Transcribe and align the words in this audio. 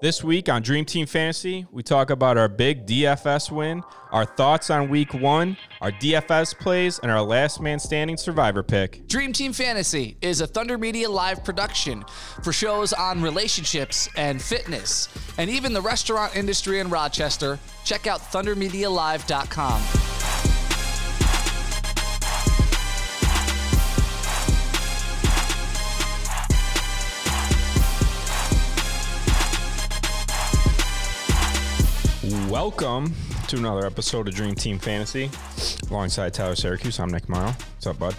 This 0.00 0.22
week 0.22 0.48
on 0.48 0.62
Dream 0.62 0.84
Team 0.84 1.06
Fantasy, 1.06 1.66
we 1.72 1.82
talk 1.82 2.10
about 2.10 2.38
our 2.38 2.48
big 2.48 2.86
DFS 2.86 3.50
win, 3.50 3.82
our 4.12 4.24
thoughts 4.24 4.70
on 4.70 4.88
week 4.88 5.12
one, 5.12 5.56
our 5.80 5.90
DFS 5.90 6.56
plays, 6.56 7.00
and 7.00 7.10
our 7.10 7.20
last 7.20 7.60
man 7.60 7.80
standing 7.80 8.16
survivor 8.16 8.62
pick. 8.62 9.08
Dream 9.08 9.32
Team 9.32 9.52
Fantasy 9.52 10.16
is 10.22 10.40
a 10.40 10.46
Thunder 10.46 10.78
Media 10.78 11.10
live 11.10 11.42
production 11.42 12.04
for 12.44 12.52
shows 12.52 12.92
on 12.92 13.20
relationships 13.20 14.08
and 14.16 14.40
fitness, 14.40 15.08
and 15.36 15.50
even 15.50 15.72
the 15.72 15.82
restaurant 15.82 16.36
industry 16.36 16.78
in 16.78 16.88
Rochester. 16.90 17.58
Check 17.84 18.06
out 18.06 18.20
thundermedialive.com. 18.20 20.17
Welcome 32.72 33.14
to 33.48 33.56
another 33.56 33.86
episode 33.86 34.28
of 34.28 34.34
Dream 34.34 34.54
Team 34.54 34.78
Fantasy. 34.78 35.30
Alongside 35.90 36.34
Tyler 36.34 36.54
Syracuse, 36.54 37.00
I'm 37.00 37.08
Nick 37.08 37.26
Morrow. 37.26 37.46
What's 37.52 37.86
up, 37.86 37.98
bud? 37.98 38.14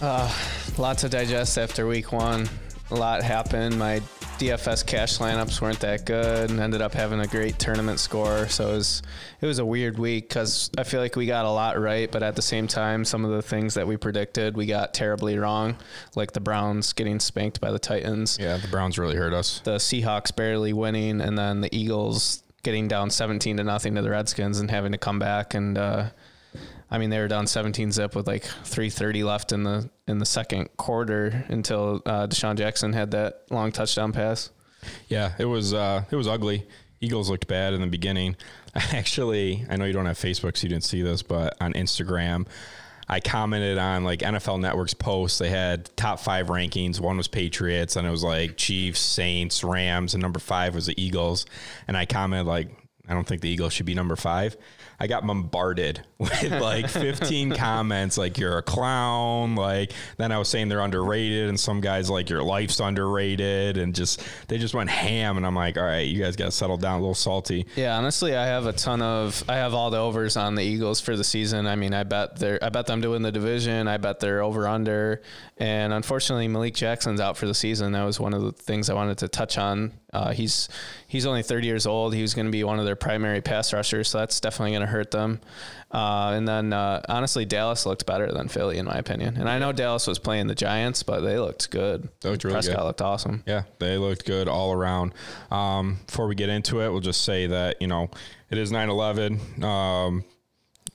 Uh, 0.00 0.32
lot 0.78 0.98
to 0.98 1.08
digest 1.08 1.58
after 1.58 1.84
week 1.88 2.12
one. 2.12 2.48
A 2.92 2.94
lot 2.94 3.24
happened. 3.24 3.76
My 3.76 4.02
DFS 4.38 4.86
cash 4.86 5.18
lineups 5.18 5.60
weren't 5.60 5.80
that 5.80 6.06
good. 6.06 6.48
and 6.50 6.60
Ended 6.60 6.80
up 6.80 6.94
having 6.94 7.18
a 7.18 7.26
great 7.26 7.58
tournament 7.58 7.98
score, 7.98 8.46
so 8.46 8.68
it 8.68 8.72
was 8.74 9.02
it 9.40 9.46
was 9.46 9.58
a 9.58 9.66
weird 9.66 9.98
week 9.98 10.28
because 10.28 10.70
I 10.78 10.84
feel 10.84 11.00
like 11.00 11.16
we 11.16 11.26
got 11.26 11.44
a 11.44 11.50
lot 11.50 11.76
right, 11.78 12.08
but 12.08 12.22
at 12.22 12.36
the 12.36 12.42
same 12.42 12.68
time, 12.68 13.04
some 13.04 13.24
of 13.24 13.32
the 13.32 13.42
things 13.42 13.74
that 13.74 13.84
we 13.84 13.96
predicted 13.96 14.56
we 14.56 14.66
got 14.66 14.94
terribly 14.94 15.36
wrong, 15.36 15.76
like 16.14 16.30
the 16.34 16.40
Browns 16.40 16.92
getting 16.92 17.18
spanked 17.18 17.60
by 17.60 17.72
the 17.72 17.80
Titans, 17.80 18.38
Yeah, 18.40 18.58
the 18.58 18.68
Browns 18.68 18.96
really 18.96 19.16
hurt 19.16 19.32
us. 19.32 19.58
the 19.64 19.78
Seahawks 19.78 20.34
barely 20.34 20.72
winning, 20.72 21.20
and 21.20 21.36
then 21.36 21.62
the 21.62 21.76
Eagles 21.76 22.44
getting 22.62 22.88
down 22.88 23.10
17 23.10 23.56
to 23.56 23.64
nothing 23.64 23.94
to 23.94 24.02
the 24.02 24.10
Redskins 24.10 24.60
and 24.60 24.70
having 24.70 24.92
to 24.92 24.98
come 24.98 25.18
back 25.18 25.54
and. 25.54 25.76
Uh, 25.78 26.10
I 26.92 26.98
mean, 26.98 27.10
they 27.10 27.20
were 27.20 27.28
down 27.28 27.46
17 27.46 27.92
zip 27.92 28.16
with 28.16 28.26
like 28.26 28.42
3:30 28.42 29.24
left 29.24 29.52
in 29.52 29.62
the 29.62 29.88
in 30.08 30.18
the 30.18 30.26
second 30.26 30.76
quarter 30.76 31.44
until 31.48 32.02
uh, 32.04 32.26
DeSean 32.26 32.56
Jackson 32.56 32.92
had 32.92 33.12
that 33.12 33.44
long 33.50 33.70
touchdown 33.70 34.12
pass. 34.12 34.50
Yeah, 35.08 35.34
it 35.38 35.44
was 35.44 35.72
uh, 35.72 36.04
it 36.10 36.16
was 36.16 36.26
ugly. 36.26 36.66
Eagles 37.00 37.30
looked 37.30 37.46
bad 37.46 37.72
in 37.74 37.80
the 37.80 37.86
beginning. 37.86 38.36
Actually, 38.74 39.64
I 39.70 39.76
know 39.76 39.84
you 39.84 39.92
don't 39.92 40.06
have 40.06 40.18
Facebook, 40.18 40.56
so 40.56 40.64
you 40.64 40.68
didn't 40.68 40.84
see 40.84 41.02
this, 41.02 41.22
but 41.22 41.56
on 41.60 41.72
Instagram, 41.74 42.46
I 43.10 43.18
commented 43.18 43.76
on 43.76 44.04
like 44.04 44.20
NFL 44.20 44.60
Network's 44.60 44.94
post. 44.94 45.40
They 45.40 45.48
had 45.50 45.90
top 45.96 46.20
five 46.20 46.46
rankings. 46.46 47.00
One 47.00 47.16
was 47.16 47.26
Patriots, 47.26 47.96
and 47.96 48.06
it 48.06 48.10
was 48.10 48.22
like 48.22 48.56
Chiefs, 48.56 49.00
Saints, 49.00 49.64
Rams, 49.64 50.14
and 50.14 50.22
number 50.22 50.38
five 50.38 50.76
was 50.76 50.86
the 50.86 50.94
Eagles. 51.02 51.44
And 51.88 51.96
I 51.96 52.06
commented 52.06 52.46
like, 52.46 52.68
I 53.10 53.14
don't 53.14 53.26
think 53.26 53.40
the 53.40 53.50
Eagles 53.50 53.72
should 53.72 53.86
be 53.86 53.94
number 53.94 54.14
five. 54.14 54.56
I 55.00 55.08
got 55.08 55.26
bombarded 55.26 56.02
with 56.18 56.52
like 56.60 56.88
15 56.88 57.56
comments 57.56 58.16
like 58.16 58.38
you're 58.38 58.58
a 58.58 58.62
clown. 58.62 59.56
Like 59.56 59.92
then 60.16 60.30
I 60.30 60.38
was 60.38 60.48
saying 60.48 60.68
they're 60.68 60.80
underrated, 60.80 61.48
and 61.48 61.58
some 61.58 61.80
guys 61.80 62.08
like 62.08 62.30
your 62.30 62.42
life's 62.44 62.78
underrated, 62.78 63.78
and 63.78 63.94
just 63.96 64.22
they 64.46 64.58
just 64.58 64.74
went 64.74 64.90
ham. 64.90 65.36
And 65.36 65.44
I'm 65.44 65.56
like, 65.56 65.76
all 65.76 65.82
right, 65.82 66.06
you 66.06 66.22
guys 66.22 66.36
got 66.36 66.44
to 66.44 66.50
settle 66.52 66.76
down, 66.76 66.98
a 66.98 67.00
little 67.00 67.14
salty. 67.14 67.66
Yeah, 67.74 67.96
honestly, 67.96 68.36
I 68.36 68.46
have 68.46 68.66
a 68.66 68.72
ton 68.72 69.02
of 69.02 69.42
I 69.48 69.56
have 69.56 69.74
all 69.74 69.90
the 69.90 69.98
overs 69.98 70.36
on 70.36 70.54
the 70.54 70.62
Eagles 70.62 71.00
for 71.00 71.16
the 71.16 71.24
season. 71.24 71.66
I 71.66 71.74
mean, 71.74 71.92
I 71.92 72.04
bet 72.04 72.36
they're 72.38 72.62
I 72.62 72.68
bet 72.68 72.86
them 72.86 73.02
to 73.02 73.08
win 73.10 73.22
the 73.22 73.32
division. 73.32 73.88
I 73.88 73.96
bet 73.96 74.20
they're 74.20 74.42
over 74.42 74.68
under, 74.68 75.20
and 75.56 75.92
unfortunately, 75.92 76.46
Malik 76.46 76.74
Jackson's 76.74 77.20
out 77.20 77.36
for 77.36 77.46
the 77.46 77.54
season. 77.54 77.92
That 77.92 78.04
was 78.04 78.20
one 78.20 78.34
of 78.34 78.42
the 78.42 78.52
things 78.52 78.88
I 78.88 78.94
wanted 78.94 79.18
to 79.18 79.28
touch 79.28 79.58
on. 79.58 79.92
Uh, 80.12 80.32
he's 80.32 80.68
he's 81.06 81.26
only 81.26 81.42
30 81.42 81.66
years 81.66 81.86
old. 81.86 82.14
He 82.14 82.22
was 82.22 82.34
going 82.34 82.46
to 82.46 82.52
be 82.52 82.64
one 82.64 82.78
of 82.78 82.84
their 82.84 82.96
primary 82.96 83.40
pass 83.40 83.72
rushers, 83.72 84.08
so 84.08 84.18
that's 84.18 84.40
definitely 84.40 84.72
going 84.72 84.82
to 84.82 84.86
hurt 84.86 85.10
them. 85.10 85.40
Uh, 85.92 86.32
and 86.36 86.46
then 86.46 86.72
uh, 86.72 87.02
honestly, 87.08 87.44
Dallas 87.44 87.84
looked 87.84 88.06
better 88.06 88.30
than 88.30 88.48
Philly 88.48 88.78
in 88.78 88.86
my 88.86 88.96
opinion. 88.96 89.36
And 89.36 89.48
I 89.48 89.58
know 89.58 89.72
Dallas 89.72 90.06
was 90.06 90.18
playing 90.18 90.46
the 90.46 90.54
Giants, 90.54 91.02
but 91.02 91.20
they 91.20 91.38
looked 91.38 91.70
good. 91.70 92.08
They 92.20 92.30
looked 92.30 92.44
really 92.44 92.54
Prescott 92.54 92.76
good. 92.76 92.84
looked 92.84 93.02
awesome. 93.02 93.42
Yeah, 93.46 93.62
they 93.78 93.98
looked 93.98 94.24
good 94.24 94.46
all 94.48 94.72
around. 94.72 95.14
Um, 95.50 95.98
before 96.06 96.28
we 96.28 96.34
get 96.34 96.48
into 96.48 96.80
it, 96.80 96.90
we'll 96.90 97.00
just 97.00 97.22
say 97.22 97.48
that, 97.48 97.80
you 97.80 97.88
know, 97.88 98.10
it 98.50 98.58
is 98.58 98.70
9 98.70 98.88
11. 98.88 99.64
Um, 99.64 100.24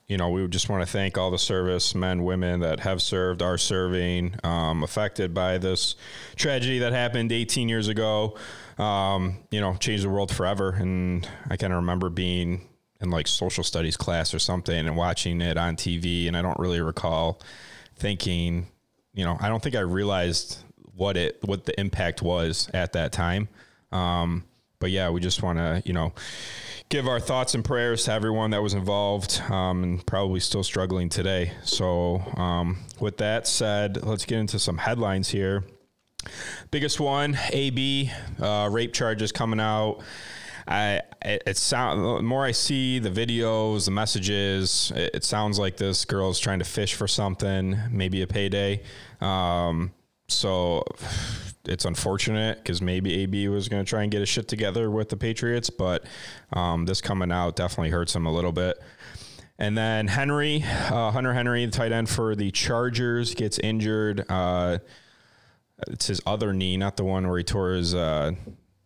you 0.07 0.17
know, 0.17 0.29
we 0.29 0.47
just 0.47 0.69
want 0.69 0.85
to 0.85 0.91
thank 0.91 1.17
all 1.17 1.31
the 1.31 1.39
service 1.39 1.95
men, 1.95 2.23
women 2.23 2.59
that 2.59 2.81
have 2.81 3.01
served, 3.01 3.41
are 3.41 3.57
serving, 3.57 4.35
um, 4.43 4.83
affected 4.83 5.33
by 5.33 5.57
this 5.57 5.95
tragedy 6.35 6.79
that 6.79 6.93
happened 6.93 7.31
18 7.31 7.67
years 7.67 7.87
ago. 7.87 8.37
Um, 8.77 9.37
you 9.51 9.61
know, 9.61 9.75
changed 9.75 10.03
the 10.03 10.09
world 10.09 10.33
forever. 10.33 10.71
And 10.71 11.27
I 11.49 11.57
kind 11.57 11.71
of 11.71 11.77
remember 11.77 12.09
being 12.09 12.67
in 13.01 13.09
like 13.09 13.27
social 13.27 13.63
studies 13.63 13.97
class 13.97 14.33
or 14.33 14.39
something 14.39 14.77
and 14.87 14.97
watching 14.97 15.41
it 15.41 15.57
on 15.57 15.75
TV. 15.75 16.27
And 16.27 16.35
I 16.35 16.41
don't 16.41 16.59
really 16.59 16.81
recall 16.81 17.41
thinking, 17.95 18.67
you 19.13 19.23
know, 19.23 19.37
I 19.39 19.47
don't 19.47 19.63
think 19.63 19.75
I 19.75 19.81
realized 19.81 20.63
what 20.95 21.17
it 21.17 21.39
what 21.43 21.65
the 21.65 21.79
impact 21.79 22.21
was 22.21 22.69
at 22.73 22.93
that 22.93 23.11
time. 23.11 23.47
Um, 23.91 24.43
but 24.79 24.91
yeah, 24.91 25.09
we 25.09 25.19
just 25.19 25.41
want 25.41 25.57
to 25.57 25.81
you 25.85 25.93
know 25.93 26.13
give 26.89 27.07
our 27.07 27.19
thoughts 27.19 27.55
and 27.55 27.63
prayers 27.63 28.05
to 28.05 28.11
everyone 28.11 28.51
that 28.51 28.61
was 28.61 28.73
involved 28.73 29.41
um, 29.49 29.83
and 29.83 30.05
probably 30.05 30.39
still 30.39 30.63
struggling 30.63 31.09
today. 31.09 31.51
So 31.63 32.19
um, 32.37 32.77
with 32.99 33.17
that 33.17 33.47
said, 33.47 34.03
let's 34.03 34.25
get 34.25 34.39
into 34.39 34.59
some 34.59 34.77
headlines 34.77 35.29
here. 35.29 35.63
Biggest 36.71 36.99
one, 36.99 37.37
AB 37.51 38.11
uh, 38.41 38.69
rape 38.71 38.93
charges 38.93 39.31
coming 39.31 39.59
out. 39.59 40.01
I 40.67 41.01
it, 41.21 41.43
it 41.45 41.57
sound 41.57 42.03
the 42.03 42.23
more 42.23 42.43
I 42.43 42.51
see 42.51 42.99
the 42.99 43.11
videos, 43.11 43.85
the 43.85 43.91
messages, 43.91 44.91
it, 44.95 45.15
it 45.15 45.23
sounds 45.23 45.59
like 45.59 45.77
this 45.77 46.05
girl 46.05 46.29
is 46.29 46.39
trying 46.39 46.59
to 46.59 46.65
fish 46.65 46.95
for 46.95 47.07
something, 47.07 47.77
maybe 47.91 48.21
a 48.21 48.27
payday. 48.27 48.81
Um, 49.21 49.91
so 50.27 50.83
it's 51.65 51.85
unfortunate 51.85 52.57
because 52.57 52.81
maybe 52.81 53.21
AB 53.21 53.47
was 53.49 53.69
going 53.69 53.83
to 53.83 53.89
try 53.89 54.03
and 54.03 54.11
get 54.11 54.19
his 54.19 54.29
shit 54.29 54.47
together 54.47 54.89
with 54.89 55.09
the 55.09 55.17
Patriots, 55.17 55.69
but 55.69 56.05
um, 56.53 56.85
this 56.85 57.01
coming 57.01 57.31
out 57.31 57.55
definitely 57.55 57.91
hurts 57.91 58.15
him 58.15 58.25
a 58.25 58.31
little 58.31 58.51
bit. 58.51 58.81
And 59.57 59.77
then 59.77 60.07
Henry, 60.07 60.63
uh, 60.63 61.11
Hunter 61.11 61.33
Henry, 61.33 61.65
the 61.65 61.71
tight 61.71 61.91
end 61.91 62.09
for 62.09 62.35
the 62.35 62.51
Chargers, 62.51 63.33
gets 63.35 63.57
injured. 63.59 64.25
Uh, 64.27 64.79
it's 65.87 66.07
his 66.07 66.21
other 66.25 66.53
knee, 66.53 66.77
not 66.77 66.97
the 66.97 67.03
one 67.03 67.27
where 67.27 67.37
he 67.37 67.43
tore 67.43 67.73
his 67.73 67.93
uh, 67.93 68.31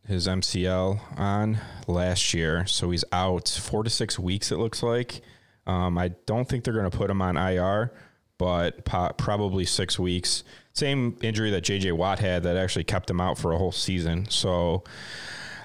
his 0.07 0.27
MCL 0.27 1.19
on 1.19 1.59
last 1.87 2.33
year. 2.33 2.65
So 2.65 2.89
he's 2.91 3.05
out 3.11 3.47
four 3.47 3.83
to 3.83 3.89
six 3.89 4.17
weeks. 4.17 4.51
It 4.51 4.57
looks 4.57 4.81
like. 4.81 5.21
Um, 5.67 5.97
I 5.97 6.09
don't 6.25 6.49
think 6.49 6.63
they're 6.63 6.73
going 6.73 6.89
to 6.89 6.97
put 6.97 7.11
him 7.11 7.21
on 7.21 7.37
IR, 7.37 7.93
but 8.39 8.85
po- 8.85 9.11
probably 9.17 9.65
six 9.65 9.99
weeks. 9.99 10.43
Same 10.73 11.15
injury 11.21 11.51
that 11.51 11.63
JJ 11.63 11.93
Watt 11.93 12.19
had 12.19 12.43
that 12.43 12.57
actually 12.57 12.85
kept 12.85 13.09
him 13.09 13.21
out 13.21 13.37
for 13.37 13.51
a 13.51 13.57
whole 13.57 13.71
season. 13.71 14.27
So 14.29 14.83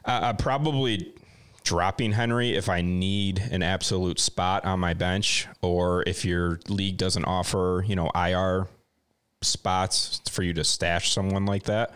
uh, 0.05 0.35
probably 0.35 1.15
dropping 1.63 2.13
Henry 2.13 2.55
if 2.55 2.69
I 2.69 2.83
need 2.83 3.39
an 3.51 3.63
absolute 3.63 4.21
spot 4.21 4.67
on 4.67 4.79
my 4.79 4.93
bench, 4.93 5.47
or 5.63 6.05
if 6.07 6.25
your 6.27 6.61
league 6.69 6.99
doesn't 6.99 7.25
offer, 7.25 7.83
you 7.87 7.97
know, 7.97 8.11
IR 8.15 8.69
spots 9.45 10.21
for 10.31 10.43
you 10.43 10.53
to 10.55 10.65
stash 10.65 11.13
someone 11.13 11.47
like 11.47 11.65
that. 11.65 11.95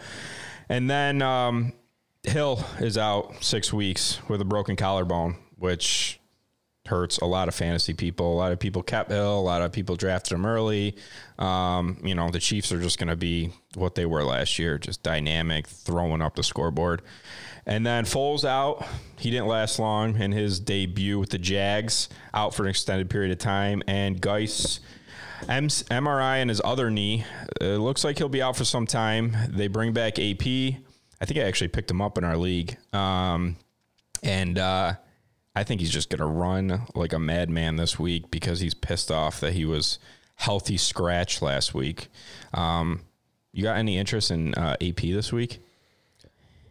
And 0.69 0.88
then 0.88 1.22
um, 1.22 1.72
Hill 2.25 2.64
is 2.81 2.98
out 2.98 3.42
six 3.42 3.72
weeks 3.72 4.20
with 4.28 4.41
a 4.41 4.44
broken 4.44 4.76
collarbone, 4.76 5.36
which 5.56 6.20
hurts 6.87 7.19
a 7.19 7.25
lot 7.25 7.48
of 7.48 7.54
fantasy 7.54 7.94
people. 7.94 8.32
A 8.32 8.37
lot 8.37 8.53
of 8.53 8.58
people 8.58 8.82
kept 8.82 9.10
Hill. 9.10 9.38
A 9.38 9.41
lot 9.41 9.62
of 9.62 9.72
people 9.72 9.97
drafted 9.97 10.32
him 10.32 10.47
early. 10.47 10.97
Um, 11.38 11.98
you 12.03 12.14
know, 12.14 12.31
the 12.31 12.41
Chiefs 12.41 12.72
are 12.72 12.81
just 12.81 12.98
going 12.98 13.08
to 13.08 13.16
be 13.16 13.53
what 13.75 13.94
they 13.94 14.06
were 14.06 14.25
last 14.25 14.58
year, 14.58 14.78
just 14.78 15.03
dynamic, 15.03 15.66
throwing 15.66 16.22
up 16.22 16.34
the 16.34 16.42
scoreboard. 16.42 17.03
And 17.66 17.87
then 17.87 18.04
Foles 18.04 18.44
out. 18.44 18.87
He 19.19 19.31
didn't 19.31 19.46
last 19.46 19.78
long 19.78 20.19
in 20.19 20.32
his 20.32 20.58
debut 20.58 21.19
with 21.19 21.31
the 21.31 21.38
Jags, 21.38 22.08
out 22.32 22.55
for 22.55 22.64
an 22.64 22.70
extended 22.70 23.11
period 23.11 23.31
of 23.31 23.38
time. 23.38 23.82
And 23.87 24.20
Guice. 24.20 24.81
MRI 25.46 26.40
in 26.40 26.49
his 26.49 26.61
other 26.64 26.90
knee. 26.90 27.25
It 27.61 27.79
looks 27.79 28.05
like 28.05 28.19
he'll 28.19 28.29
be 28.29 28.43
out 28.43 28.56
for 28.56 28.64
some 28.64 28.87
time. 28.87 29.37
They 29.49 29.69
bring 29.69 29.93
back 29.93 30.19
AP. 30.19 30.46
I 31.20 31.25
think 31.25 31.38
I 31.38 31.43
actually 31.43 31.69
picked 31.69 31.90
him 31.90 32.00
up 32.00 32.19
in 32.19 32.25
our 32.25 32.37
league. 32.37 32.76
Um, 32.93 33.56
and 34.23 34.58
uh, 34.58 34.94
I 35.55 35.64
think 35.64 35.81
he's 35.81 35.90
just 35.90 36.11
going 36.11 36.20
to 36.20 36.26
run 36.26 36.82
like 36.94 37.12
a 37.12 37.19
madman 37.19 37.76
this 37.76 37.99
week 37.99 38.31
because 38.31 38.61
he's 38.61 38.75
pissed 38.75 39.11
off 39.11 39.40
that 39.40 39.52
he 39.55 39.64
was 39.64 39.99
healthy 40.37 40.76
scratch 40.76 41.43
last 41.43 41.75
week. 41.75 42.08
Um, 42.55 43.02
you 43.52 43.64
got 43.64 43.76
any 43.76 43.99
interest 43.99 44.31
in 44.31 44.55
uh, 44.55 44.76
AP 44.81 45.00
this 45.00 45.32
week? 45.32 45.61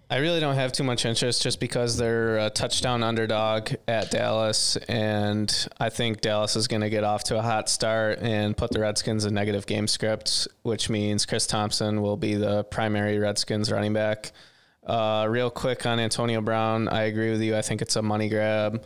I 0.10 0.18
really 0.20 0.40
don't 0.40 0.56
have 0.56 0.72
too 0.72 0.86
much 0.86 1.06
interest 1.06 1.42
just 1.42 1.60
because 1.60 1.98
they're 1.98 2.38
a 2.38 2.50
touchdown 2.50 3.04
underdog 3.04 3.72
at 3.90 4.10
Dallas, 4.10 4.78
and 4.88 5.54
I 5.82 5.90
think 5.90 6.22
Dallas 6.22 6.56
is 6.56 6.70
going 6.70 6.82
to 6.82 6.90
get 6.90 7.04
off 7.04 7.26
to 7.26 7.38
a 7.38 7.42
hot 7.42 7.68
start 7.68 8.20
and 8.20 8.56
put 8.56 8.72
the 8.72 8.80
Redskins 8.80 9.26
in 9.26 9.34
negative 9.34 9.66
game 9.66 9.86
scripts, 9.86 10.48
which 10.62 10.90
means 10.90 11.26
Chris 11.26 11.46
Thompson 11.46 12.02
will 12.02 12.16
be 12.16 12.36
the 12.36 12.64
primary 12.64 13.20
Redskins 13.20 13.70
running 13.70 13.92
back. 13.92 14.32
Uh, 14.86 15.28
real 15.30 15.50
quick 15.50 15.86
on 15.86 16.00
Antonio 16.00 16.40
Brown, 16.40 16.88
I 16.88 17.04
agree 17.04 17.32
with 17.32 17.42
you. 17.42 17.58
I 17.58 17.62
think 17.62 17.82
it's 17.82 17.98
a 17.98 18.02
money 18.02 18.30
grab. 18.30 18.86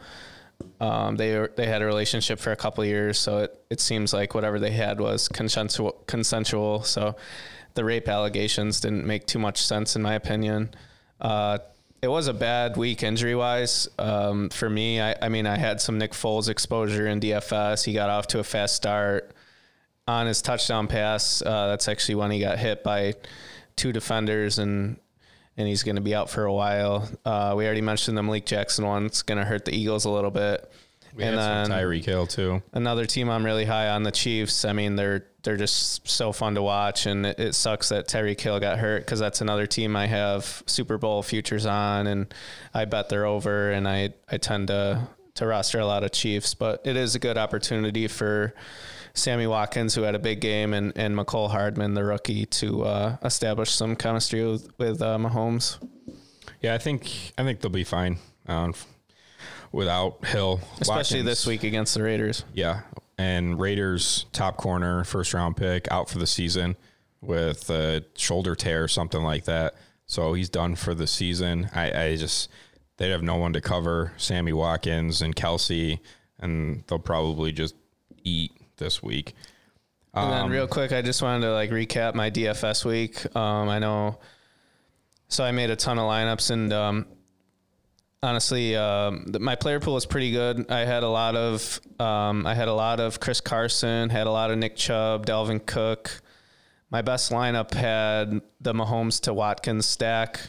Um, 0.80 1.18
they 1.18 1.48
they 1.56 1.68
had 1.68 1.84
a 1.84 1.86
relationship 1.86 2.40
for 2.40 2.52
a 2.52 2.56
couple 2.56 2.84
years, 2.84 3.20
so 3.20 3.40
it, 3.40 3.64
it 3.70 3.80
seems 3.80 4.12
like 4.12 4.34
whatever 4.34 4.58
they 4.58 4.72
had 4.72 5.00
was 5.00 5.28
consensual. 5.28 5.92
Consensual. 6.08 6.82
So 6.82 7.16
the 7.76 7.86
rape 7.86 8.08
allegations 8.08 8.80
didn't 8.82 9.06
make 9.06 9.28
too 9.28 9.40
much 9.40 9.62
sense 9.62 9.96
in 9.96 10.02
my 10.02 10.16
opinion. 10.16 10.72
Uh, 11.22 11.60
it 12.02 12.08
was 12.08 12.28
a 12.28 12.34
bad 12.34 12.78
week 12.78 13.04
injury 13.04 13.36
wise 13.36 13.88
um, 14.00 14.50
for 14.50 14.70
me. 14.70 15.00
I, 15.00 15.16
I 15.22 15.30
mean, 15.30 15.46
I 15.46 15.58
had 15.58 15.80
some 15.80 16.00
Nick 16.00 16.14
Foles 16.14 16.50
exposure 16.50 17.08
in 17.08 17.20
DFS. 17.20 17.86
He 17.86 17.94
got 17.94 18.10
off 18.10 18.28
to 18.28 18.40
a 18.40 18.44
fast 18.44 18.76
start 18.76 19.32
on 20.08 20.26
his 20.26 20.42
touchdown 20.42 20.88
pass. 20.88 21.44
Uh, 21.44 21.68
that's 21.68 21.88
actually 21.88 22.16
when 22.16 22.32
he 22.32 22.40
got 22.40 22.58
hit 22.58 22.84
by 22.84 23.14
two 23.76 23.92
defenders 23.92 24.60
and 24.60 24.98
and 25.58 25.68
he's 25.68 25.84
going 25.84 25.98
to 25.98 26.02
be 26.02 26.16
out 26.16 26.30
for 26.30 26.46
a 26.46 26.54
while. 26.54 27.08
Uh, 27.26 27.54
we 27.56 27.66
already 27.66 27.82
mentioned 27.82 28.18
the 28.18 28.24
Malik 28.24 28.46
Jackson 28.46 28.86
one. 28.86 29.06
It's 29.06 29.22
going 29.22 29.38
to 29.38 29.44
hurt 29.44 29.66
the 29.66 29.76
Eagles 29.76 30.06
a 30.06 30.10
little 30.10 30.32
bit. 30.32 30.72
We 31.16 31.24
and 31.24 31.38
had 31.38 31.68
some 31.68 31.78
Tyreek 31.78 32.06
Hill 32.06 32.28
too. 32.28 32.62
Another 32.74 33.06
team 33.06 33.30
I'm 33.30 33.46
really 33.46 33.66
high 33.66 33.90
on, 33.90 34.04
the 34.04 34.12
Chiefs. 34.12 34.66
I 34.66 34.74
mean, 34.74 34.96
they're 34.96 35.26
they're 35.44 35.58
just 35.58 36.08
so 36.08 36.32
fun 36.32 36.56
to 36.56 36.62
watch, 36.62 37.06
and 37.06 37.26
it, 37.26 37.40
it 37.40 37.56
sucks 37.56 37.90
that 37.90 38.08
Tyreek 38.08 38.40
Hill 38.40 38.60
got 38.60 38.80
hurt 38.80 39.06
because 39.06 39.20
that's 39.20 39.42
another 39.42 39.66
team 39.66 39.96
I 39.96 40.08
have 40.08 40.64
Super 40.68 40.98
Bowl 40.98 41.24
futures 41.24 41.66
on, 41.66 42.08
and 42.08 42.34
I 42.74 42.86
bet 42.86 43.10
they're 43.10 43.26
over, 43.26 43.72
and 43.72 43.88
I 43.88 44.14
I 44.30 44.38
tend 44.38 44.68
to 44.68 45.08
to 45.36 45.46
roster 45.46 45.80
a 45.80 45.86
lot 45.86 46.04
of 46.04 46.12
Chiefs, 46.12 46.54
but 46.54 46.82
it 46.86 46.96
is 46.96 47.16
a 47.16 47.20
good 47.20 47.38
opportunity 47.38 48.08
for 48.08 48.54
Sammy 49.14 49.48
Watkins, 49.48 49.96
who 49.96 50.04
had 50.04 50.16
a 50.16 50.20
big 50.20 50.42
game, 50.42 50.74
and 50.74 50.94
and 50.96 51.16
Mecole 51.16 51.50
Hardman, 51.50 51.94
the 51.94 52.04
rookie, 52.04 52.46
to 52.46 52.84
uh, 52.84 53.18
establish 53.24 53.72
some 53.72 53.96
chemistry 53.96 54.46
with 54.46 54.70
with 54.78 55.02
uh, 55.02 55.18
Mahomes. 55.18 55.78
Yeah, 56.62 56.76
I 56.76 56.78
think 56.78 57.34
I 57.38 57.44
think 57.44 57.62
they'll 57.62 57.72
be 57.72 57.84
fine 57.84 58.18
um, 58.48 58.74
without 59.72 60.26
Hill, 60.26 60.60
especially 60.80 61.20
Watkins. 61.20 61.26
this 61.26 61.48
week 61.48 61.64
against 61.64 61.94
the 61.94 62.04
Raiders. 62.04 62.44
Yeah, 62.54 62.82
and 63.18 63.60
Raiders 63.60 64.26
top 64.32 64.58
corner, 64.58 65.04
first 65.04 65.34
round 65.34 65.58
pick, 65.58 65.90
out 65.92 66.10
for 66.10 66.18
the 66.18 66.28
season 66.28 66.76
with 67.22 67.70
a 67.70 68.04
shoulder 68.16 68.56
tear, 68.56 68.84
or 68.84 68.88
something 68.88 69.22
like 69.24 69.46
that. 69.46 69.76
So 70.06 70.34
he's 70.34 70.50
done 70.50 70.76
for 70.76 70.94
the 70.94 71.08
season. 71.08 71.70
I, 71.74 72.04
I 72.04 72.16
just 72.16 72.50
they'd 72.98 73.12
have 73.12 73.24
no 73.24 73.36
one 73.36 73.54
to 73.54 73.62
cover 73.62 74.14
Sammy 74.18 74.54
Watkins 74.54 75.22
and 75.22 75.36
Kelce, 75.36 76.00
and 76.40 76.84
they'll 76.88 77.00
probably 77.00 77.52
just 77.52 77.76
eat 78.24 78.52
this 78.78 79.02
week. 79.02 79.34
Um, 80.14 80.26
and 80.26 80.34
then 80.34 80.50
real 80.52 80.68
quick, 80.68 80.92
I 80.92 81.02
just 81.02 81.22
wanted 81.22 81.46
to 81.46 81.54
like 81.54 81.70
recap 81.70 82.16
my 82.16 82.30
DFS 82.30 82.84
week. 82.84 83.34
Um, 83.36 83.70
I 83.70 83.80
know, 83.80 84.20
so 85.30 85.44
I 85.44 85.52
made 85.52 85.70
a 85.70 85.76
ton 85.76 85.98
of 85.98 86.10
lineups, 86.10 86.52
and 86.52 86.74
um, 86.74 87.06
honestly, 88.24 88.76
um, 88.76 89.34
my 89.40 89.56
player 89.56 89.80
pool 89.80 89.96
was 89.96 90.06
pretty 90.06 90.32
good. 90.32 90.70
I 90.72 90.80
had 90.80 91.04
a 91.04 91.10
lot 91.10 91.36
of, 91.36 91.80
um, 92.00 92.46
I 92.46 92.54
had 92.54 92.68
a 92.68 92.74
lot 92.74 93.00
of 93.00 93.20
Chris 93.20 93.42
Carson, 93.42 94.10
had 94.10 94.28
a 94.28 94.32
lot 94.32 94.52
of 94.52 94.58
Nick 94.58 94.76
Chubb, 94.76 95.26
Dalvin 95.26 95.66
Cook. 95.66 96.22
My 96.90 97.02
best 97.02 97.32
lineup 97.32 97.74
had 97.74 98.42
the 98.60 98.74
Mahomes 98.74 99.22
to 99.22 99.34
Watkins 99.34 99.86
stack. 99.86 100.40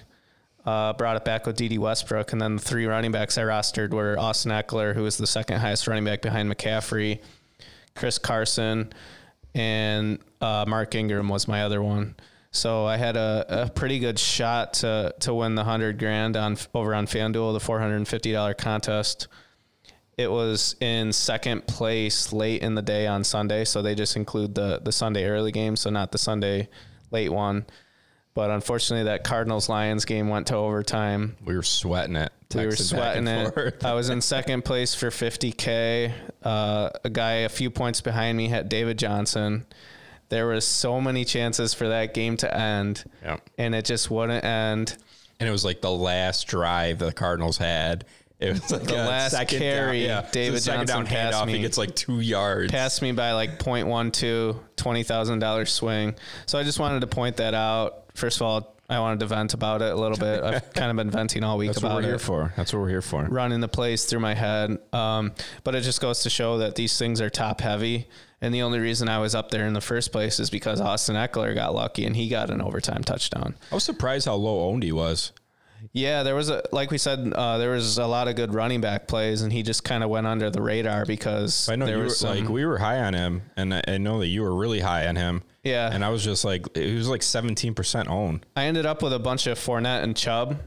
Uh, 0.64 0.92
brought 0.92 1.16
it 1.16 1.24
back 1.24 1.44
with 1.44 1.56
Dede 1.56 1.78
Westbrook, 1.78 2.32
and 2.32 2.40
then 2.40 2.54
the 2.54 2.62
three 2.62 2.86
running 2.86 3.10
backs 3.10 3.36
I 3.36 3.42
rostered 3.42 3.92
were 3.92 4.16
Austin 4.16 4.52
Ekeler, 4.52 4.94
who 4.94 5.02
was 5.02 5.16
the 5.16 5.26
second 5.26 5.58
highest 5.58 5.88
running 5.88 6.04
back 6.04 6.22
behind 6.22 6.48
McCaffrey. 6.48 7.20
Chris 7.96 8.16
Carson, 8.16 8.92
and 9.56 10.20
uh, 10.40 10.64
Mark 10.68 10.94
Ingram 10.94 11.28
was 11.28 11.48
my 11.48 11.64
other 11.64 11.82
one. 11.82 12.14
So 12.52 12.84
I 12.84 12.98
had 12.98 13.16
a, 13.16 13.64
a 13.64 13.70
pretty 13.70 13.98
good 13.98 14.18
shot 14.18 14.74
to 14.74 15.14
to 15.20 15.34
win 15.34 15.54
the 15.54 15.64
hundred 15.64 15.98
grand 15.98 16.36
on 16.36 16.58
over 16.74 16.94
on 16.94 17.06
FanDuel, 17.06 17.54
the 17.54 17.60
four 17.60 17.80
hundred 17.80 17.96
and 17.96 18.06
fifty 18.06 18.30
dollar 18.30 18.52
contest. 18.54 19.26
It 20.18 20.30
was 20.30 20.76
in 20.80 21.12
second 21.14 21.66
place 21.66 22.30
late 22.32 22.60
in 22.60 22.74
the 22.74 22.82
day 22.82 23.06
on 23.06 23.24
Sunday, 23.24 23.64
so 23.64 23.80
they 23.80 23.94
just 23.94 24.16
include 24.16 24.54
the 24.54 24.80
the 24.84 24.92
Sunday 24.92 25.24
early 25.24 25.50
game, 25.50 25.76
so 25.76 25.88
not 25.88 26.12
the 26.12 26.18
Sunday 26.18 26.68
late 27.10 27.30
one. 27.32 27.64
But 28.34 28.50
unfortunately, 28.50 29.04
that 29.04 29.24
Cardinals 29.24 29.70
Lions 29.70 30.04
game 30.04 30.28
went 30.28 30.46
to 30.48 30.56
overtime. 30.56 31.36
We 31.44 31.56
were 31.56 31.62
sweating 31.62 32.16
it. 32.16 32.32
We 32.54 32.66
were 32.66 32.76
sweating 32.76 33.26
it. 33.28 33.84
I 33.84 33.94
was 33.94 34.10
in 34.10 34.20
second 34.20 34.64
place 34.64 34.94
for 34.94 35.08
50K. 35.08 36.12
Uh, 36.42 36.90
a 37.04 37.10
guy 37.10 37.32
a 37.32 37.48
few 37.48 37.70
points 37.70 38.00
behind 38.00 38.38
me 38.38 38.48
had 38.48 38.68
David 38.68 38.98
Johnson. 38.98 39.66
There 40.32 40.46
was 40.46 40.66
so 40.66 40.98
many 40.98 41.26
chances 41.26 41.74
for 41.74 41.88
that 41.88 42.14
game 42.14 42.38
to 42.38 42.56
end, 42.56 43.04
yep. 43.22 43.46
and 43.58 43.74
it 43.74 43.84
just 43.84 44.10
wouldn't 44.10 44.42
end. 44.42 44.96
And 45.38 45.46
it 45.46 45.52
was 45.52 45.62
like 45.62 45.82
the 45.82 45.90
last 45.90 46.46
drive 46.46 47.00
the 47.00 47.12
Cardinals 47.12 47.58
had. 47.58 48.06
It 48.40 48.54
was 48.54 48.72
like 48.72 48.84
the 48.84 48.94
last 48.94 49.36
carry. 49.48 50.06
Down, 50.06 50.24
yeah. 50.24 50.30
David 50.32 50.62
Johnson 50.62 50.86
down 50.86 51.06
passed 51.06 51.44
me. 51.44 51.52
He 51.52 51.58
gets 51.60 51.76
like 51.76 51.94
two 51.94 52.20
yards. 52.20 52.72
Passed 52.72 53.02
me 53.02 53.12
by 53.12 53.32
like 53.32 53.58
0.12, 53.58 54.58
$20,000 54.76 55.68
swing. 55.68 56.14
So 56.46 56.58
I 56.58 56.62
just 56.62 56.80
wanted 56.80 57.00
to 57.00 57.08
point 57.08 57.36
that 57.36 57.52
out 57.52 58.02
first 58.14 58.38
of 58.38 58.42
all, 58.42 58.76
I 58.88 59.00
wanted 59.00 59.20
to 59.20 59.26
vent 59.26 59.54
about 59.54 59.80
it 59.80 59.92
a 59.92 59.96
little 59.96 60.18
bit. 60.18 60.42
I've 60.44 60.72
kind 60.72 60.90
of 60.90 60.96
been 60.96 61.10
venting 61.10 61.44
all 61.44 61.58
week 61.58 61.70
about. 61.70 61.74
That's 61.74 61.82
about 61.82 61.94
what 61.94 62.02
we're 62.02 62.08
it. 62.08 62.12
here 62.12 62.18
for. 62.18 62.52
That's 62.56 62.72
what 62.72 62.80
we're 62.80 62.88
here 62.88 63.02
for. 63.02 63.24
Running 63.24 63.60
the 63.60 63.68
plays 63.68 64.04
through 64.04 64.20
my 64.20 64.34
head. 64.34 64.78
Um, 64.92 65.32
but 65.64 65.74
it 65.74 65.82
just 65.82 66.00
goes 66.00 66.22
to 66.22 66.30
show 66.30 66.58
that 66.58 66.74
these 66.74 66.98
things 66.98 67.20
are 67.20 67.30
top 67.30 67.60
heavy. 67.60 68.08
And 68.42 68.52
the 68.52 68.62
only 68.62 68.80
reason 68.80 69.08
I 69.08 69.18
was 69.18 69.34
up 69.34 69.50
there 69.50 69.66
in 69.66 69.72
the 69.72 69.80
first 69.80 70.12
place 70.12 70.40
is 70.40 70.50
because 70.50 70.80
Austin 70.80 71.14
Ekeler 71.16 71.54
got 71.54 71.74
lucky 71.74 72.04
and 72.04 72.16
he 72.16 72.28
got 72.28 72.50
an 72.50 72.60
overtime 72.60 73.04
touchdown. 73.04 73.54
I 73.70 73.76
was 73.76 73.84
surprised 73.84 74.26
how 74.26 74.34
low 74.34 74.68
owned 74.68 74.82
he 74.82 74.92
was. 74.92 75.32
Yeah, 75.92 76.22
there 76.22 76.34
was 76.34 76.48
a 76.48 76.62
like 76.70 76.90
we 76.90 76.98
said, 76.98 77.32
uh, 77.34 77.58
there 77.58 77.70
was 77.70 77.98
a 77.98 78.06
lot 78.06 78.28
of 78.28 78.36
good 78.36 78.54
running 78.54 78.80
back 78.80 79.08
plays, 79.08 79.42
and 79.42 79.52
he 79.52 79.62
just 79.62 79.82
kind 79.82 80.04
of 80.04 80.10
went 80.10 80.26
under 80.26 80.48
the 80.48 80.62
radar 80.62 81.04
because 81.04 81.68
I 81.68 81.76
know 81.76 81.86
there 81.86 81.98
you 81.98 82.04
was 82.04 82.22
were, 82.22 82.28
like 82.28 82.48
we 82.48 82.64
were 82.64 82.78
high 82.78 83.00
on 83.00 83.14
him, 83.14 83.42
and 83.56 83.74
I, 83.74 83.82
I 83.88 83.98
know 83.98 84.20
that 84.20 84.28
you 84.28 84.42
were 84.42 84.54
really 84.54 84.78
high 84.80 85.08
on 85.08 85.16
him. 85.16 85.42
Yeah, 85.64 85.90
and 85.92 86.04
I 86.04 86.10
was 86.10 86.22
just 86.22 86.44
like, 86.44 86.66
it 86.76 86.94
was 86.94 87.08
like 87.08 87.22
seventeen 87.22 87.74
percent 87.74 88.08
own. 88.08 88.44
I 88.56 88.66
ended 88.66 88.86
up 88.86 89.02
with 89.02 89.12
a 89.12 89.18
bunch 89.18 89.48
of 89.48 89.58
Fournette 89.58 90.04
and 90.04 90.16
Chubb, 90.16 90.60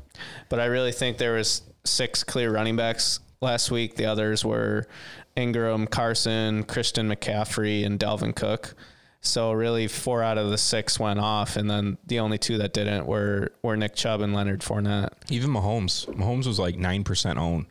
but 0.49 0.59
I 0.59 0.65
really 0.65 0.91
think 0.91 1.17
there 1.17 1.35
was 1.35 1.61
six 1.85 2.23
clear 2.23 2.51
running 2.51 2.75
backs 2.75 3.21
last 3.41 3.71
week. 3.71 3.95
The 3.95 4.07
others 4.07 4.43
were 4.43 4.85
Ingram, 5.35 5.87
Carson, 5.87 6.63
Christian 6.63 7.09
McCaffrey, 7.09 7.85
and 7.85 7.99
Dalvin 7.99 8.35
Cook. 8.35 8.75
So 9.21 9.51
really, 9.51 9.87
four 9.87 10.21
out 10.21 10.37
of 10.37 10.51
the 10.51 10.57
six 10.57 10.99
went 10.99 11.19
off, 11.19 11.55
and 11.55 11.69
then 11.69 11.97
the 12.05 12.19
only 12.19 12.37
two 12.37 12.59
that 12.59 12.73
didn't 12.73 13.07
were 13.07 13.51
were 13.63 13.75
Nick 13.75 13.95
Chubb 13.95 14.21
and 14.21 14.33
Leonard 14.33 14.61
Fournette. 14.61 15.09
Even 15.29 15.49
Mahomes, 15.49 16.05
Mahomes 16.07 16.45
was 16.45 16.59
like 16.59 16.77
nine 16.77 17.03
percent 17.03 17.39
owned. 17.39 17.65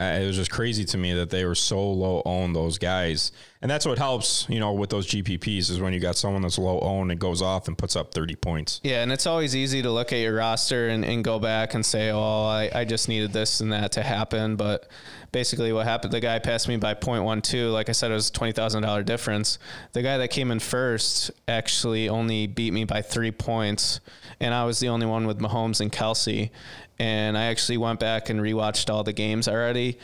Uh, 0.00 0.20
it 0.22 0.26
was 0.26 0.36
just 0.36 0.50
crazy 0.50 0.84
to 0.84 0.96
me 0.96 1.12
that 1.12 1.28
they 1.30 1.44
were 1.44 1.56
so 1.56 1.90
low 1.90 2.22
owned 2.24 2.54
those 2.54 2.78
guys, 2.78 3.32
and 3.60 3.68
that's 3.68 3.84
what 3.84 3.98
helps, 3.98 4.46
you 4.48 4.60
know, 4.60 4.72
with 4.72 4.90
those 4.90 5.08
GPPs 5.08 5.70
is 5.70 5.80
when 5.80 5.92
you 5.92 5.98
got 5.98 6.16
someone 6.16 6.42
that's 6.42 6.56
low 6.56 6.78
owned 6.80 7.10
and 7.10 7.18
goes 7.18 7.42
off 7.42 7.66
and 7.66 7.76
puts 7.76 7.96
up 7.96 8.14
thirty 8.14 8.36
points. 8.36 8.80
Yeah, 8.84 9.02
and 9.02 9.10
it's 9.10 9.26
always 9.26 9.56
easy 9.56 9.82
to 9.82 9.90
look 9.90 10.12
at 10.12 10.20
your 10.20 10.36
roster 10.36 10.88
and, 10.88 11.04
and 11.04 11.24
go 11.24 11.40
back 11.40 11.74
and 11.74 11.84
say, 11.84 12.10
"Oh, 12.10 12.44
I, 12.46 12.70
I 12.72 12.84
just 12.84 13.08
needed 13.08 13.32
this 13.32 13.60
and 13.60 13.72
that 13.72 13.92
to 13.92 14.02
happen," 14.04 14.54
but 14.54 14.88
basically 15.32 15.72
what 15.72 15.86
happened 15.86 16.12
the 16.12 16.20
guy 16.20 16.38
passed 16.38 16.68
me 16.68 16.76
by 16.76 16.94
0.12 16.94 17.72
like 17.72 17.88
i 17.88 17.92
said 17.92 18.10
it 18.10 18.14
was 18.14 18.30
a 18.30 18.32
$20000 18.32 19.04
difference. 19.04 19.58
The 19.92 20.02
guy 20.02 20.18
that 20.18 20.28
came 20.28 20.50
in 20.50 20.58
first 20.58 21.30
actually 21.46 22.08
only 22.08 22.46
beat 22.46 22.72
me 22.72 22.84
by 22.84 23.02
three 23.02 23.30
points 23.30 24.00
and 24.40 24.54
i 24.54 24.64
was 24.64 24.80
the 24.80 24.88
only 24.88 25.06
one 25.06 25.26
with 25.26 25.38
mahomes 25.38 25.80
and 25.80 25.92
kelce 25.92 26.50
and 26.98 27.36
i 27.36 27.44
actually 27.44 27.76
went 27.76 28.00
back 28.00 28.30
and 28.30 28.40
rewatched 28.40 28.92
all 28.92 29.04
the 29.04 29.12
games 29.12 29.48
already 29.48 29.98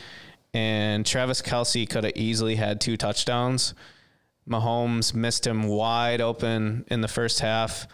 and 0.52 1.04
travis 1.04 1.42
Kelce 1.42 1.88
could 1.88 2.04
have 2.04 2.16
easily 2.16 2.56
had 2.56 2.80
two 2.80 2.96
touchdowns 2.96 3.74
mahomes 4.48 5.14
missed 5.14 5.46
him 5.46 5.64
wide 5.64 6.20
open 6.20 6.84
in 6.88 7.00
the 7.00 7.08
first 7.08 7.40
half 7.40 7.86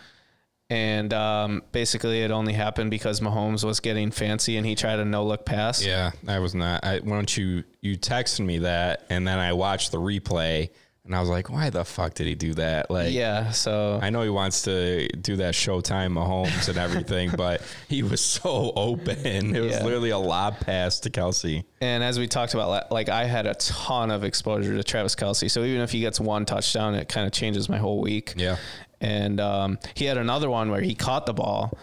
and 0.71 1.13
um, 1.13 1.63
basically 1.73 2.23
it 2.23 2.31
only 2.31 2.53
happened 2.53 2.93
because 2.93 3.21
Mahomes 3.21 3.65
was 3.65 3.81
getting 3.81 4.13
fancy 4.13 4.57
and 4.57 4.65
he 4.65 4.77
tried 4.77 5.01
a 5.01 5.05
no 5.05 5.27
look 5.27 5.45
pass. 5.45 5.85
Yeah, 5.85 6.13
I 6.29 6.39
was 6.39 6.55
not. 6.55 6.85
I, 6.85 7.01
why 7.01 7.17
don't 7.17 7.37
you 7.37 7.65
you 7.81 7.99
texted 7.99 8.47
me 8.47 8.59
that 8.59 9.05
and 9.11 9.27
then 9.27 9.39
I 9.39 9.53
watched 9.53 9.91
the 9.91 9.99
replay 9.99 10.71
and 11.05 11.15
I 11.15 11.21
was 11.21 11.29
like, 11.29 11.49
why 11.49 11.71
the 11.71 11.85
fuck 11.85 12.15
did 12.15 12.27
he 12.27 12.35
do 12.35 12.55
that? 12.55 12.91
Like, 12.91 13.13
yeah. 13.13 13.51
So 13.51 13.99
I 14.03 14.11
know 14.11 14.23
he 14.23 14.29
wants 14.29 14.63
to 14.63 15.09
do 15.09 15.37
that 15.37 15.55
Showtime 15.55 16.13
Mahomes 16.13 16.69
and 16.69 16.79
everything, 16.79 17.31
but 17.37 17.63
he 17.89 18.03
was 18.03 18.21
so 18.21 18.73
open. 18.77 19.57
It 19.57 19.61
was 19.61 19.73
yeah. 19.73 19.85
literally 19.85 20.11
a 20.11 20.19
lob 20.19 20.61
pass 20.61 21.01
to 21.01 21.11
Kelce. 21.11 21.65
And 21.81 22.05
as 22.05 22.19
we 22.19 22.27
talked 22.27 22.55
about, 22.55 22.93
like 22.93 23.09
I 23.09 23.25
had 23.25 23.47
a 23.47 23.55
ton 23.55 24.11
of 24.11 24.25
exposure 24.25 24.77
to 24.77 24.85
Travis 24.85 25.15
Kelce. 25.15 25.51
So 25.51 25.65
even 25.65 25.81
if 25.81 25.91
he 25.91 26.01
gets 26.01 26.21
one 26.21 26.45
touchdown, 26.45 26.95
it 26.95 27.09
kind 27.09 27.27
of 27.27 27.33
changes 27.33 27.69
my 27.69 27.79
whole 27.79 28.01
week. 28.01 28.35
Yeah 28.37 28.57
and 29.01 29.41
um, 29.41 29.79
he 29.95 30.05
had 30.05 30.19
another 30.19 30.51
one 30.51 30.71
where 30.71 30.81
he 30.81 30.95
caught 30.95 31.27
the 31.27 31.33
ball 31.33 31.77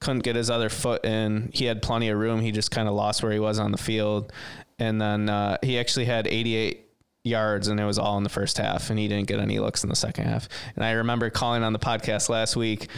couldn't 0.00 0.20
get 0.22 0.34
his 0.34 0.48
other 0.48 0.68
foot 0.68 1.04
in 1.04 1.50
he 1.52 1.66
had 1.66 1.82
plenty 1.82 2.08
of 2.08 2.18
room 2.18 2.40
he 2.40 2.52
just 2.52 2.70
kind 2.70 2.88
of 2.88 2.94
lost 2.94 3.22
where 3.22 3.32
he 3.32 3.38
was 3.38 3.58
on 3.58 3.70
the 3.70 3.78
field 3.78 4.32
and 4.78 5.00
then 5.00 5.28
uh, 5.28 5.58
he 5.62 5.78
actually 5.78 6.06
had 6.06 6.26
88 6.26 6.86
yards 7.24 7.68
and 7.68 7.78
it 7.78 7.84
was 7.84 7.98
all 7.98 8.16
in 8.16 8.22
the 8.22 8.30
first 8.30 8.56
half 8.56 8.90
and 8.90 8.98
he 8.98 9.06
didn't 9.06 9.26
get 9.26 9.40
any 9.40 9.58
looks 9.58 9.82
in 9.82 9.90
the 9.90 9.96
second 9.96 10.24
half 10.24 10.48
and 10.74 10.84
i 10.84 10.92
remember 10.92 11.28
calling 11.28 11.62
on 11.62 11.72
the 11.72 11.78
podcast 11.78 12.28
last 12.28 12.56
week 12.56 12.88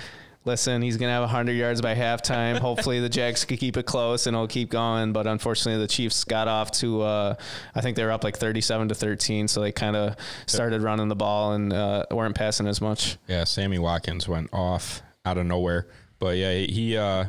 listen, 0.45 0.83
he's 0.83 0.97
gonna 0.97 1.13
have 1.13 1.23
100 1.23 1.53
yards 1.53 1.81
by 1.81 1.95
halftime. 1.95 2.59
Hopefully, 2.59 3.01
the 3.01 3.09
Jags 3.09 3.45
can 3.45 3.57
keep 3.57 3.77
it 3.77 3.87
close 3.87 4.27
and 4.27 4.35
it'll 4.35 4.49
keep 4.49 4.71
going. 4.71 5.13
But 5.13 5.27
unfortunately, 5.27 5.81
the 5.81 5.89
Chiefs 5.89 6.25
got 6.25 6.49
off 6.49 6.71
to 6.73 7.03
uh, 7.03 7.35
I 7.75 7.81
think 7.81 7.97
they 7.97 8.05
were 8.05 8.11
up 8.11 8.25
like 8.25 8.37
37 8.37 8.89
to 8.89 8.95
13, 8.95 9.49
so 9.49 9.61
they 9.61 9.73
kind 9.73 9.97
of 9.97 10.17
started 10.47 10.83
running 10.83 11.09
the 11.09 11.17
ball 11.17 11.53
and 11.53 11.73
uh, 11.73 12.07
weren't 12.11 12.35
passing 12.35 12.67
as 12.67 12.81
much. 12.81 13.19
Yeah, 13.29 13.45
Sammy 13.45 13.79
Watkins 13.79 14.29
went 14.29 14.51
off 14.53 15.03
out 15.25 15.39
of 15.39 15.47
nowhere, 15.47 15.87
but 16.19 16.37
yeah, 16.37 16.53
he. 16.55 16.97
Uh, 16.97 17.27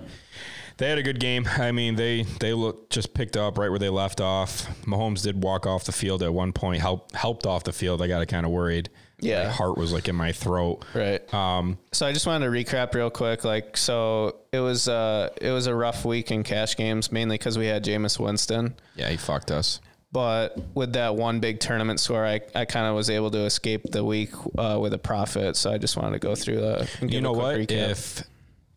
they 0.77 0.89
had 0.89 0.97
a 0.97 1.03
good 1.03 1.19
game. 1.19 1.47
I 1.57 1.71
mean, 1.71 1.95
they 1.95 2.23
they 2.39 2.53
look 2.53 2.89
just 2.89 3.13
picked 3.13 3.37
up 3.37 3.57
right 3.57 3.69
where 3.69 3.79
they 3.79 3.89
left 3.89 4.21
off. 4.21 4.67
Mahomes 4.85 5.23
did 5.23 5.43
walk 5.43 5.65
off 5.65 5.83
the 5.85 5.91
field 5.91 6.23
at 6.23 6.33
one 6.33 6.53
point, 6.53 6.81
help 6.81 7.13
helped 7.15 7.45
off 7.45 7.63
the 7.63 7.73
field. 7.73 8.01
I 8.01 8.07
got 8.07 8.27
kind 8.27 8.45
of 8.45 8.51
worried. 8.51 8.89
Yeah. 9.19 9.45
my 9.45 9.51
heart 9.51 9.77
was 9.77 9.93
like 9.93 10.09
in 10.09 10.15
my 10.17 10.33
throat. 10.33 10.83
Right. 10.93 11.33
Um, 11.33 11.77
So 11.93 12.05
I 12.05 12.11
just 12.11 12.27
wanted 12.27 12.45
to 12.45 12.51
recap 12.51 12.93
real 12.93 13.09
quick. 13.09 13.45
Like, 13.45 13.77
so 13.77 14.35
it 14.51 14.59
was 14.59 14.87
uh 14.89 15.29
it 15.41 15.51
was 15.51 15.67
a 15.67 15.73
rough 15.75 16.03
week 16.03 16.29
in 16.31 16.43
cash 16.43 16.75
games, 16.75 17.09
mainly 17.11 17.37
because 17.37 17.57
we 17.57 17.67
had 17.67 17.85
Jameis 17.85 18.19
Winston. 18.19 18.75
yeah, 18.95 19.09
he 19.09 19.15
fucked 19.17 19.49
us. 19.51 19.79
But 20.11 20.57
with 20.75 20.93
that 20.93 21.15
one 21.15 21.39
big 21.39 21.59
tournament 21.59 21.99
score, 21.99 22.23
I, 22.23 22.41
I 22.53 22.65
kind 22.65 22.85
of 22.85 22.93
was 22.95 23.09
able 23.09 23.31
to 23.31 23.45
escape 23.45 23.81
the 23.91 24.03
week 24.03 24.29
uh, 24.59 24.77
with 24.79 24.93
a 24.93 24.99
profit. 24.99 25.55
So 25.55 25.71
I 25.71 25.79
just 25.79 25.97
wanted 25.97 26.11
to 26.11 26.19
go 26.27 26.35
through 26.35 26.61
that. 26.61 26.87
and 27.01 27.11
You 27.11 27.19
know 27.21 27.31
what? 27.31 27.55
recap. 27.55 27.71
If 27.91 28.23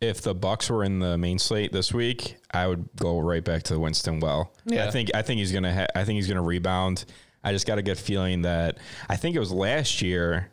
if 0.01 0.21
the 0.23 0.35
Bucs 0.35 0.69
were 0.71 0.85
in 0.85 0.99
the 0.99 1.17
main 1.17 1.39
slate 1.39 1.73
this 1.73 1.93
week, 1.93 2.37
I 2.51 2.67
would 2.67 2.89
go 2.97 3.19
right 3.19 3.45
back 3.45 3.63
to 3.65 3.79
Winston. 3.79 4.21
Well, 4.21 4.53
Yeah. 4.65 4.87
I 4.87 4.91
think 4.91 5.11
I 5.15 5.23
think 5.23 5.39
he's 5.39 5.53
gonna 5.53 5.75
ha- 5.75 5.87
I 5.95 6.05
think 6.05 6.17
he's 6.17 6.29
gonna 6.29 6.43
rebound. 6.43 7.05
I 7.43 7.53
just 7.53 7.67
got 7.67 7.79
a 7.79 7.83
good 7.83 7.99
feeling 7.99 8.43
that 8.43 8.79
I 9.09 9.17
think 9.17 9.37
it 9.37 9.39
was 9.41 9.53
last 9.53 10.03
year. 10.03 10.51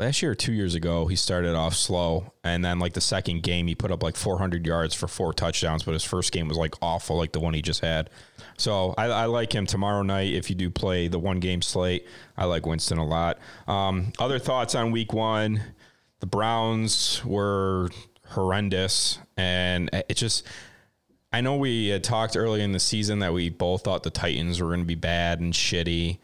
Last 0.00 0.22
year 0.22 0.30
or 0.30 0.36
two 0.36 0.52
years 0.52 0.76
ago, 0.76 1.08
he 1.08 1.16
started 1.16 1.56
off 1.56 1.74
slow, 1.74 2.32
and 2.44 2.64
then 2.64 2.78
like 2.78 2.92
the 2.92 3.00
second 3.00 3.42
game, 3.42 3.66
he 3.66 3.74
put 3.74 3.90
up 3.90 4.00
like 4.00 4.14
400 4.14 4.64
yards 4.64 4.94
for 4.94 5.08
four 5.08 5.32
touchdowns. 5.32 5.82
But 5.82 5.92
his 5.94 6.04
first 6.04 6.30
game 6.30 6.46
was 6.46 6.56
like 6.56 6.74
awful, 6.80 7.16
like 7.16 7.32
the 7.32 7.40
one 7.40 7.52
he 7.52 7.62
just 7.62 7.80
had. 7.80 8.08
So 8.58 8.94
I, 8.96 9.06
I 9.06 9.24
like 9.24 9.52
him 9.52 9.66
tomorrow 9.66 10.02
night. 10.02 10.32
If 10.32 10.50
you 10.50 10.54
do 10.56 10.70
play 10.70 11.08
the 11.08 11.18
one 11.18 11.40
game 11.40 11.62
slate, 11.62 12.06
I 12.36 12.44
like 12.44 12.64
Winston 12.64 12.98
a 12.98 13.04
lot. 13.04 13.40
Um, 13.66 14.12
other 14.20 14.38
thoughts 14.38 14.76
on 14.76 14.92
Week 14.92 15.12
One? 15.12 15.60
The 16.20 16.26
Browns 16.26 17.20
were 17.24 17.88
horrendous, 18.30 19.18
and 19.36 19.90
it 19.92 20.14
just. 20.14 20.46
I 21.30 21.42
know 21.42 21.56
we 21.56 21.88
had 21.88 22.02
talked 22.02 22.38
early 22.38 22.62
in 22.62 22.72
the 22.72 22.80
season 22.80 23.18
that 23.18 23.34
we 23.34 23.50
both 23.50 23.84
thought 23.84 24.02
the 24.02 24.08
Titans 24.10 24.62
were 24.62 24.68
going 24.68 24.80
to 24.80 24.86
be 24.86 24.94
bad 24.94 25.40
and 25.40 25.52
shitty. 25.52 26.18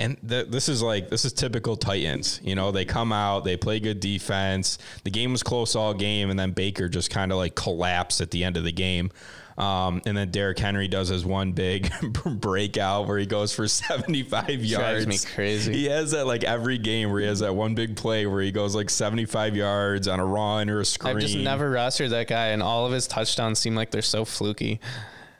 And 0.00 0.16
th- 0.28 0.48
this 0.48 0.68
is 0.68 0.82
like 0.82 1.08
this 1.08 1.24
is 1.24 1.32
typical 1.32 1.76
Titans. 1.76 2.40
You 2.42 2.56
know, 2.56 2.72
they 2.72 2.84
come 2.84 3.12
out, 3.12 3.44
they 3.44 3.56
play 3.56 3.78
good 3.78 4.00
defense. 4.00 4.78
The 5.04 5.10
game 5.10 5.30
was 5.30 5.44
close 5.44 5.76
all 5.76 5.94
game, 5.94 6.30
and 6.30 6.38
then 6.38 6.50
Baker 6.50 6.88
just 6.88 7.10
kind 7.10 7.30
of 7.30 7.38
like 7.38 7.54
collapsed 7.54 8.20
at 8.20 8.32
the 8.32 8.42
end 8.42 8.56
of 8.56 8.64
the 8.64 8.72
game. 8.72 9.12
Um, 9.60 10.00
and 10.06 10.16
then 10.16 10.30
Derrick 10.30 10.58
Henry 10.58 10.88
does 10.88 11.08
his 11.08 11.22
one 11.22 11.52
big 11.52 11.92
breakout 12.24 13.06
where 13.06 13.18
he 13.18 13.26
goes 13.26 13.54
for 13.54 13.68
75 13.68 14.48
yards. 14.64 15.04
Drives 15.04 15.06
me 15.06 15.18
crazy. 15.34 15.72
He 15.74 15.84
has 15.86 16.12
that 16.12 16.26
like 16.26 16.44
every 16.44 16.78
game 16.78 17.10
where 17.10 17.20
he 17.20 17.26
has 17.26 17.40
that 17.40 17.54
one 17.54 17.74
big 17.74 17.94
play 17.94 18.24
where 18.24 18.40
he 18.40 18.52
goes 18.52 18.74
like 18.74 18.88
75 18.88 19.54
yards 19.54 20.08
on 20.08 20.18
a 20.18 20.24
run 20.24 20.70
or 20.70 20.80
a 20.80 20.84
screen. 20.84 21.16
I've 21.16 21.22
just 21.22 21.36
never 21.36 21.70
rostered 21.70 22.10
that 22.10 22.26
guy, 22.26 22.48
and 22.48 22.62
all 22.62 22.86
of 22.86 22.92
his 22.92 23.06
touchdowns 23.06 23.58
seem 23.58 23.74
like 23.74 23.90
they're 23.90 24.00
so 24.00 24.24
fluky. 24.24 24.80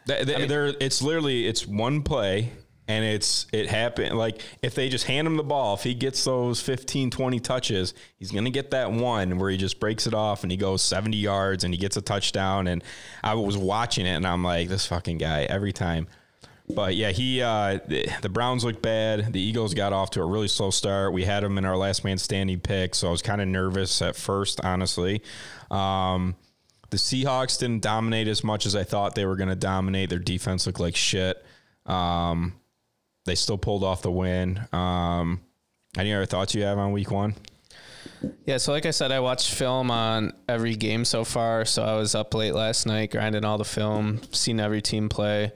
They, 0.04 0.24
they, 0.24 0.46
they're, 0.46 0.74
it's 0.80 1.00
literally 1.00 1.46
it's 1.46 1.66
one 1.66 2.02
play 2.02 2.52
and 2.90 3.04
it's 3.04 3.46
it 3.52 3.68
happened 3.68 4.18
like 4.18 4.42
if 4.62 4.74
they 4.74 4.88
just 4.88 5.04
hand 5.04 5.26
him 5.26 5.36
the 5.36 5.42
ball 5.42 5.74
if 5.74 5.82
he 5.82 5.94
gets 5.94 6.24
those 6.24 6.60
15 6.60 7.10
20 7.10 7.40
touches 7.40 7.94
he's 8.18 8.30
going 8.30 8.44
to 8.44 8.50
get 8.50 8.72
that 8.72 8.90
one 8.90 9.38
where 9.38 9.50
he 9.50 9.56
just 9.56 9.78
breaks 9.78 10.06
it 10.06 10.14
off 10.14 10.42
and 10.42 10.50
he 10.50 10.58
goes 10.58 10.82
70 10.82 11.16
yards 11.16 11.64
and 11.64 11.72
he 11.72 11.78
gets 11.78 11.96
a 11.96 12.02
touchdown 12.02 12.66
and 12.66 12.82
I 13.22 13.34
was 13.34 13.56
watching 13.56 14.06
it 14.06 14.14
and 14.16 14.26
I'm 14.26 14.42
like 14.42 14.68
this 14.68 14.86
fucking 14.86 15.18
guy 15.18 15.44
every 15.44 15.72
time 15.72 16.08
but 16.74 16.94
yeah, 16.94 17.10
he 17.10 17.42
uh, 17.42 17.78
the, 17.86 18.28
Browns 18.28 18.64
looked 18.64 18.82
bad. 18.82 19.32
The 19.32 19.40
Eagles 19.40 19.74
got 19.74 19.92
off 19.92 20.10
to 20.10 20.22
a 20.22 20.24
really 20.24 20.48
slow 20.48 20.70
start. 20.70 21.12
We 21.12 21.24
had 21.24 21.42
them 21.42 21.58
in 21.58 21.64
our 21.64 21.76
last 21.76 22.04
man 22.04 22.18
standing 22.18 22.60
pick, 22.60 22.94
so 22.94 23.08
I 23.08 23.10
was 23.10 23.22
kind 23.22 23.40
of 23.40 23.48
nervous 23.48 24.00
at 24.02 24.16
first, 24.16 24.60
honestly. 24.64 25.22
Um, 25.70 26.36
the 26.90 26.96
Seahawks 26.96 27.58
didn't 27.58 27.82
dominate 27.82 28.28
as 28.28 28.42
much 28.42 28.66
as 28.66 28.74
I 28.74 28.84
thought 28.84 29.14
they 29.14 29.26
were 29.26 29.36
going 29.36 29.48
to 29.48 29.56
dominate. 29.56 30.10
Their 30.10 30.18
defense 30.18 30.66
looked 30.66 30.80
like 30.80 30.96
shit. 30.96 31.44
Um, 31.86 32.54
they 33.24 33.34
still 33.34 33.58
pulled 33.58 33.84
off 33.84 34.02
the 34.02 34.10
win. 34.10 34.60
Um, 34.72 35.40
any 35.96 36.12
other 36.12 36.26
thoughts 36.26 36.54
you 36.54 36.62
have 36.62 36.78
on 36.78 36.92
Week 36.92 37.10
One? 37.10 37.34
Yeah, 38.44 38.58
so 38.58 38.72
like 38.72 38.86
I 38.86 38.90
said, 38.90 39.12
I 39.12 39.20
watched 39.20 39.54
film 39.54 39.90
on 39.90 40.32
every 40.48 40.74
game 40.74 41.04
so 41.04 41.24
far. 41.24 41.64
So 41.64 41.82
I 41.82 41.94
was 41.96 42.14
up 42.14 42.34
late 42.34 42.54
last 42.54 42.86
night, 42.86 43.10
grinding 43.12 43.44
all 43.44 43.58
the 43.58 43.64
film, 43.64 44.20
seeing 44.32 44.60
every 44.60 44.82
team 44.82 45.08
play. 45.08 45.52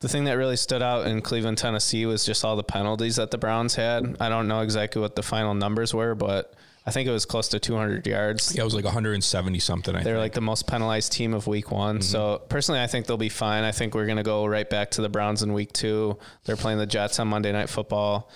The 0.00 0.08
thing 0.08 0.24
that 0.24 0.32
really 0.32 0.56
stood 0.56 0.82
out 0.82 1.06
in 1.06 1.20
Cleveland, 1.20 1.58
Tennessee 1.58 2.06
was 2.06 2.24
just 2.24 2.44
all 2.44 2.56
the 2.56 2.64
penalties 2.64 3.16
that 3.16 3.30
the 3.30 3.38
Browns 3.38 3.76
had. 3.76 4.16
I 4.18 4.28
don't 4.28 4.48
know 4.48 4.60
exactly 4.60 5.00
what 5.00 5.14
the 5.14 5.22
final 5.22 5.54
numbers 5.54 5.94
were, 5.94 6.14
but 6.14 6.54
I 6.84 6.90
think 6.90 7.08
it 7.08 7.12
was 7.12 7.24
close 7.24 7.48
to 7.48 7.60
200 7.60 8.06
yards. 8.06 8.54
Yeah, 8.54 8.62
it 8.62 8.64
was 8.64 8.74
like 8.74 8.84
170 8.84 9.58
something. 9.60 9.94
I 9.94 10.02
They're 10.02 10.14
think. 10.14 10.20
like 10.20 10.32
the 10.32 10.40
most 10.40 10.66
penalized 10.66 11.12
team 11.12 11.32
of 11.32 11.46
week 11.46 11.70
one. 11.70 12.02
So 12.02 12.42
personally, 12.48 12.80
I 12.80 12.88
think 12.88 13.06
they'll 13.06 13.16
be 13.16 13.28
fine. 13.28 13.62
I 13.62 13.70
think 13.72 13.94
we're 13.94 14.06
going 14.06 14.16
to 14.16 14.24
go 14.24 14.46
right 14.46 14.68
back 14.68 14.90
to 14.92 15.02
the 15.02 15.08
Browns 15.08 15.42
in 15.42 15.52
week 15.52 15.72
two. 15.72 16.18
They're 16.44 16.56
playing 16.56 16.78
the 16.78 16.86
Jets 16.86 17.20
on 17.20 17.28
Monday 17.28 17.52
Night 17.52 17.68
Football. 17.68 18.28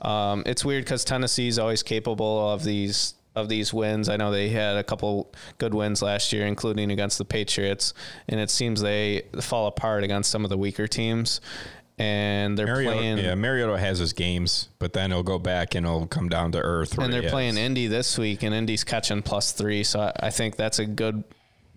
Um, 0.00 0.44
it's 0.46 0.64
weird 0.64 0.84
because 0.84 1.04
Tennessee 1.04 1.48
is 1.48 1.58
always 1.58 1.82
capable 1.82 2.50
of 2.50 2.64
these 2.64 3.14
of 3.36 3.48
these 3.48 3.72
wins. 3.72 4.08
I 4.08 4.16
know 4.16 4.32
they 4.32 4.48
had 4.48 4.76
a 4.76 4.82
couple 4.82 5.32
good 5.58 5.72
wins 5.72 6.02
last 6.02 6.32
year, 6.32 6.46
including 6.46 6.90
against 6.90 7.16
the 7.18 7.24
Patriots, 7.24 7.94
and 8.28 8.40
it 8.40 8.50
seems 8.50 8.80
they 8.80 9.22
fall 9.40 9.66
apart 9.68 10.02
against 10.02 10.30
some 10.30 10.42
of 10.42 10.50
the 10.50 10.58
weaker 10.58 10.88
teams. 10.88 11.40
And 12.00 12.56
they're 12.58 12.66
Mariota, 12.66 12.96
playing, 12.96 13.18
yeah, 13.18 13.34
Mariota 13.34 13.78
has 13.78 13.98
his 13.98 14.14
games, 14.14 14.70
but 14.78 14.94
then 14.94 15.10
he'll 15.10 15.22
go 15.22 15.38
back 15.38 15.74
and 15.74 15.84
he'll 15.84 16.06
come 16.06 16.30
down 16.30 16.52
to 16.52 16.58
earth. 16.58 16.96
and 16.96 17.12
they're 17.12 17.28
playing. 17.28 17.58
Indy 17.58 17.88
this 17.88 18.16
week, 18.16 18.42
and 18.42 18.54
Indy's 18.54 18.84
catching 18.84 19.20
plus 19.20 19.52
three. 19.52 19.84
So 19.84 20.00
I, 20.00 20.12
I 20.20 20.30
think 20.30 20.56
that's 20.56 20.78
a 20.78 20.86
good 20.86 21.24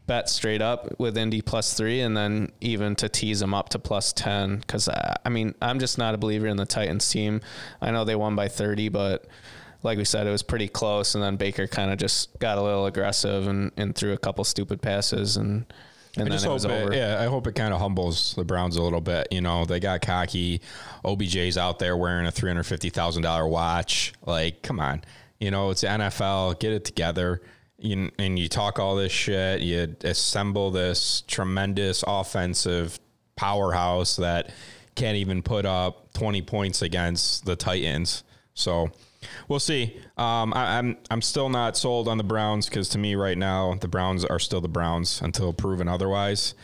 bet 0.07 0.29
straight 0.29 0.61
up 0.61 0.97
with 0.97 1.17
Indy 1.17 1.41
plus 1.41 1.73
three, 1.73 1.99
and 1.99 2.15
then 2.15 2.53
even 2.61 2.95
to 2.95 3.09
tease 3.09 3.41
them 3.41 3.53
up 3.53 3.67
to 3.69 3.79
plus 3.79 4.13
ten. 4.13 4.57
Because 4.57 4.87
I, 4.87 5.17
I 5.25 5.29
mean, 5.29 5.55
I'm 5.61 5.79
just 5.79 5.97
not 5.97 6.15
a 6.15 6.17
believer 6.17 6.47
in 6.47 6.55
the 6.55 6.65
Titans 6.65 7.09
team. 7.09 7.41
I 7.81 7.91
know 7.91 8.05
they 8.05 8.15
won 8.15 8.35
by 8.35 8.47
30, 8.47 8.87
but 8.89 9.25
like 9.81 9.97
we 9.97 10.05
said, 10.05 10.25
it 10.25 10.31
was 10.31 10.43
pretty 10.43 10.69
close. 10.69 11.15
And 11.15 11.23
then 11.23 11.35
Baker 11.35 11.67
kind 11.67 11.91
of 11.91 11.97
just 11.97 12.39
got 12.39 12.57
a 12.57 12.61
little 12.61 12.85
aggressive 12.85 13.47
and, 13.47 13.73
and 13.75 13.93
threw 13.93 14.13
a 14.13 14.17
couple 14.17 14.45
stupid 14.45 14.81
passes, 14.81 15.35
and 15.35 15.65
and 16.15 16.23
I 16.27 16.29
then 16.29 16.31
just 16.33 16.45
it 16.45 16.47
hope 16.47 16.53
was 16.53 16.65
it, 16.65 16.71
over. 16.71 16.93
yeah, 16.93 17.21
I 17.21 17.25
hope 17.25 17.47
it 17.47 17.55
kind 17.55 17.73
of 17.73 17.79
humbles 17.79 18.35
the 18.35 18.43
Browns 18.43 18.75
a 18.75 18.81
little 18.81 19.01
bit. 19.01 19.27
You 19.31 19.41
know, 19.41 19.65
they 19.65 19.79
got 19.79 20.01
cocky. 20.01 20.61
OBJ's 21.03 21.57
out 21.57 21.79
there 21.79 21.97
wearing 21.97 22.27
a 22.27 22.31
three 22.31 22.49
hundred 22.49 22.63
fifty 22.63 22.89
thousand 22.89 23.23
dollar 23.23 23.47
watch. 23.47 24.13
Like, 24.25 24.61
come 24.61 24.79
on, 24.79 25.03
you 25.39 25.49
know, 25.51 25.71
it's 25.71 25.81
the 25.81 25.87
NFL. 25.87 26.59
Get 26.59 26.71
it 26.71 26.85
together. 26.85 27.41
You, 27.79 28.11
and 28.17 28.39
you 28.39 28.47
talk 28.47 28.79
all 28.79 28.95
this 28.95 29.11
shit. 29.11 29.61
You 29.61 29.95
assemble 30.03 30.71
this 30.71 31.23
tremendous 31.27 32.03
offensive 32.07 32.99
powerhouse 33.35 34.15
that 34.17 34.51
can't 34.95 35.17
even 35.17 35.41
put 35.41 35.65
up 35.65 36.13
twenty 36.13 36.41
points 36.41 36.81
against 36.81 37.45
the 37.45 37.55
Titans. 37.55 38.23
So. 38.53 38.91
We'll 39.47 39.59
see. 39.59 39.97
Um, 40.17 40.53
I, 40.53 40.77
I'm 40.77 40.97
I'm 41.09 41.21
still 41.21 41.47
not 41.47 41.77
sold 41.77 42.09
on 42.09 42.17
the 42.17 42.25
Browns 42.25 42.67
because 42.67 42.89
to 42.89 42.97
me 42.97 43.15
right 43.15 43.37
now 43.37 43.75
the 43.79 43.87
Browns 43.87 44.25
are 44.25 44.37
still 44.37 44.59
the 44.59 44.67
Browns 44.67 45.21
until 45.21 45.53
proven 45.53 45.87
otherwise. 45.87 46.55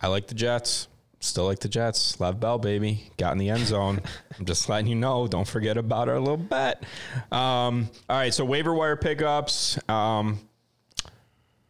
I 0.00 0.08
like 0.08 0.26
the 0.26 0.34
Jets. 0.34 0.88
Still 1.20 1.46
like 1.46 1.58
the 1.58 1.68
Jets. 1.68 2.20
Lev 2.20 2.38
Bell, 2.38 2.58
baby, 2.58 3.10
got 3.16 3.32
in 3.32 3.38
the 3.38 3.50
end 3.50 3.66
zone. 3.66 4.00
I'm 4.38 4.44
just 4.44 4.68
letting 4.68 4.86
you 4.86 4.94
know. 4.94 5.26
Don't 5.26 5.48
forget 5.48 5.76
about 5.76 6.08
our 6.08 6.20
little 6.20 6.36
bet. 6.36 6.84
Um, 7.32 7.90
all 8.08 8.16
right, 8.16 8.32
so 8.32 8.44
waiver 8.44 8.72
wire 8.72 8.96
pickups. 8.96 9.78
Um, 9.88 10.38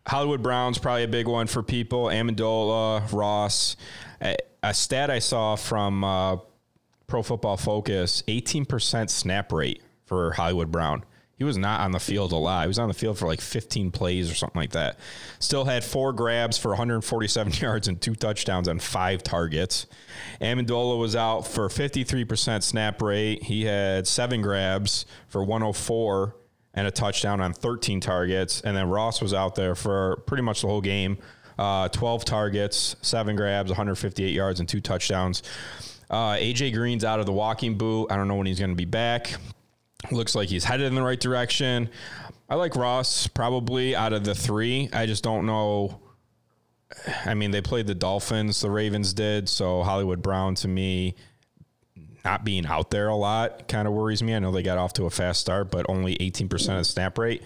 Hollywood 0.07 0.43
Browns 0.43 0.79
probably 0.79 1.05
a 1.05 1.09
big 1.09 1.27
one 1.27 1.47
for 1.47 1.63
people. 1.63 2.05
Amendola, 2.05 3.11
Ross. 3.13 3.77
A, 4.21 4.37
a 4.63 4.75
stat 4.75 5.11
I 5.11 5.19
saw 5.19 5.57
from 5.57 6.05
uh, 6.05 6.37
Pro 7.09 7.23
Football 7.23 7.57
Focus: 7.57 8.23
18% 8.29 9.11
snap 9.11 9.53
rate 9.53 9.83
for 10.05 10.33
Hollywood 10.33 10.71
Brown. 10.71 11.05
He 11.39 11.45
was 11.45 11.57
not 11.57 11.81
on 11.81 11.93
the 11.93 12.01
field 12.01 12.33
a 12.33 12.37
lot. 12.37 12.63
He 12.63 12.69
was 12.69 12.81
on 12.81 12.89
the 12.89 12.95
field 12.95 13.17
for 13.17 13.27
like 13.27 13.41
15 13.41 13.93
plays 13.93 14.29
or 14.29 14.35
something 14.35 14.61
like 14.61 14.73
that. 14.73 14.99
Still 15.39 15.65
had 15.65 15.85
four 15.85 16.13
grabs 16.13 16.59
for 16.59 16.71
147 16.71 17.53
yards 17.61 17.87
and 17.87 18.01
two 18.01 18.17
touchdowns 18.17 18.67
on 18.67 18.81
five 18.81 19.23
targets. 19.23 19.87
Amendola 20.41 20.99
was 20.99 21.15
out 21.15 21.47
for 21.47 21.69
53% 21.69 22.63
snap 22.65 23.01
rate. 23.01 23.45
He 23.45 23.65
had 23.65 24.09
seven 24.09 24.43
grabs 24.43 25.07
for 25.29 25.45
104 25.45 26.35
and 26.75 26.89
a 26.89 26.91
touchdown 26.91 27.41
on 27.41 27.53
13 27.53 28.01
targets. 28.01 28.61
And 28.63 28.77
then 28.77 28.89
Ross 28.89 29.23
was 29.23 29.33
out 29.33 29.55
there 29.55 29.77
for 29.77 30.17
pretty 30.27 30.43
much 30.43 30.63
the 30.63 30.69
whole 30.69 30.81
game. 30.81 31.19
Uh, 31.57 31.89
12 31.89 32.25
targets, 32.25 32.97
seven 33.03 33.37
grabs, 33.37 33.71
158 33.71 34.33
yards, 34.33 34.59
and 34.59 34.69
two 34.69 34.81
touchdowns. 34.81 35.43
Uh, 36.11 36.35
AJ 36.35 36.73
Green's 36.73 37.05
out 37.05 37.21
of 37.21 37.27
the 37.27 37.33
walking 37.33 37.77
boot. 37.77 38.09
I 38.11 38.17
don't 38.17 38.29
know 38.29 38.37
when 38.37 38.47
he's 38.47 38.59
going 38.59 38.71
to 38.71 38.77
be 38.77 38.85
back. 38.85 39.35
Looks 40.11 40.35
like 40.35 40.49
he's 40.49 40.65
headed 40.65 40.87
in 40.87 40.95
the 40.95 41.03
right 41.03 41.19
direction. 41.19 41.91
I 42.49 42.55
like 42.55 42.77
Ross 42.77 43.27
probably 43.27 43.95
out 43.95 44.13
of 44.13 44.25
the 44.25 44.35
three. 44.35 44.89
I 44.93 45.07
just 45.07 45.23
don't 45.23 45.45
know. 45.45 46.01
I 47.27 47.35
mean, 47.35 47.51
they 47.51 47.61
played 47.61 47.87
the 47.87 47.95
Dolphins, 47.95 48.61
the 48.61 48.71
Ravens 48.71 49.13
did. 49.13 49.49
So 49.49 49.83
Hollywood 49.83 50.23
Brown 50.23 50.55
to 50.57 50.69
me, 50.69 51.15
not 52.25 52.45
being 52.45 52.65
out 52.67 52.91
there 52.91 53.09
a 53.09 53.15
lot 53.15 53.69
kind 53.69 53.87
of 53.87 53.95
worries 53.95 54.23
me. 54.23 54.35
I 54.35 54.39
know 54.39 54.51
they 54.51 54.63
got 54.63 54.79
off 54.79 54.95
to 54.95 55.05
a 55.05 55.11
fast 55.11 55.41
start, 55.41 55.71
but 55.71 55.87
only 55.89 56.17
18% 56.17 56.53
of 56.53 56.79
the 56.79 56.85
snap 56.85 57.19
rate. 57.19 57.43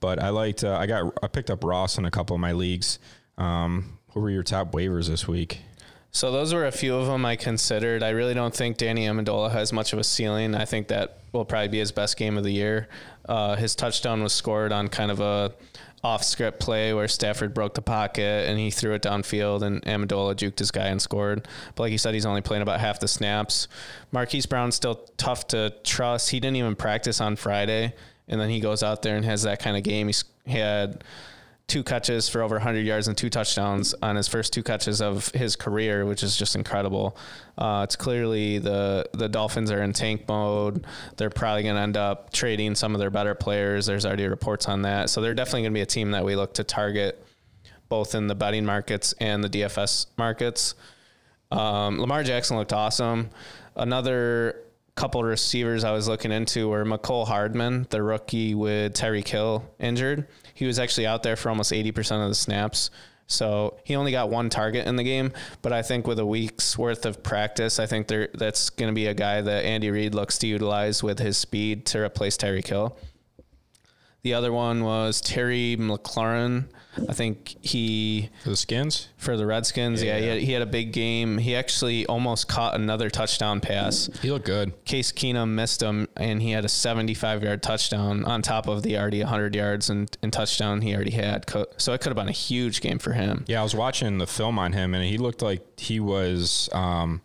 But 0.00 0.22
I 0.22 0.30
liked, 0.30 0.64
uh, 0.64 0.76
I 0.76 0.86
got, 0.86 1.12
I 1.22 1.28
picked 1.28 1.50
up 1.50 1.64
Ross 1.64 1.98
in 1.98 2.04
a 2.06 2.10
couple 2.10 2.34
of 2.34 2.40
my 2.40 2.52
leagues. 2.52 2.98
Um, 3.36 3.98
who 4.12 4.20
were 4.20 4.30
your 4.30 4.42
top 4.42 4.72
waivers 4.72 5.08
this 5.08 5.28
week? 5.28 5.60
So 6.16 6.32
those 6.32 6.54
were 6.54 6.64
a 6.64 6.72
few 6.72 6.96
of 6.96 7.08
them 7.08 7.26
I 7.26 7.36
considered. 7.36 8.02
I 8.02 8.08
really 8.08 8.32
don't 8.32 8.54
think 8.54 8.78
Danny 8.78 9.04
Amendola 9.04 9.50
has 9.50 9.70
much 9.70 9.92
of 9.92 9.98
a 9.98 10.02
ceiling. 10.02 10.54
I 10.54 10.64
think 10.64 10.88
that 10.88 11.18
will 11.32 11.44
probably 11.44 11.68
be 11.68 11.78
his 11.78 11.92
best 11.92 12.16
game 12.16 12.38
of 12.38 12.42
the 12.42 12.50
year. 12.50 12.88
Uh, 13.28 13.54
his 13.54 13.74
touchdown 13.74 14.22
was 14.22 14.32
scored 14.32 14.72
on 14.72 14.88
kind 14.88 15.10
of 15.10 15.20
a 15.20 15.52
off 16.02 16.24
script 16.24 16.58
play 16.58 16.94
where 16.94 17.06
Stafford 17.06 17.52
broke 17.52 17.74
the 17.74 17.82
pocket 17.82 18.48
and 18.48 18.58
he 18.58 18.70
threw 18.70 18.94
it 18.94 19.02
downfield 19.02 19.60
and 19.60 19.82
Amendola 19.82 20.34
juked 20.34 20.58
his 20.58 20.70
guy 20.70 20.86
and 20.86 21.02
scored. 21.02 21.46
But 21.74 21.82
like 21.82 21.92
you 21.92 21.98
said, 21.98 22.14
he's 22.14 22.24
only 22.24 22.40
playing 22.40 22.62
about 22.62 22.80
half 22.80 22.98
the 22.98 23.08
snaps. 23.08 23.68
Marquise 24.10 24.46
Brown's 24.46 24.74
still 24.74 25.06
tough 25.18 25.46
to 25.48 25.74
trust. 25.84 26.30
He 26.30 26.40
didn't 26.40 26.56
even 26.56 26.76
practice 26.76 27.20
on 27.20 27.36
Friday, 27.36 27.92
and 28.26 28.40
then 28.40 28.48
he 28.48 28.60
goes 28.60 28.82
out 28.82 29.02
there 29.02 29.16
and 29.16 29.24
has 29.26 29.42
that 29.42 29.60
kind 29.60 29.76
of 29.76 29.82
game. 29.82 30.06
He's, 30.06 30.24
he 30.46 30.56
had 30.56 31.04
two 31.68 31.82
catches 31.82 32.28
for 32.28 32.42
over 32.42 32.56
100 32.56 32.86
yards 32.86 33.08
and 33.08 33.16
two 33.16 33.28
touchdowns 33.28 33.92
on 34.00 34.14
his 34.14 34.28
first 34.28 34.52
two 34.52 34.62
catches 34.62 35.00
of 35.02 35.28
his 35.30 35.56
career, 35.56 36.06
which 36.06 36.22
is 36.22 36.36
just 36.36 36.54
incredible. 36.54 37.16
Uh, 37.58 37.82
it's 37.84 37.96
clearly 37.96 38.58
the 38.58 39.08
the 39.12 39.28
Dolphins 39.28 39.70
are 39.70 39.82
in 39.82 39.92
tank 39.92 40.28
mode. 40.28 40.86
They're 41.16 41.30
probably 41.30 41.64
going 41.64 41.74
to 41.74 41.80
end 41.80 41.96
up 41.96 42.32
trading 42.32 42.74
some 42.76 42.94
of 42.94 43.00
their 43.00 43.10
better 43.10 43.34
players. 43.34 43.86
There's 43.86 44.06
already 44.06 44.26
reports 44.28 44.68
on 44.68 44.82
that, 44.82 45.10
so 45.10 45.20
they're 45.20 45.34
definitely 45.34 45.62
going 45.62 45.72
to 45.72 45.78
be 45.78 45.82
a 45.82 45.86
team 45.86 46.12
that 46.12 46.24
we 46.24 46.36
look 46.36 46.54
to 46.54 46.64
target 46.64 47.22
both 47.88 48.14
in 48.14 48.26
the 48.26 48.34
betting 48.34 48.64
markets 48.64 49.14
and 49.20 49.42
the 49.42 49.48
DFS 49.48 50.06
markets. 50.16 50.74
Um, 51.50 52.00
Lamar 52.00 52.22
Jackson 52.24 52.56
looked 52.56 52.72
awesome. 52.72 53.30
Another 53.76 54.62
couple 54.96 55.22
receivers 55.22 55.84
I 55.84 55.92
was 55.92 56.08
looking 56.08 56.32
into 56.32 56.68
were 56.68 56.84
Mecole 56.84 57.26
Hardman, 57.26 57.86
the 57.90 58.02
rookie 58.02 58.54
with 58.54 58.94
Terry 58.94 59.22
Hill 59.22 59.64
injured. 59.78 60.26
He 60.56 60.66
was 60.66 60.78
actually 60.78 61.06
out 61.06 61.22
there 61.22 61.36
for 61.36 61.50
almost 61.50 61.70
80% 61.70 62.22
of 62.22 62.30
the 62.30 62.34
snaps. 62.34 62.90
So 63.26 63.78
he 63.84 63.94
only 63.94 64.10
got 64.10 64.30
one 64.30 64.48
target 64.48 64.86
in 64.86 64.96
the 64.96 65.04
game, 65.04 65.32
but 65.60 65.70
I 65.70 65.82
think 65.82 66.06
with 66.06 66.18
a 66.18 66.24
week's 66.24 66.78
worth 66.78 67.04
of 67.04 67.22
practice, 67.22 67.78
I 67.78 67.84
think 67.84 68.06
there 68.08 68.30
that's 68.32 68.70
going 68.70 68.88
to 68.88 68.94
be 68.94 69.06
a 69.06 69.12
guy 69.14 69.42
that 69.42 69.64
Andy 69.64 69.90
Reid 69.90 70.14
looks 70.14 70.38
to 70.38 70.46
utilize 70.46 71.02
with 71.02 71.18
his 71.18 71.36
speed 71.36 71.84
to 71.86 72.00
replace 72.00 72.38
Tyreek 72.38 72.68
Hill. 72.68 72.96
The 74.22 74.32
other 74.32 74.50
one 74.50 74.82
was 74.82 75.20
Terry 75.20 75.76
McLaurin. 75.78 76.68
I 77.08 77.12
think 77.12 77.56
he 77.62 78.30
for 78.42 78.50
the 78.50 78.56
Skins 78.56 79.08
for 79.16 79.36
the 79.36 79.46
Redskins. 79.46 80.02
Yeah, 80.02 80.16
yeah 80.16 80.20
he, 80.20 80.28
had, 80.28 80.38
he, 80.38 80.52
had, 80.52 80.62
a 80.62 80.66
big 80.66 80.92
game. 80.92 81.38
He 81.38 81.54
actually 81.54 82.06
almost 82.06 82.48
caught 82.48 82.74
another 82.74 83.10
touchdown 83.10 83.60
pass. 83.60 84.08
He 84.22 84.30
looked 84.30 84.46
good. 84.46 84.84
Case 84.84 85.12
Keenum 85.12 85.50
missed 85.50 85.82
him, 85.82 86.08
and 86.16 86.40
he 86.42 86.50
had 86.50 86.64
a 86.64 86.68
75 86.68 87.42
yard 87.42 87.62
touchdown 87.62 88.24
on 88.24 88.42
top 88.42 88.68
of 88.68 88.82
the 88.82 88.98
already 88.98 89.20
100 89.20 89.54
yards 89.54 89.90
and, 89.90 90.16
and 90.22 90.32
touchdown 90.32 90.80
he 90.80 90.94
already 90.94 91.12
had. 91.12 91.44
So 91.76 91.92
it 91.92 92.00
could 92.00 92.10
have 92.10 92.16
been 92.16 92.28
a 92.28 92.32
huge 92.32 92.80
game 92.80 92.98
for 92.98 93.12
him. 93.12 93.44
Yeah, 93.46 93.60
I 93.60 93.62
was 93.62 93.74
watching 93.74 94.18
the 94.18 94.26
film 94.26 94.58
on 94.58 94.72
him, 94.72 94.94
and 94.94 95.04
he 95.04 95.18
looked 95.18 95.42
like 95.42 95.78
he 95.78 96.00
was. 96.00 96.68
Um, 96.72 97.22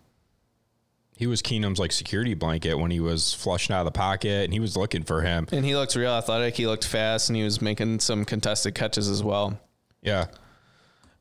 he 1.21 1.27
was 1.27 1.43
Keenum's 1.43 1.77
like 1.77 1.91
security 1.91 2.33
blanket 2.33 2.73
when 2.73 2.89
he 2.89 2.99
was 2.99 3.31
flushing 3.31 3.75
out 3.75 3.81
of 3.81 3.85
the 3.85 3.91
pocket 3.91 4.43
and 4.43 4.51
he 4.51 4.59
was 4.59 4.75
looking 4.75 5.03
for 5.03 5.21
him. 5.21 5.47
And 5.51 5.63
he 5.63 5.75
looked 5.75 5.95
real 5.95 6.09
athletic. 6.09 6.55
He 6.55 6.65
looked 6.65 6.83
fast 6.83 7.29
and 7.29 7.35
he 7.37 7.43
was 7.43 7.61
making 7.61 7.99
some 7.99 8.25
contested 8.25 8.73
catches 8.73 9.07
as 9.07 9.21
well. 9.21 9.59
Yeah. 10.01 10.25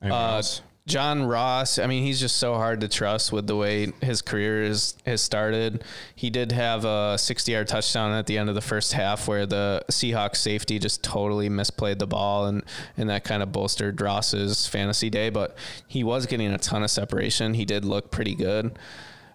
Uh, 0.00 0.42
John 0.86 1.24
Ross, 1.24 1.78
I 1.78 1.86
mean, 1.86 2.02
he's 2.02 2.18
just 2.18 2.36
so 2.38 2.54
hard 2.54 2.80
to 2.80 2.88
trust 2.88 3.30
with 3.30 3.46
the 3.46 3.56
way 3.56 3.92
his 4.00 4.22
career 4.22 4.62
is, 4.62 4.96
has 5.04 5.20
started. 5.20 5.84
He 6.14 6.30
did 6.30 6.50
have 6.52 6.86
a 6.86 7.18
60 7.18 7.52
yard 7.52 7.68
touchdown 7.68 8.12
at 8.12 8.26
the 8.26 8.38
end 8.38 8.48
of 8.48 8.54
the 8.54 8.62
first 8.62 8.94
half 8.94 9.28
where 9.28 9.44
the 9.44 9.84
Seahawks 9.90 10.36
safety 10.36 10.78
just 10.78 11.04
totally 11.04 11.50
misplayed 11.50 11.98
the 11.98 12.06
ball, 12.06 12.46
and, 12.46 12.62
and 12.96 13.10
that 13.10 13.24
kind 13.24 13.42
of 13.42 13.52
bolstered 13.52 14.00
Ross's 14.00 14.66
fantasy 14.66 15.10
day. 15.10 15.28
But 15.28 15.58
he 15.86 16.02
was 16.02 16.24
getting 16.24 16.50
a 16.50 16.58
ton 16.58 16.82
of 16.82 16.90
separation. 16.90 17.52
He 17.52 17.66
did 17.66 17.84
look 17.84 18.10
pretty 18.10 18.34
good. 18.34 18.78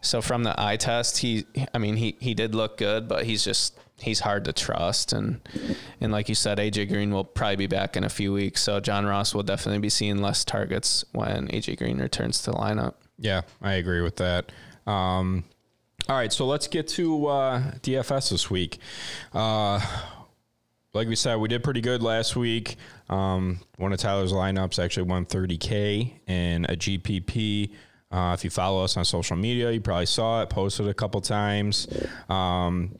So 0.05 0.21
from 0.21 0.43
the 0.43 0.59
eye 0.59 0.77
test, 0.77 1.17
he, 1.17 1.45
I 1.73 1.77
mean, 1.77 1.95
he, 1.95 2.15
he 2.19 2.33
did 2.33 2.53
look 2.53 2.77
good, 2.77 3.07
but 3.07 3.25
he's 3.25 3.43
just, 3.43 3.77
he's 3.99 4.19
hard 4.19 4.45
to 4.45 4.53
trust. 4.53 5.13
And, 5.13 5.41
and 5.99 6.11
like 6.11 6.29
you 6.29 6.35
said, 6.35 6.57
AJ 6.57 6.89
Green 6.89 7.11
will 7.11 7.23
probably 7.23 7.55
be 7.55 7.67
back 7.67 7.97
in 7.97 8.03
a 8.03 8.09
few 8.09 8.31
weeks. 8.31 8.61
So 8.61 8.79
John 8.79 9.05
Ross 9.05 9.33
will 9.33 9.43
definitely 9.43 9.79
be 9.79 9.89
seeing 9.89 10.21
less 10.21 10.45
targets 10.45 11.03
when 11.11 11.47
AJ 11.47 11.77
Green 11.79 11.99
returns 11.99 12.41
to 12.43 12.51
the 12.51 12.57
lineup. 12.57 12.93
Yeah, 13.17 13.41
I 13.61 13.73
agree 13.73 14.01
with 14.01 14.17
that. 14.17 14.51
Um, 14.85 15.45
all 16.07 16.15
right, 16.15 16.31
so 16.31 16.45
let's 16.45 16.67
get 16.67 16.87
to 16.89 17.25
uh, 17.27 17.71
DFS 17.81 18.29
this 18.29 18.49
week. 18.49 18.77
Uh, 19.33 19.79
like 20.93 21.07
we 21.07 21.15
said, 21.15 21.37
we 21.37 21.47
did 21.47 21.63
pretty 21.63 21.81
good 21.81 22.03
last 22.03 22.35
week. 22.35 22.75
Um, 23.09 23.59
one 23.77 23.91
of 23.91 23.99
Tyler's 23.99 24.31
lineups 24.31 24.83
actually 24.83 25.03
won 25.03 25.25
30K 25.25 26.13
in 26.27 26.65
a 26.65 26.75
GPP. 26.75 27.71
Uh, 28.15 28.33
if 28.33 28.45
you 28.45 28.49
follow 28.49 28.81
us 28.81 28.95
on 28.95 29.03
social 29.03 29.35
media, 29.35 29.69
you 29.71 29.81
probably 29.81 30.05
saw 30.05 30.41
it 30.41 30.49
posted 30.49 30.87
a 30.87 30.93
couple 30.93 31.19
times. 31.19 31.85
Um, 32.29 32.97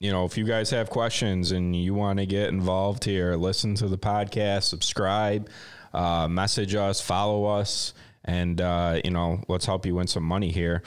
you 0.00 0.10
know, 0.10 0.24
if 0.24 0.36
you 0.36 0.44
guys 0.44 0.70
have 0.70 0.90
questions 0.90 1.52
and 1.52 1.76
you 1.76 1.94
want 1.94 2.18
to 2.18 2.26
get 2.26 2.48
involved 2.48 3.04
here, 3.04 3.36
listen 3.36 3.76
to 3.76 3.86
the 3.86 3.96
podcast, 3.96 4.64
subscribe, 4.64 5.48
uh, 5.94 6.26
message 6.26 6.74
us, 6.74 7.00
follow 7.00 7.44
us, 7.44 7.94
and 8.24 8.60
uh, 8.60 9.00
you 9.04 9.12
know, 9.12 9.44
let's 9.46 9.64
help 9.64 9.86
you 9.86 9.94
win 9.94 10.08
some 10.08 10.24
money 10.24 10.50
here. 10.50 10.82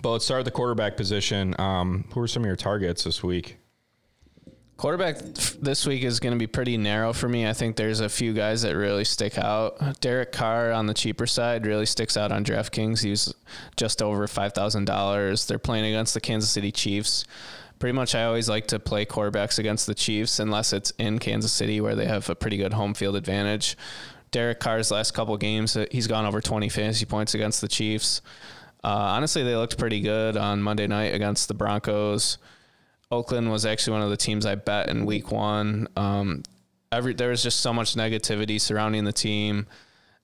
But 0.00 0.12
let's 0.12 0.24
start 0.24 0.40
at 0.40 0.44
the 0.44 0.52
quarterback 0.52 0.96
position. 0.96 1.56
Um, 1.58 2.04
who 2.14 2.20
are 2.20 2.28
some 2.28 2.44
of 2.44 2.46
your 2.46 2.54
targets 2.54 3.02
this 3.02 3.24
week? 3.24 3.57
Quarterback 4.78 5.18
this 5.60 5.84
week 5.88 6.04
is 6.04 6.20
going 6.20 6.32
to 6.34 6.38
be 6.38 6.46
pretty 6.46 6.76
narrow 6.76 7.12
for 7.12 7.28
me. 7.28 7.48
I 7.48 7.52
think 7.52 7.74
there's 7.74 7.98
a 7.98 8.08
few 8.08 8.32
guys 8.32 8.62
that 8.62 8.76
really 8.76 9.02
stick 9.02 9.36
out. 9.36 10.00
Derek 10.00 10.30
Carr 10.30 10.70
on 10.70 10.86
the 10.86 10.94
cheaper 10.94 11.26
side 11.26 11.66
really 11.66 11.84
sticks 11.84 12.16
out 12.16 12.30
on 12.30 12.44
DraftKings. 12.44 13.02
He's 13.02 13.34
just 13.76 14.00
over 14.00 14.28
five 14.28 14.52
thousand 14.52 14.84
dollars. 14.84 15.46
They're 15.48 15.58
playing 15.58 15.84
against 15.84 16.14
the 16.14 16.20
Kansas 16.20 16.48
City 16.48 16.70
Chiefs. 16.70 17.24
Pretty 17.80 17.92
much, 17.92 18.14
I 18.14 18.22
always 18.22 18.48
like 18.48 18.68
to 18.68 18.78
play 18.78 19.04
quarterbacks 19.04 19.58
against 19.58 19.88
the 19.88 19.96
Chiefs 19.96 20.38
unless 20.38 20.72
it's 20.72 20.92
in 20.92 21.18
Kansas 21.18 21.50
City 21.50 21.80
where 21.80 21.96
they 21.96 22.06
have 22.06 22.30
a 22.30 22.36
pretty 22.36 22.56
good 22.56 22.72
home 22.72 22.94
field 22.94 23.16
advantage. 23.16 23.76
Derek 24.30 24.60
Carr's 24.60 24.92
last 24.92 25.10
couple 25.12 25.36
games, 25.38 25.76
uh, 25.76 25.86
he's 25.90 26.06
gone 26.06 26.24
over 26.24 26.40
20 26.40 26.68
fantasy 26.68 27.04
points 27.04 27.34
against 27.34 27.60
the 27.60 27.68
Chiefs. 27.68 28.22
Uh, 28.84 28.88
honestly, 28.90 29.42
they 29.42 29.56
looked 29.56 29.76
pretty 29.76 30.00
good 30.00 30.36
on 30.36 30.62
Monday 30.62 30.86
night 30.86 31.14
against 31.14 31.48
the 31.48 31.54
Broncos. 31.54 32.38
Oakland 33.10 33.50
was 33.50 33.64
actually 33.64 33.94
one 33.94 34.02
of 34.02 34.10
the 34.10 34.16
teams 34.16 34.44
I 34.44 34.54
bet 34.54 34.88
in 34.88 35.06
week 35.06 35.32
one. 35.32 35.88
Um, 35.96 36.42
every 36.92 37.14
there 37.14 37.30
was 37.30 37.42
just 37.42 37.60
so 37.60 37.72
much 37.72 37.94
negativity 37.94 38.60
surrounding 38.60 39.04
the 39.04 39.12
team. 39.12 39.66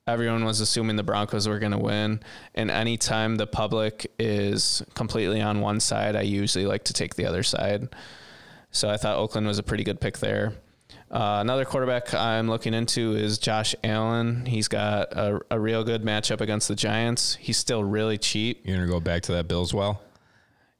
Everyone 0.06 0.44
was 0.44 0.60
assuming 0.60 0.96
the 0.96 1.02
Broncos 1.02 1.48
were 1.48 1.58
going 1.58 1.72
to 1.72 1.78
win, 1.78 2.20
and 2.54 2.70
anytime 2.70 3.36
the 3.36 3.46
public 3.46 4.12
is 4.18 4.82
completely 4.94 5.40
on 5.40 5.62
one 5.62 5.80
side, 5.80 6.14
I 6.14 6.22
usually 6.22 6.66
like 6.66 6.84
to 6.84 6.92
take 6.92 7.14
the 7.14 7.24
other 7.24 7.42
side. 7.42 7.88
So 8.70 8.90
I 8.90 8.98
thought 8.98 9.16
Oakland 9.16 9.46
was 9.46 9.58
a 9.58 9.62
pretty 9.62 9.82
good 9.82 10.00
pick 10.00 10.18
there. 10.18 10.52
Uh, 11.10 11.38
another 11.40 11.64
quarterback 11.64 12.12
I'm 12.12 12.48
looking 12.48 12.74
into 12.74 13.14
is 13.14 13.38
Josh 13.38 13.74
Allen. 13.82 14.44
He's 14.44 14.68
got 14.68 15.12
a, 15.12 15.40
a 15.50 15.58
real 15.58 15.84
good 15.84 16.02
matchup 16.02 16.42
against 16.42 16.68
the 16.68 16.74
Giants. 16.74 17.36
He's 17.36 17.56
still 17.56 17.82
really 17.82 18.18
cheap. 18.18 18.60
You're 18.66 18.76
gonna 18.76 18.88
go 18.90 19.00
back 19.00 19.22
to 19.22 19.32
that 19.32 19.48
Bills 19.48 19.72
well. 19.72 20.02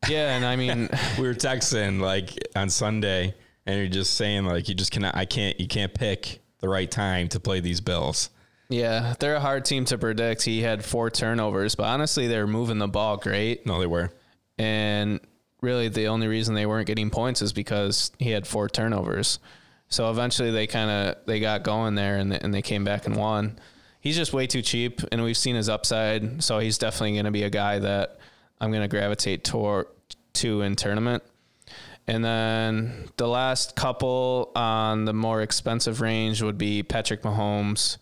Yeah, 0.09 0.37
and 0.37 0.45
I 0.45 0.57
mean, 0.57 0.88
we 1.19 1.27
were 1.27 1.35
texting 1.35 2.01
like 2.01 2.31
on 2.57 2.71
Sunday, 2.71 3.35
and 3.67 3.79
you're 3.79 3.88
just 3.88 4.14
saying 4.14 4.45
like 4.45 4.69
you 4.69 4.75
just 4.75 4.93
cannot, 4.93 5.17
I 5.17 5.25
can't, 5.25 5.59
you 5.59 5.69
can't 5.69 5.93
pick 5.95 6.40
the 6.61 6.69
right 6.69 6.90
time 6.90 7.29
to 7.29 7.40
play 7.40 7.61
these 7.61 7.81
Bills. 7.81 8.31
Yeah, 8.69 9.14
they're 9.19 9.37
a 9.37 9.40
hard 9.40 9.64
team 9.64 9.85
to 9.87 9.99
predict. 9.99 10.43
He 10.43 10.62
had 10.62 10.85
four 10.85 11.11
turnovers, 11.11 11.75
but 11.75 11.85
honestly, 11.85 12.27
they 12.27 12.38
were 12.38 12.47
moving 12.47 12.79
the 12.79 12.88
ball 12.88 13.17
great. 13.17 13.67
No, 13.67 13.79
they 13.79 13.87
were. 13.87 14.11
And 14.59 15.21
really, 15.61 15.88
the 15.88 16.09
only 16.09 16.27
reason 16.27 16.55
they 16.55 16.67
weren't 16.67 16.87
getting 16.87 17.11
points 17.11 17.43
is 17.43 17.53
because 17.53 18.11
he 18.19 18.31
had 18.31 18.47
four 18.47 18.69
turnovers. 18.69 19.38
So 19.88 20.11
eventually, 20.11 20.51
they 20.51 20.67
kind 20.67 20.90
of 20.90 21.27
they 21.27 21.40
got 21.40 21.62
going 21.62 21.95
there, 21.95 22.17
and 22.17 22.33
and 22.33 22.55
they 22.55 22.62
came 22.62 22.85
back 22.85 23.07
and 23.07 23.17
won. 23.17 23.59
He's 24.01 24.17
just 24.17 24.33
way 24.33 24.47
too 24.47 24.62
cheap, 24.62 25.01
and 25.12 25.23
we've 25.23 25.37
seen 25.37 25.57
his 25.57 25.69
upside. 25.69 26.43
So 26.43 26.59
he's 26.59 26.79
definitely 26.79 27.12
going 27.12 27.25
to 27.27 27.31
be 27.31 27.45
a 27.45 27.51
guy 27.51 27.79
that 27.79 28.19
I'm 28.61 28.71
going 28.71 28.83
to 28.83 28.88
gravitate 28.88 29.45
toward 29.45 29.87
to 30.35 30.62
in 30.62 30.77
tournament. 30.77 31.23
And 32.07 32.25
then 32.25 33.09
the 33.16 33.27
last 33.27 33.77
couple 33.77 34.53
on 34.55 35.07
the 35.07 35.14
more 35.14 35.40
expensive 35.40 36.01
range 36.01 36.42
would 36.42 36.59
be 36.59 36.83
Patrick 36.83 37.23
Mahomes 37.23 37.97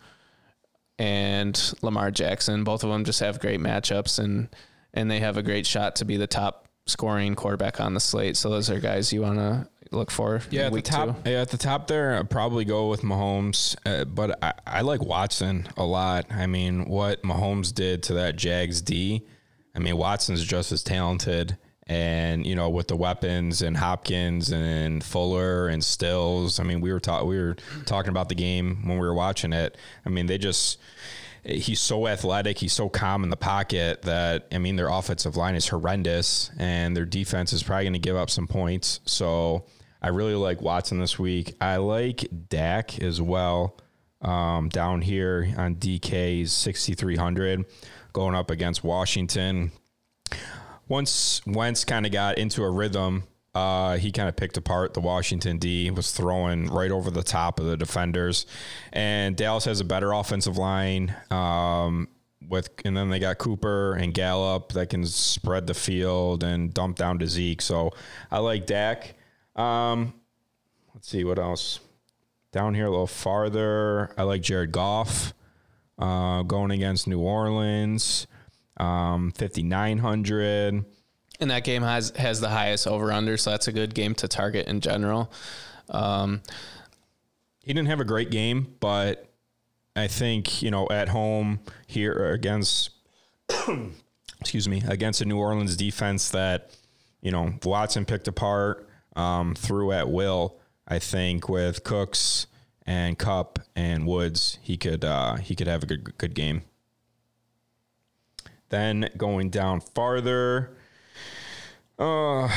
and 0.98 1.74
Lamar 1.82 2.10
Jackson. 2.10 2.64
Both 2.64 2.82
of 2.82 2.90
them 2.90 3.04
just 3.04 3.20
have 3.20 3.40
great 3.40 3.60
matchups 3.60 4.18
and 4.18 4.48
and 4.94 5.10
they 5.10 5.20
have 5.20 5.36
a 5.36 5.42
great 5.42 5.66
shot 5.66 5.96
to 5.96 6.04
be 6.04 6.16
the 6.16 6.26
top 6.26 6.68
scoring 6.86 7.34
quarterback 7.34 7.80
on 7.80 7.94
the 7.94 8.00
slate. 8.00 8.36
So 8.36 8.50
those 8.50 8.68
are 8.70 8.80
guys 8.80 9.12
you 9.12 9.22
want 9.22 9.38
to 9.38 9.68
look 9.90 10.10
for. 10.10 10.42
Yeah, 10.50 10.66
at 10.66 10.72
the 10.72 10.82
top. 10.82 11.24
Two. 11.24 11.30
Yeah, 11.30 11.40
at 11.40 11.50
the 11.50 11.58
top 11.58 11.86
there, 11.86 12.18
I'd 12.18 12.30
probably 12.30 12.64
go 12.64 12.88
with 12.88 13.02
Mahomes. 13.02 13.76
Uh, 13.86 14.04
but 14.04 14.42
I, 14.42 14.52
I 14.66 14.80
like 14.82 15.02
Watson 15.02 15.68
a 15.76 15.84
lot. 15.84 16.26
I 16.30 16.46
mean, 16.46 16.86
what 16.86 17.22
Mahomes 17.22 17.72
did 17.72 18.02
to 18.04 18.14
that 18.14 18.36
Jags 18.36 18.82
D. 18.82 19.26
I 19.74 19.78
mean, 19.78 19.96
Watson's 19.96 20.44
just 20.44 20.72
as 20.72 20.82
talented, 20.82 21.56
and 21.86 22.46
you 22.46 22.54
know, 22.54 22.70
with 22.70 22.88
the 22.88 22.96
weapons 22.96 23.62
and 23.62 23.76
Hopkins 23.76 24.52
and 24.52 25.02
Fuller 25.02 25.68
and 25.68 25.84
Stills. 25.84 26.60
I 26.60 26.62
mean, 26.62 26.80
we 26.80 26.92
were 26.92 27.00
ta- 27.00 27.24
we 27.24 27.38
were 27.38 27.56
talking 27.86 28.10
about 28.10 28.28
the 28.28 28.34
game 28.34 28.86
when 28.86 28.98
we 28.98 29.06
were 29.06 29.14
watching 29.14 29.52
it. 29.52 29.76
I 30.06 30.08
mean, 30.08 30.26
they 30.26 30.38
just 30.38 30.78
he's 31.44 31.80
so 31.80 32.06
athletic, 32.06 32.58
he's 32.58 32.72
so 32.72 32.88
calm 32.88 33.24
in 33.24 33.30
the 33.30 33.36
pocket 33.36 34.02
that 34.02 34.46
I 34.52 34.58
mean 34.58 34.76
their 34.76 34.88
offensive 34.88 35.36
line 35.36 35.54
is 35.54 35.68
horrendous 35.68 36.50
and 36.58 36.96
their 36.96 37.04
defense 37.04 37.52
is 37.52 37.62
probably 37.62 37.84
going 37.84 37.92
to 37.94 37.98
give 37.98 38.16
up 38.16 38.30
some 38.30 38.46
points. 38.46 39.00
So 39.04 39.66
I 40.00 40.08
really 40.08 40.34
like 40.34 40.60
Watson 40.60 40.98
this 40.98 41.18
week. 41.18 41.54
I 41.60 41.76
like 41.76 42.26
Dak 42.48 43.00
as 43.00 43.20
well. 43.20 43.78
Um, 44.20 44.68
down 44.68 45.00
here 45.00 45.52
on 45.56 45.74
DK's 45.74 46.52
6300 46.52 47.64
going 48.12 48.36
up 48.36 48.50
against 48.50 48.84
Washington. 48.84 49.72
Once 50.92 51.40
Wentz 51.46 51.86
kind 51.86 52.04
of 52.04 52.12
got 52.12 52.36
into 52.36 52.62
a 52.62 52.70
rhythm 52.70 53.24
uh, 53.54 53.96
he 53.96 54.10
kind 54.10 54.28
of 54.28 54.36
picked 54.36 54.56
apart 54.56 54.94
the 54.94 55.00
Washington 55.00 55.58
D, 55.58 55.90
was 55.90 56.12
throwing 56.12 56.66
right 56.66 56.90
over 56.90 57.10
the 57.10 57.22
top 57.22 57.60
of 57.60 57.66
the 57.66 57.76
defenders. 57.76 58.46
And 58.92 59.36
Dallas 59.36 59.66
has 59.66 59.80
a 59.80 59.84
better 59.84 60.12
offensive 60.12 60.56
line. 60.56 61.14
Um, 61.30 62.08
with 62.48 62.70
and 62.84 62.96
then 62.96 63.08
they 63.08 63.18
got 63.18 63.38
Cooper 63.38 63.94
and 63.94 64.12
Gallup 64.12 64.72
that 64.72 64.90
can 64.90 65.06
spread 65.06 65.66
the 65.66 65.74
field 65.74 66.42
and 66.42 66.72
dump 66.74 66.96
down 66.96 67.18
to 67.20 67.26
Zeke. 67.26 67.62
So 67.62 67.92
I 68.30 68.38
like 68.38 68.66
Dak. 68.66 69.14
Um, 69.54 70.14
let's 70.94 71.08
see 71.08 71.24
what 71.24 71.38
else. 71.38 71.80
Down 72.52 72.74
here 72.74 72.86
a 72.86 72.90
little 72.90 73.06
farther, 73.06 74.12
I 74.18 74.24
like 74.24 74.42
Jared 74.42 74.72
Goff 74.72 75.34
uh, 75.98 76.42
going 76.42 76.70
against 76.70 77.06
New 77.06 77.20
Orleans, 77.20 78.26
um, 78.82 79.32
5,900 79.32 80.84
and 81.42 81.50
that 81.50 81.64
game 81.64 81.82
has 81.82 82.12
has 82.16 82.40
the 82.40 82.48
highest 82.48 82.86
over 82.86 83.12
under, 83.12 83.36
so 83.36 83.50
that's 83.50 83.68
a 83.68 83.72
good 83.72 83.94
game 83.94 84.14
to 84.16 84.28
target 84.28 84.68
in 84.68 84.80
general. 84.80 85.32
Um, 85.90 86.40
he 87.64 87.72
didn't 87.72 87.88
have 87.88 88.00
a 88.00 88.04
great 88.04 88.30
game, 88.30 88.74
but 88.80 89.26
I 89.96 90.06
think 90.06 90.62
you 90.62 90.70
know 90.70 90.88
at 90.90 91.08
home 91.08 91.60
here 91.86 92.32
against 92.32 92.90
excuse 94.40 94.68
me 94.68 94.82
against 94.88 95.20
a 95.20 95.24
New 95.24 95.38
Orleans 95.38 95.76
defense 95.76 96.30
that 96.30 96.70
you 97.20 97.32
know 97.32 97.54
Watson 97.64 98.04
picked 98.04 98.28
apart 98.28 98.88
um, 99.16 99.54
threw 99.54 99.92
at 99.92 100.08
will. 100.08 100.60
I 100.86 100.98
think 100.98 101.48
with 101.48 101.82
Cooks 101.82 102.46
and 102.86 103.18
Kupp 103.18 103.58
and 103.74 104.06
Woods, 104.06 104.58
he 104.62 104.76
could 104.76 105.04
uh, 105.04 105.36
he 105.36 105.56
could 105.56 105.66
have 105.66 105.82
a 105.82 105.86
good 105.86 106.16
good 106.18 106.34
game. 106.34 106.62
Then 108.72 109.10
going 109.18 109.50
down 109.50 109.82
farther, 109.82 110.74
uh, 111.98 112.44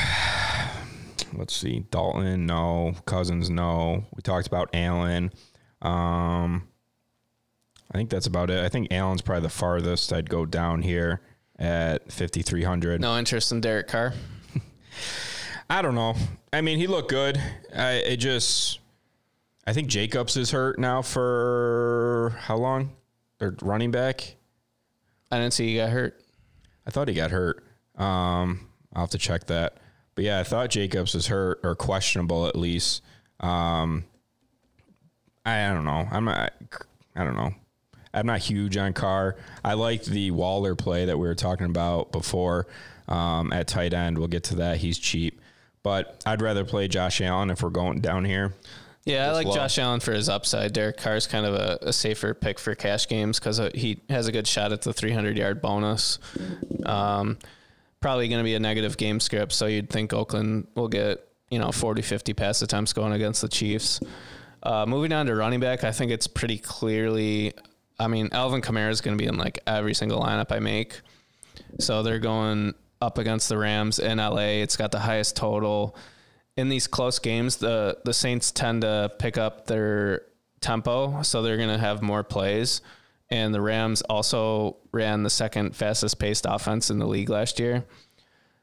let's 1.34 1.54
see. 1.54 1.80
Dalton, 1.90 2.46
no. 2.46 2.94
Cousins, 3.04 3.50
no. 3.50 4.02
We 4.14 4.22
talked 4.22 4.46
about 4.46 4.70
Allen. 4.72 5.30
Um, 5.82 6.68
I 7.92 7.98
think 7.98 8.08
that's 8.08 8.26
about 8.26 8.48
it. 8.48 8.64
I 8.64 8.70
think 8.70 8.90
Allen's 8.90 9.20
probably 9.20 9.42
the 9.42 9.50
farthest 9.50 10.10
I'd 10.10 10.30
go 10.30 10.46
down 10.46 10.80
here 10.80 11.20
at 11.58 12.10
5,300. 12.10 12.98
No 12.98 13.18
interest 13.18 13.52
in 13.52 13.60
Derek 13.60 13.86
Carr? 13.86 14.14
I 15.68 15.82
don't 15.82 15.94
know. 15.94 16.14
I 16.50 16.62
mean, 16.62 16.78
he 16.78 16.86
looked 16.86 17.10
good. 17.10 17.38
I 17.76 17.90
it 17.96 18.16
just, 18.16 18.78
I 19.66 19.74
think 19.74 19.88
Jacobs 19.88 20.38
is 20.38 20.50
hurt 20.50 20.78
now 20.78 21.02
for 21.02 22.36
how 22.38 22.56
long? 22.56 22.96
Or 23.38 23.54
running 23.60 23.90
back? 23.90 24.36
I 25.30 25.38
didn't 25.38 25.54
see 25.54 25.68
he 25.68 25.76
got 25.76 25.90
hurt. 25.90 26.20
I 26.86 26.90
thought 26.90 27.08
he 27.08 27.14
got 27.14 27.30
hurt. 27.30 27.64
Um, 27.96 28.68
I'll 28.92 29.02
have 29.02 29.10
to 29.10 29.18
check 29.18 29.46
that. 29.46 29.78
But 30.14 30.24
yeah, 30.24 30.40
I 30.40 30.44
thought 30.44 30.70
Jacobs 30.70 31.14
was 31.14 31.26
hurt 31.26 31.60
or 31.62 31.74
questionable 31.74 32.46
at 32.46 32.56
least. 32.56 33.02
Um, 33.40 34.04
I, 35.44 35.70
I 35.70 35.74
don't 35.74 35.84
know. 35.84 36.08
I'm 36.10 36.24
not, 36.24 36.52
I 37.14 37.24
don't 37.24 37.36
know. 37.36 37.54
I'm 38.14 38.26
not 38.26 38.40
huge 38.40 38.76
on 38.78 38.94
Carr. 38.94 39.36
I 39.62 39.74
like 39.74 40.04
the 40.04 40.30
Waller 40.30 40.74
play 40.74 41.04
that 41.04 41.18
we 41.18 41.28
were 41.28 41.34
talking 41.34 41.66
about 41.66 42.12
before 42.12 42.66
um, 43.08 43.52
at 43.52 43.68
tight 43.68 43.92
end. 43.92 44.16
We'll 44.16 44.28
get 44.28 44.44
to 44.44 44.56
that. 44.56 44.78
He's 44.78 44.98
cheap, 44.98 45.40
but 45.82 46.22
I'd 46.24 46.40
rather 46.40 46.64
play 46.64 46.88
Josh 46.88 47.20
Allen 47.20 47.50
if 47.50 47.62
we're 47.62 47.68
going 47.68 48.00
down 48.00 48.24
here. 48.24 48.54
Yeah, 49.06 49.28
I 49.28 49.32
like. 49.32 49.46
Josh 49.52 49.78
Allen 49.78 50.00
for 50.00 50.12
his 50.12 50.28
upside. 50.28 50.72
Derek 50.72 50.96
Carr 50.96 51.14
is 51.14 51.28
kind 51.28 51.46
of 51.46 51.54
a, 51.54 51.78
a 51.80 51.92
safer 51.92 52.34
pick 52.34 52.58
for 52.58 52.74
cash 52.74 53.06
games 53.08 53.38
because 53.38 53.60
uh, 53.60 53.70
he 53.72 54.00
has 54.10 54.26
a 54.26 54.32
good 54.32 54.48
shot 54.48 54.72
at 54.72 54.82
the 54.82 54.92
300 54.92 55.38
yard 55.38 55.62
bonus. 55.62 56.18
Um, 56.84 57.38
probably 58.00 58.26
going 58.28 58.40
to 58.40 58.44
be 58.44 58.54
a 58.54 58.60
negative 58.60 58.96
game 58.96 59.20
script. 59.20 59.52
So 59.52 59.66
you'd 59.66 59.90
think 59.90 60.12
Oakland 60.12 60.66
will 60.74 60.88
get, 60.88 61.24
you 61.50 61.60
know, 61.60 61.70
40, 61.70 62.02
50 62.02 62.34
pass 62.34 62.62
attempts 62.62 62.92
going 62.92 63.12
against 63.12 63.42
the 63.42 63.48
Chiefs. 63.48 64.00
Uh, 64.64 64.84
moving 64.86 65.12
on 65.12 65.26
to 65.26 65.36
running 65.36 65.60
back, 65.60 65.84
I 65.84 65.92
think 65.92 66.10
it's 66.10 66.26
pretty 66.26 66.58
clearly, 66.58 67.54
I 68.00 68.08
mean, 68.08 68.28
Alvin 68.32 68.60
Kamara 68.60 68.90
is 68.90 69.00
going 69.00 69.16
to 69.16 69.22
be 69.22 69.28
in 69.28 69.38
like 69.38 69.60
every 69.68 69.94
single 69.94 70.20
lineup 70.20 70.50
I 70.50 70.58
make. 70.58 71.00
So 71.78 72.02
they're 72.02 72.18
going 72.18 72.74
up 73.00 73.18
against 73.18 73.48
the 73.48 73.56
Rams 73.56 74.00
in 74.00 74.18
LA. 74.18 74.62
It's 74.62 74.76
got 74.76 74.90
the 74.90 74.98
highest 74.98 75.36
total. 75.36 75.96
In 76.56 76.68
these 76.68 76.86
close 76.86 77.18
games, 77.18 77.56
the, 77.56 77.98
the 78.04 78.14
Saints 78.14 78.50
tend 78.50 78.82
to 78.82 79.12
pick 79.18 79.36
up 79.36 79.66
their 79.66 80.22
tempo. 80.60 81.22
So 81.22 81.42
they're 81.42 81.58
going 81.58 81.68
to 81.68 81.78
have 81.78 82.02
more 82.02 82.22
plays 82.22 82.80
and 83.30 83.54
the 83.54 83.60
Rams 83.60 84.02
also 84.02 84.76
ran 84.92 85.22
the 85.22 85.30
second 85.30 85.74
fastest 85.74 86.18
paced 86.18 86.46
offense 86.48 86.90
in 86.90 86.98
the 86.98 87.06
league 87.06 87.28
last 87.28 87.58
year. 87.58 87.84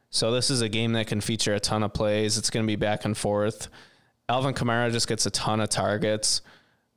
So 0.10 0.32
this 0.32 0.49
is 0.49 0.62
a 0.62 0.69
game 0.69 0.93
that 0.93 1.08
can 1.08 1.21
feature 1.21 1.53
a 1.53 1.60
ton 1.60 1.84
of 1.84 1.93
plays. 1.93 2.38
It's 2.38 2.49
going 2.49 2.65
to 2.65 2.67
be 2.67 2.75
back 2.75 3.03
and 3.03 3.17
forth. 3.17 3.67
Alvin 4.29 4.53
Kamara 4.53 4.91
just 4.91 5.08
gets 5.08 5.25
a 5.25 5.32
ton 5.32 5.60
of 5.60 5.69
targets. 5.69 6.41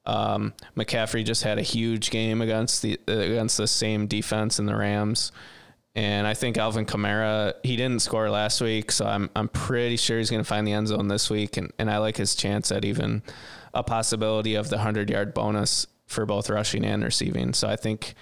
Um, 0.04 0.54
McCaffrey 0.76 1.24
just 1.24 1.42
had 1.42 1.59
a 1.59 1.62
huge 1.62 2.11
game 2.11 2.40
against 2.40 2.82
the 2.82 3.00
against 3.09 3.56
the 3.56 3.66
same 3.66 4.06
defense 4.06 4.61
in 4.61 4.66
the 4.66 4.76
Rams, 4.76 5.32
and 5.96 6.26
I 6.26 6.35
think 6.35 6.59
Alvin 6.59 6.85
Kamara 6.85 7.54
he 7.62 7.74
didn't 7.74 8.02
score 8.02 8.28
last 8.28 8.61
week, 8.61 8.92
so 8.92 9.06
I'm 9.06 9.30
I'm 9.35 9.48
pretty 9.48 9.96
sure 9.96 10.18
he's 10.18 10.30
going 10.30 10.42
to 10.42 10.48
find 10.48 10.66
the 10.66 10.72
end 10.72 10.88
zone 10.88 11.09
this 11.09 11.30
week, 11.30 11.56
and, 11.56 11.72
and 11.78 11.90
I 11.90 11.98
like 11.98 12.18
his 12.18 12.35
chance 12.35 12.70
at 12.70 12.85
even 12.85 13.22
a 13.72 13.82
possibility 13.82 14.54
of 14.54 14.68
the 14.68 14.78
hundred 14.78 15.09
yard 15.09 15.32
bonus 15.32 15.87
for 16.06 16.26
both 16.26 16.50
rushing 16.50 16.85
and 16.85 17.02
receiving. 17.02 17.54
So 17.54 17.66
I 17.66 17.76
think 17.76 18.14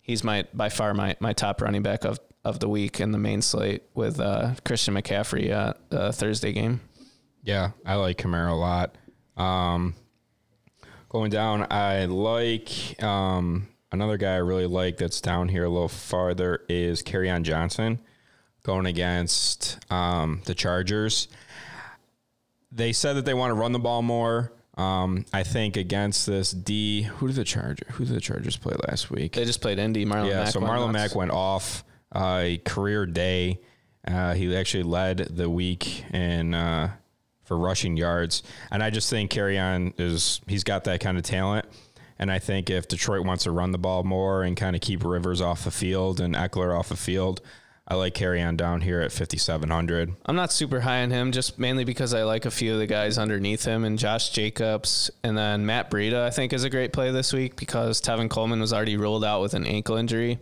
he's 0.00 0.22
my 0.22 0.44
by 0.54 0.68
far 0.68 0.94
my, 0.94 1.16
my 1.18 1.32
top 1.32 1.60
running 1.60 1.82
back 1.82 2.04
of, 2.04 2.20
of 2.44 2.60
the 2.60 2.68
week 2.68 3.00
in 3.00 3.10
the 3.10 3.18
main 3.18 3.42
slate 3.42 3.82
with 3.92 4.20
uh, 4.20 4.54
Christian 4.64 4.94
McCaffrey 4.94 5.50
at 5.50 6.14
Thursday 6.14 6.52
game. 6.52 6.80
Yeah, 7.42 7.72
I 7.84 7.96
like 7.96 8.18
Kamara 8.18 8.52
a 8.52 8.54
lot. 8.54 8.96
Um, 9.36 9.94
going 11.08 11.30
down, 11.30 11.66
I 11.70 12.04
like 12.04 13.02
um, 13.02 13.66
another 13.92 14.16
guy 14.16 14.34
I 14.34 14.38
really 14.38 14.66
like 14.66 14.96
that's 14.96 15.20
down 15.20 15.48
here 15.48 15.64
a 15.64 15.68
little 15.68 15.88
farther 15.88 16.62
is 16.68 17.02
Kerryon 17.02 17.42
Johnson 17.42 18.00
going 18.62 18.86
against 18.86 19.78
um, 19.92 20.42
the 20.44 20.54
Chargers. 20.54 21.28
They 22.72 22.92
said 22.92 23.14
that 23.14 23.24
they 23.24 23.34
want 23.34 23.50
to 23.50 23.54
run 23.54 23.72
the 23.72 23.78
ball 23.78 24.02
more. 24.02 24.52
Um, 24.76 25.24
I 25.32 25.42
think 25.42 25.76
against 25.76 26.26
this 26.26 26.50
D, 26.50 27.02
who 27.02 27.28
did 27.28 27.36
the 27.36 27.44
Charger? 27.44 27.86
Who 27.92 28.04
did 28.04 28.14
the 28.14 28.20
Chargers 28.20 28.56
play 28.56 28.74
last 28.88 29.10
week? 29.10 29.32
They 29.32 29.44
just 29.44 29.62
played 29.62 29.78
Indy. 29.78 30.04
Marlon 30.04 30.28
yeah, 30.28 30.44
Mack 30.44 30.52
so 30.52 30.60
Marlon 30.60 30.92
Mack 30.92 31.14
went 31.14 31.30
off 31.30 31.84
uh, 32.14 32.40
a 32.42 32.58
career 32.58 33.06
day. 33.06 33.60
Uh, 34.06 34.34
he 34.34 34.54
actually 34.54 34.82
led 34.82 35.18
the 35.18 35.48
week 35.48 36.04
in 36.12 36.52
uh, 36.52 36.90
for 37.44 37.56
rushing 37.56 37.96
yards, 37.96 38.42
and 38.70 38.82
I 38.82 38.90
just 38.90 39.08
think 39.08 39.30
Kerryon 39.30 39.98
is 39.98 40.40
he's 40.46 40.64
got 40.64 40.84
that 40.84 41.00
kind 41.00 41.16
of 41.16 41.24
talent. 41.24 41.64
And 42.18 42.30
I 42.30 42.38
think 42.38 42.70
if 42.70 42.88
Detroit 42.88 43.26
wants 43.26 43.44
to 43.44 43.50
run 43.50 43.72
the 43.72 43.78
ball 43.78 44.02
more 44.04 44.42
and 44.42 44.56
kind 44.56 44.74
of 44.74 44.82
keep 44.82 45.04
Rivers 45.04 45.40
off 45.40 45.64
the 45.64 45.70
field 45.70 46.20
and 46.20 46.34
Ekeler 46.34 46.76
off 46.78 46.88
the 46.88 46.96
field, 46.96 47.40
I 47.88 47.94
like 47.94 48.14
Kerryon 48.14 48.56
down 48.56 48.80
here 48.80 49.00
at 49.00 49.12
5,700. 49.12 50.12
I'm 50.26 50.34
not 50.34 50.52
super 50.52 50.80
high 50.80 51.02
on 51.02 51.10
him, 51.10 51.30
just 51.30 51.56
mainly 51.56 51.84
because 51.84 52.14
I 52.14 52.24
like 52.24 52.44
a 52.44 52.50
few 52.50 52.72
of 52.72 52.80
the 52.80 52.86
guys 52.86 53.16
underneath 53.16 53.64
him 53.64 53.84
and 53.84 53.96
Josh 53.96 54.30
Jacobs. 54.30 55.08
And 55.22 55.38
then 55.38 55.66
Matt 55.66 55.88
Breida, 55.88 56.22
I 56.22 56.30
think, 56.30 56.52
is 56.52 56.64
a 56.64 56.70
great 56.70 56.92
play 56.92 57.12
this 57.12 57.32
week 57.32 57.54
because 57.54 58.00
Tevin 58.00 58.28
Coleman 58.28 58.60
was 58.60 58.72
already 58.72 58.96
ruled 58.96 59.24
out 59.24 59.40
with 59.40 59.54
an 59.54 59.66
ankle 59.66 59.96
injury. 59.96 60.40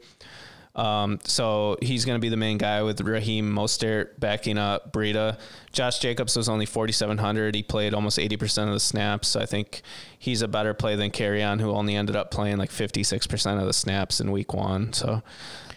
Um, 0.74 1.20
so 1.24 1.76
he's 1.80 2.04
going 2.04 2.16
to 2.16 2.20
be 2.20 2.28
the 2.28 2.36
main 2.36 2.58
guy 2.58 2.82
with 2.82 3.00
Raheem 3.00 3.52
Mostert 3.52 4.18
backing 4.18 4.58
up 4.58 4.92
Breida. 4.92 5.38
Josh 5.72 6.00
Jacobs 6.00 6.36
was 6.36 6.48
only 6.48 6.66
4,700. 6.66 7.54
He 7.54 7.62
played 7.62 7.94
almost 7.94 8.18
80% 8.18 8.66
of 8.66 8.72
the 8.72 8.80
snaps. 8.80 9.28
So 9.28 9.40
I 9.40 9.46
think 9.46 9.82
he's 10.18 10.42
a 10.42 10.48
better 10.48 10.74
play 10.74 10.96
than 10.96 11.10
Kerryon, 11.10 11.60
who 11.60 11.70
only 11.70 11.94
ended 11.94 12.16
up 12.16 12.30
playing 12.30 12.56
like 12.56 12.70
56% 12.70 13.60
of 13.60 13.66
the 13.66 13.72
snaps 13.72 14.20
in 14.20 14.32
week 14.32 14.52
one. 14.52 14.92
So 14.92 15.22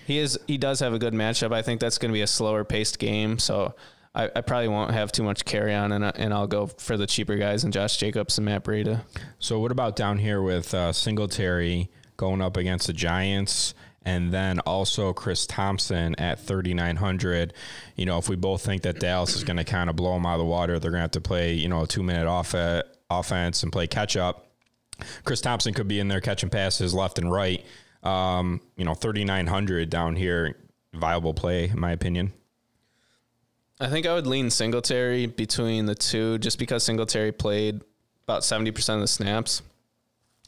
he 0.08 0.18
is 0.20 0.40
he 0.48 0.58
does 0.58 0.80
have 0.80 0.94
a 0.94 1.00
good 1.00 1.14
matchup. 1.14 1.54
I 1.54 1.62
think 1.62 1.82
that's 1.82 1.98
going 1.98 2.10
to 2.10 2.14
be 2.14 2.22
a 2.22 2.28
slower 2.28 2.64
paced 2.64 2.98
game, 2.98 3.38
so 3.40 3.76
I, 4.16 4.32
I 4.36 4.42
probably 4.42 4.70
won't 4.70 4.92
have 4.92 5.12
too 5.12 5.22
much 5.22 5.44
Kerryon, 5.44 5.94
and, 5.94 6.06
and 6.06 6.34
I'll 6.34 6.48
go 6.48 6.68
for 6.68 6.96
the 6.96 7.06
cheaper 7.06 7.36
guys 7.36 7.64
and 7.64 7.74
Josh 7.74 7.98
Jacobs 7.98 8.38
and 8.38 8.46
Matt 8.46 8.64
Breida. 8.64 9.04
So 9.38 9.60
what 9.60 9.72
about 9.72 9.96
down 9.98 10.18
here 10.18 10.42
with 10.42 10.74
uh, 10.74 10.94
Singletary 10.94 11.90
going 12.16 12.42
up 12.42 12.56
against 12.56 12.88
the 12.88 12.94
Giants? 12.94 13.76
And 14.08 14.32
then 14.32 14.62
also 14.62 15.12
Chris 15.12 15.46
Thompson 15.46 16.16
at 16.16 16.40
3,900. 16.40 17.54
You 17.98 18.06
know, 18.06 18.18
if 18.18 18.30
we 18.30 18.38
both 18.38 18.64
think 18.64 18.84
that 18.84 19.02
Dallas 19.02 19.36
is 19.36 19.44
going 19.44 19.58
to 19.58 19.66
kind 19.66 19.90
of 19.90 19.98
blow 19.98 20.14
them 20.14 20.26
out 20.26 20.36
of 20.36 20.40
the 20.40 20.46
water, 20.46 20.80
they're 20.80 20.92
going 20.92 21.00
to 21.00 21.04
have 21.04 21.12
to 21.12 21.22
play, 21.22 21.56
you 21.56 21.68
know, 21.68 21.84
a 21.84 21.88
two 21.88 22.04
minute 22.04 22.26
off- 22.26 22.56
offense 23.10 23.64
and 23.64 23.72
play 23.72 23.86
catch 23.86 24.16
up. 24.16 24.48
Chris 25.26 25.42
Thompson 25.42 25.74
could 25.74 25.90
be 25.90 26.00
in 26.00 26.08
there 26.08 26.22
catching 26.22 26.50
passes 26.50 26.94
left 26.94 27.20
and 27.20 27.30
right. 27.30 27.66
Um, 28.02 28.62
you 28.78 28.86
know, 28.86 28.94
3,900 28.94 29.90
down 29.90 30.16
here, 30.16 30.56
viable 30.94 31.34
play, 31.34 31.66
in 31.66 31.78
my 31.78 31.92
opinion. 31.92 32.32
I 33.82 33.88
think 33.88 34.06
I 34.06 34.14
would 34.14 34.26
lean 34.26 34.50
Singletary 34.50 35.26
between 35.26 35.86
the 35.86 35.96
two 35.96 36.38
just 36.38 36.60
because 36.60 36.82
Singletary 36.82 37.34
played 37.34 37.82
about 38.24 38.44
70% 38.44 38.96
of 38.96 39.02
the 39.02 39.08
snaps 39.08 39.62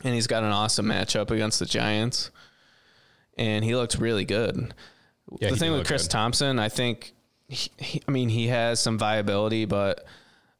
and 0.05 0.13
he's 0.15 0.27
got 0.27 0.43
an 0.43 0.51
awesome 0.51 0.85
matchup 0.85 1.29
against 1.29 1.59
the 1.59 1.65
Giants 1.65 2.31
and 3.39 3.65
he 3.65 3.75
looks 3.75 3.97
really 3.97 4.25
good. 4.25 4.73
Yeah, 5.39 5.49
the 5.49 5.55
thing 5.57 5.71
with 5.71 5.87
Chris 5.87 6.03
good. 6.03 6.11
Thompson, 6.11 6.59
I 6.59 6.69
think, 6.69 7.13
he, 7.47 7.71
he- 7.77 8.01
I 8.07 8.11
mean, 8.11 8.29
he 8.29 8.47
has 8.47 8.79
some 8.79 8.97
viability, 8.99 9.65
but 9.65 10.05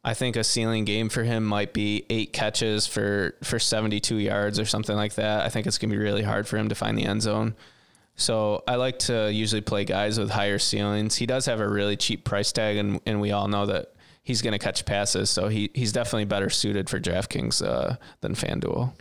I 0.03 0.13
think 0.13 0.35
a 0.35 0.43
ceiling 0.43 0.85
game 0.85 1.09
for 1.09 1.23
him 1.23 1.43
might 1.45 1.73
be 1.73 2.05
eight 2.09 2.33
catches 2.33 2.87
for 2.87 3.35
for 3.43 3.59
72 3.59 4.15
yards 4.15 4.57
or 4.59 4.65
something 4.65 4.95
like 4.95 5.15
that. 5.15 5.45
I 5.45 5.49
think 5.49 5.67
it's 5.67 5.77
gonna 5.77 5.91
be 5.91 5.97
really 5.97 6.23
hard 6.23 6.47
for 6.47 6.57
him 6.57 6.69
to 6.69 6.75
find 6.75 6.97
the 6.97 7.03
end 7.05 7.21
zone. 7.21 7.55
So 8.15 8.63
I 8.67 8.75
like 8.75 8.99
to 8.99 9.31
usually 9.31 9.61
play 9.61 9.85
guys 9.85 10.19
with 10.19 10.29
higher 10.29 10.59
ceilings. 10.59 11.15
He 11.15 11.25
does 11.25 11.45
have 11.45 11.59
a 11.61 11.67
really 11.67 11.95
cheap 11.95 12.23
price 12.25 12.51
tag, 12.51 12.77
and 12.77 12.99
and 13.05 13.21
we 13.21 13.31
all 13.31 13.47
know 13.47 13.65
that 13.65 13.93
he's 14.23 14.41
going 14.41 14.51
to 14.51 14.59
catch 14.59 14.85
passes. 14.85 15.29
So 15.29 15.47
he 15.47 15.69
he's 15.73 15.91
definitely 15.93 16.25
better 16.25 16.49
suited 16.49 16.89
for 16.89 16.99
DraftKings 16.99 17.65
uh, 17.65 17.95
than 18.21 18.35
FanDuel. 18.35 18.93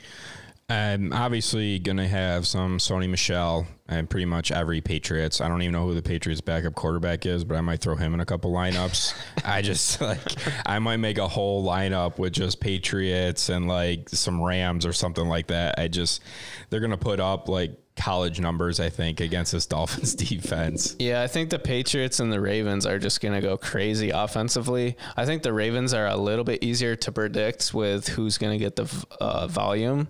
I'm 0.71 1.15
obviously 1.15 1.79
going 1.79 1.97
to 1.97 2.07
have 2.07 2.47
some 2.47 2.77
Sony 2.77 3.09
Michel 3.09 3.67
and 3.89 4.09
pretty 4.09 4.27
much 4.27 4.53
every 4.53 4.83
Patriots. 4.83 5.41
I 5.41 5.49
don't 5.49 5.63
even 5.63 5.73
know 5.73 5.87
who 5.87 5.95
the 5.95 6.03
Patriots 6.03 6.43
backup 6.43 6.75
quarterback 6.75 7.25
is, 7.25 7.43
but 7.43 7.57
I 7.57 7.63
might 7.63 7.81
throw 7.81 7.97
him 7.97 8.13
in 8.13 8.21
a 8.21 8.27
couple 8.27 8.53
lineups. 8.53 9.15
I 9.47 9.63
just 9.63 9.99
like, 10.03 10.21
I 10.67 10.79
might 10.79 10.99
make 10.99 11.17
a 11.17 11.27
whole 11.27 11.65
lineup 11.65 12.19
with 12.19 12.35
just 12.35 12.61
Patriots 12.61 13.49
and 13.49 13.67
like 13.67 14.11
some 14.11 14.43
Rams 14.43 14.85
or 14.85 14.93
something 14.93 15.27
like 15.27 15.47
that. 15.47 15.77
I 15.79 15.89
just, 15.89 16.23
they're 16.69 16.81
going 16.81 16.91
to 16.91 16.99
put 16.99 17.19
up 17.19 17.49
like 17.49 17.73
college 17.99 18.41
numbers, 18.41 18.81
I 18.81 18.89
think, 18.89 19.21
against 19.21 19.53
this 19.53 19.67
Dolphins 19.79 20.15
defense. 20.15 20.97
Yeah, 20.99 21.23
I 21.23 21.27
think 21.27 21.51
the 21.51 21.59
Patriots 21.59 22.21
and 22.21 22.33
the 22.33 22.41
Ravens 22.41 22.87
are 22.87 22.99
just 22.99 23.21
going 23.21 23.35
to 23.35 23.41
go 23.41 23.57
crazy 23.57 24.11
offensively. 24.11 24.97
I 25.17 25.27
think 25.27 25.43
the 25.43 25.53
Ravens 25.53 25.93
are 25.93 26.07
a 26.07 26.17
little 26.17 26.45
bit 26.45 26.63
easier 26.63 26.97
to 26.97 27.13
predict 27.13 27.75
with 27.75 28.09
who's 28.09 28.39
going 28.39 28.59
to 28.59 28.65
get 28.65 28.77
the 28.77 29.07
uh, 29.21 29.47
volume. 29.49 30.09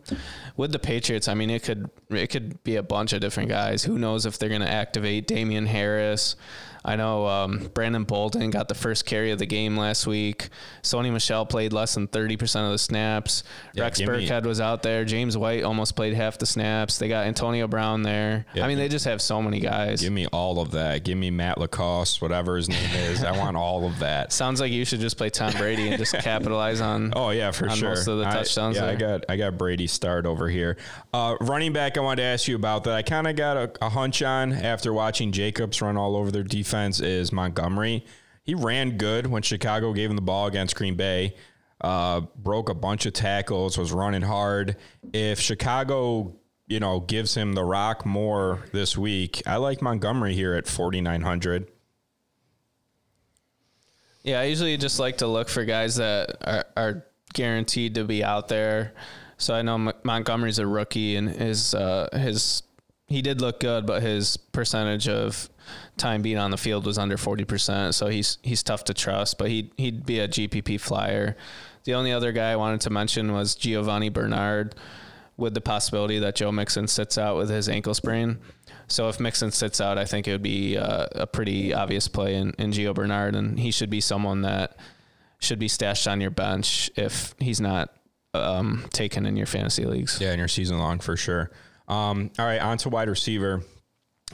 With 0.57 0.73
the 0.73 0.79
Patriots, 0.79 1.29
I 1.29 1.35
mean, 1.35 1.51
it 1.51 1.63
could 1.63 1.91
it 2.11 2.29
could 2.29 2.63
be 2.65 2.77
a 2.77 2.83
bunch 2.83 3.13
of 3.13 3.21
different 3.21 3.49
guys. 3.49 3.85
Who 3.85 3.99
knows 3.99 4.27
if 4.27 4.39
they're 4.39 4.49
going 4.49 4.61
to 4.61 4.71
activate 4.71 5.27
Damien 5.27 5.67
Harris? 5.67 6.37
I 6.89 6.97
know 6.97 7.27
um, 7.27 7.71
Brandon 7.75 8.05
Bolden 8.05 8.49
got 8.51 8.69
the 8.69 8.75
first 8.75 9.05
carry 9.05 9.31
of 9.31 9.39
the 9.39 9.45
game 9.45 9.77
last 9.77 10.07
week. 10.07 10.49
Sony 10.83 11.13
Michel 11.13 11.45
played 11.45 11.75
less 11.75 11.93
than 11.95 12.09
30% 12.09 12.65
of 12.65 12.73
the 12.73 12.79
snaps. 12.79 13.45
Yeah, 13.75 13.83
Rex 13.83 14.01
Burkhead 14.01 14.47
was 14.47 14.59
out 14.59 14.83
there. 14.83 15.05
James 15.05 15.37
White 15.37 15.65
almost 15.65 15.97
played 15.97 16.15
half 16.15 16.39
the 16.39 16.47
snaps. 16.47 16.97
They 16.97 17.09
got 17.09 17.27
Antonio 17.27 17.69
Brown 17.69 18.03
there. 18.05 18.47
Yeah, 18.55 18.65
I 18.65 18.69
mean, 18.69 18.79
they 18.79 18.89
just 18.89 19.05
have 19.05 19.21
so 19.21 19.43
many 19.43 19.61
guys. 19.61 20.01
Give 20.01 20.15
me 20.15 20.29
all 20.29 20.61
of 20.61 20.71
that. 20.71 21.05
Give 21.05 21.19
me 21.19 21.31
Matt 21.31 21.59
LaCosse, 21.59 22.23
whatever 22.23 22.57
his 22.57 22.71
name 22.71 22.91
is. 22.95 23.23
I 23.23 23.37
want 23.37 23.59
all 23.59 23.87
of 23.87 23.99
that. 23.99 24.33
Sounds 24.39 24.59
like 24.59 24.73
you 24.73 24.87
should 24.87 25.01
just 25.01 25.19
play 25.19 25.29
Tom 25.29 25.53
Brady 25.59 25.89
and 25.89 25.99
just 25.99 26.15
capitalize 26.15 26.81
on. 26.81 27.13
Oh 27.19 27.31
yeah, 27.31 27.51
for 27.51 27.69
sure. 27.71 27.91
most 27.91 28.07
of 28.07 28.19
the 28.19 28.27
I- 28.27 28.33
touchdowns 28.33 28.77
yeah, 28.77 28.87
I 28.87 28.95
got 28.95 29.25
I 29.29 29.37
got 29.37 29.59
Brady 29.59 29.89
start 29.89 30.25
over 30.25 30.49
here. 30.49 30.77
Uh, 31.13 31.37
running 31.41 31.73
back, 31.73 31.99
I 31.99 32.01
wanted 32.01 32.23
to 32.23 32.29
ask 32.29 32.47
you 32.47 32.55
about 32.55 32.85
that. 32.85 32.95
I 32.95 33.03
kind 33.03 33.27
of 33.27 33.35
got 33.35 33.57
a, 33.57 33.73
a 33.83 33.89
hunch 33.89 34.23
on 34.23 34.53
after 34.53 34.93
watching 34.93 35.33
Jacobs 35.33 35.83
run 35.83 35.97
all 35.97 36.17
over 36.17 36.31
their 36.31 36.45
defense 36.45 36.78
is 36.87 37.33
Montgomery. 37.33 38.05
He 38.45 38.55
ran 38.55 38.97
good 38.97 39.27
when 39.27 39.43
Chicago 39.43 39.93
gave 39.93 40.11
him 40.11 40.17
the 40.17 40.23
ball 40.23 40.47
against 40.47 40.75
Green 40.75 40.97
Bay. 40.97 41.35
Uh, 41.81 42.23
broke 42.37 42.69
a 42.69 42.75
bunch 42.75 43.07
of 43.07 43.13
tackles, 43.13 43.79
was 43.79 43.93
running 43.93 44.23
hard. 44.23 44.77
If 45.13 45.39
Chicago, 45.39 46.37
you 46.67 46.81
know, 46.81 47.01
gives 47.01 47.35
him 47.35 47.53
the 47.53 47.63
rock 47.63 48.05
more 48.05 48.65
this 48.73 48.97
week, 48.97 49.43
I 49.47 49.57
like 49.57 49.81
Montgomery 49.81 50.35
here 50.35 50.55
at 50.55 50.67
forty 50.67 51.01
nine 51.01 51.23
hundred. 51.23 51.71
Yeah, 54.25 54.41
I 54.41 54.45
usually 54.45 54.77
just 54.77 54.99
like 54.99 55.19
to 55.19 55.27
look 55.27 55.49
for 55.49 55.65
guys 55.65 55.97
that 55.97 56.37
are, 56.43 56.65
are 56.77 57.07
guaranteed 57.33 57.95
to 57.95 58.05
be 58.05 58.25
out 58.25 58.49
there. 58.49 58.95
So 59.37 59.55
I 59.55 59.63
know 59.63 59.75
M- 59.75 59.93
Montgomery's 60.03 60.59
a 60.59 60.67
rookie, 60.67 61.15
and 61.17 61.29
his 61.29 61.75
uh, 61.75 62.09
his 62.13 62.63
he 63.09 63.23
did 63.23 63.41
look 63.41 63.61
good, 63.61 63.87
but 63.87 64.03
his 64.03 64.37
percentage 64.37 65.09
of 65.09 65.49
time 65.97 66.23
being 66.23 66.39
on 66.39 66.51
the 66.51 66.57
field 66.57 66.87
was 66.87 66.99
under 66.99 67.17
forty 67.17 67.45
percent. 67.45 67.95
So 67.95 68.07
he's 68.07 68.39
he's 68.43 68.63
tough 68.63 68.85
to 68.85 68.95
trust, 68.95 69.39
but 69.39 69.49
he 69.49 69.73
he'd 69.77 70.07
be 70.07 70.21
a 70.21 70.29
GPP 70.29 70.81
flyer. 70.81 71.37
The 71.85 71.95
only 71.95 72.13
other 72.13 72.33
guy 72.33 72.53
I 72.53 72.57
wanted 72.57 72.83
to 72.83 72.91
mention 72.91 73.33
was 73.33 73.55
Giovani 73.57 74.11
Bernard, 74.11 74.75
with 75.39 75.55
the 75.55 75.61
possibility 75.61 76.19
that 76.19 76.35
Joe 76.35 76.53
Mixon 76.53 76.87
sits 76.87 77.17
out 77.17 77.37
with 77.37 77.49
his 77.49 77.69
ankle 77.69 77.95
sprain. 77.95 78.39
So 78.89 79.09
if 79.09 79.21
Mixon 79.21 79.53
sits 79.53 79.81
out, 79.81 79.97
I 79.97 80.05
think 80.05 80.29
it 80.29 80.33
would 80.33 80.43
be 80.43 80.77
uh, 80.77 81.07
a 81.13 81.27
pretty 81.27 81.73
obvious 81.73 82.09
play 82.09 82.35
in, 82.35 82.55
in 82.59 82.73
Gio 82.73 82.95
Bernard, 82.95 83.35
and 83.35 83.59
he 83.59 83.71
should 83.71 83.89
be 83.89 84.01
someone 84.01 84.43
that 84.43 84.77
should 85.39 85.59
be 85.59 85.69
stashed 85.69 86.09
on 86.09 86.21
your 86.21 86.31
bench 86.31 86.91
if 86.97 87.35
he's 87.39 87.61
not 87.61 87.95
um, 88.35 88.85
taken 88.93 89.25
in 89.27 89.37
your 89.37 89.47
fantasy 89.47 89.85
leagues. 89.85 90.21
Yeah, 90.21 90.33
in 90.33 90.39
your 90.39 90.49
season 90.49 90.79
long 90.79 90.99
for 90.99 91.17
sure. 91.17 91.51
Um, 91.89 92.31
all 92.39 92.45
right, 92.45 92.61
on 92.61 92.79
to 92.79 92.89
wide 92.89 93.09
receiver. 93.09 93.63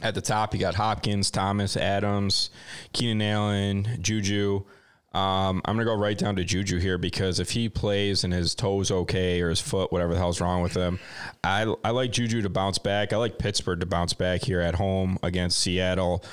At 0.03 0.15
the 0.15 0.21
top, 0.21 0.53
you 0.53 0.61
got 0.61 0.75
Hopkins, 0.75 1.31
Thomas, 1.31 1.77
Adams, 1.77 2.51
Keenan 2.93 3.23
Allen, 3.23 3.99
Juju. 4.01 4.65
Um, 5.15 5.63
I'm 5.65 5.77
gonna 5.77 5.85
go 5.85 5.95
right 5.95 6.19
down 6.19 6.35
to 6.37 6.45
Juju 6.45 6.81
here 6.81 6.99
because 6.99 7.39
if 7.39 7.51
he 7.51 7.69
plays 7.69 8.25
and 8.25 8.33
his 8.33 8.57
toes 8.57 8.91
okay 8.91 9.41
or 9.41 9.51
his 9.51 9.61
foot, 9.61 9.93
whatever 9.93 10.13
the 10.13 10.19
hell's 10.19 10.41
wrong 10.41 10.61
with 10.63 10.75
him, 10.75 10.99
I 11.45 11.73
I 11.85 11.91
like 11.91 12.11
Juju 12.11 12.43
to 12.43 12.49
bounce 12.49 12.79
back. 12.79 13.13
I 13.13 13.17
like 13.17 13.39
Pittsburgh 13.39 13.79
to 13.79 13.87
bounce 13.87 14.13
back 14.13 14.43
here 14.43 14.61
at 14.61 14.75
home 14.75 15.19
against 15.23 15.61
Seattle. 15.61 16.25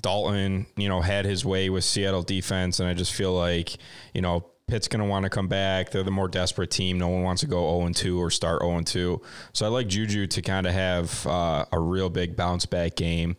Dalton, 0.00 0.64
you 0.76 0.88
know, 0.88 1.02
had 1.02 1.26
his 1.26 1.44
way 1.44 1.68
with 1.68 1.84
Seattle 1.84 2.22
defense, 2.22 2.80
and 2.80 2.88
I 2.88 2.94
just 2.94 3.12
feel 3.12 3.34
like, 3.34 3.76
you 4.14 4.22
know, 4.22 4.46
Pitt's 4.68 4.88
going 4.88 5.02
to 5.02 5.08
want 5.08 5.24
to 5.24 5.30
come 5.30 5.48
back. 5.48 5.90
They're 5.90 6.02
the 6.02 6.10
more 6.10 6.28
desperate 6.28 6.70
team. 6.70 6.98
No 6.98 7.08
one 7.08 7.22
wants 7.22 7.40
to 7.40 7.46
go 7.46 7.78
0 7.80 7.92
2 7.92 8.18
or 8.20 8.30
start 8.30 8.62
0 8.62 8.80
2. 8.80 9.20
So 9.52 9.66
I 9.66 9.68
like 9.68 9.86
Juju 9.88 10.26
to 10.28 10.42
kind 10.42 10.66
of 10.66 10.72
have 10.72 11.26
uh, 11.26 11.66
a 11.72 11.78
real 11.78 12.08
big 12.08 12.36
bounce 12.36 12.64
back 12.66 12.96
game. 12.96 13.36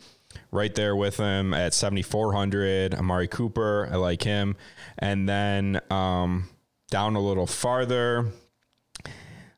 Right 0.52 0.74
there 0.74 0.96
with 0.96 1.18
him 1.18 1.54
at 1.54 1.74
7,400. 1.74 2.94
Amari 2.96 3.28
Cooper, 3.28 3.90
I 3.92 3.96
like 3.96 4.24
him. 4.24 4.56
And 5.00 5.28
then 5.28 5.80
um, 5.90 6.50
down 6.92 7.16
a 7.16 7.20
little 7.20 7.48
farther, 7.48 8.32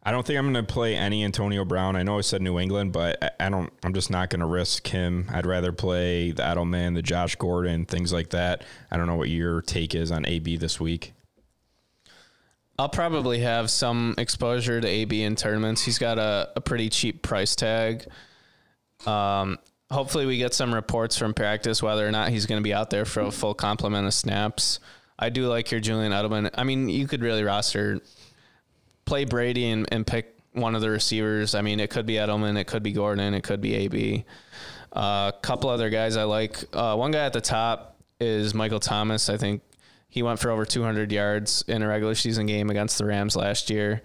I 0.08 0.12
don't 0.12 0.26
think 0.26 0.38
I'm 0.38 0.54
going 0.54 0.64
to 0.64 0.72
play 0.72 0.96
any 0.96 1.24
Antonio 1.26 1.66
Brown. 1.66 1.96
I 1.96 2.04
know 2.04 2.20
I 2.20 2.22
said 2.22 2.42
New 2.42 2.60
England, 2.60 2.94
but 2.94 3.36
I- 3.40 3.50
don't. 3.50 3.74
I'm 3.84 3.94
just 3.94 4.12
not 4.12 4.30
going 4.30 4.42
to 4.42 4.46
risk 4.46 4.88
him. 4.88 5.28
I'd 5.34 5.48
rather 5.48 5.72
play 5.72 6.32
the 6.32 6.44
Edelman, 6.44 6.94
the 6.94 7.02
Josh 7.02 7.36
Gordon, 7.36 7.86
things 7.86 8.14
like 8.14 8.30
that. 8.30 8.64
I 8.92 8.98
don't 8.98 9.08
know 9.08 9.16
what 9.16 9.30
your 9.30 9.64
take 9.64 9.96
is 9.96 10.12
on 10.12 10.26
AB 10.26 10.58
this 10.58 10.80
week. 10.80 11.15
I'll 12.78 12.90
probably 12.90 13.40
have 13.40 13.70
some 13.70 14.16
exposure 14.18 14.82
to 14.82 14.88
AB 14.88 15.24
in 15.24 15.36
tournaments. 15.36 15.84
He's 15.84 15.98
got 15.98 16.18
a, 16.18 16.50
a 16.56 16.62
pretty 16.62 16.90
cheap 16.90 17.22
price 17.22 17.56
tag. 17.56 18.06
Um, 19.06 19.60
hopefully, 19.90 20.26
we 20.26 20.38
get 20.38 20.54
some 20.54 20.74
reports 20.74 21.18
from 21.18 21.34
practice 21.34 21.82
whether 21.82 22.06
or 22.06 22.12
not 22.12 22.30
he's 22.30 22.46
going 22.46 22.60
to 22.60 22.64
be 22.64 22.74
out 22.74 22.90
there 22.90 23.06
for 23.06 23.22
a 23.22 23.32
full 23.32 23.54
complement 23.54 24.06
of 24.06 24.14
snaps. 24.14 24.80
I 25.18 25.30
do 25.30 25.48
like 25.48 25.72
your 25.72 25.80
Julian 25.80 26.12
Edelman. 26.12 26.50
I 26.56 26.66
mean, 26.66 26.90
you 26.90 27.08
could 27.08 27.22
really 27.22 27.44
roster, 27.44 28.02
play 29.06 29.24
Brady 29.24 29.70
and, 29.70 29.88
and 29.92 30.06
pick 30.06 30.36
one 30.52 30.76
of 30.76 30.82
the 30.82 30.90
receivers. 30.90 31.56
I 31.56 31.62
mean, 31.62 31.80
it 31.80 31.90
could 31.90 32.06
be 32.06 32.14
Edelman, 32.14 32.58
it 32.58 32.68
could 32.68 32.84
be 32.84 32.92
Gordon, 32.92 33.34
it 33.34 33.44
could 33.44 33.62
be 33.62 33.76
AB. 33.76 34.26
A 34.92 34.98
uh, 34.98 35.32
couple 35.32 35.70
other 35.70 35.90
guys 35.90 36.18
I 36.18 36.24
like. 36.24 36.58
Uh, 36.74 36.96
one 36.96 37.12
guy 37.12 37.26
at 37.26 37.34
the 37.34 37.42
top 37.42 37.98
is 38.20 38.54
Michael 38.54 38.80
Thomas. 38.80 39.30
I 39.30 39.38
think 39.38 39.62
he 40.16 40.24
went 40.24 40.40
for 40.40 40.50
over 40.50 40.64
200 40.64 41.12
yards 41.12 41.66
in 41.68 41.82
a 41.82 41.88
regular 41.90 42.16
season 42.16 42.46
game 42.46 42.70
against 42.70 42.98
the 42.98 43.06
Rams 43.06 43.36
last 43.36 43.70
year 43.70 44.02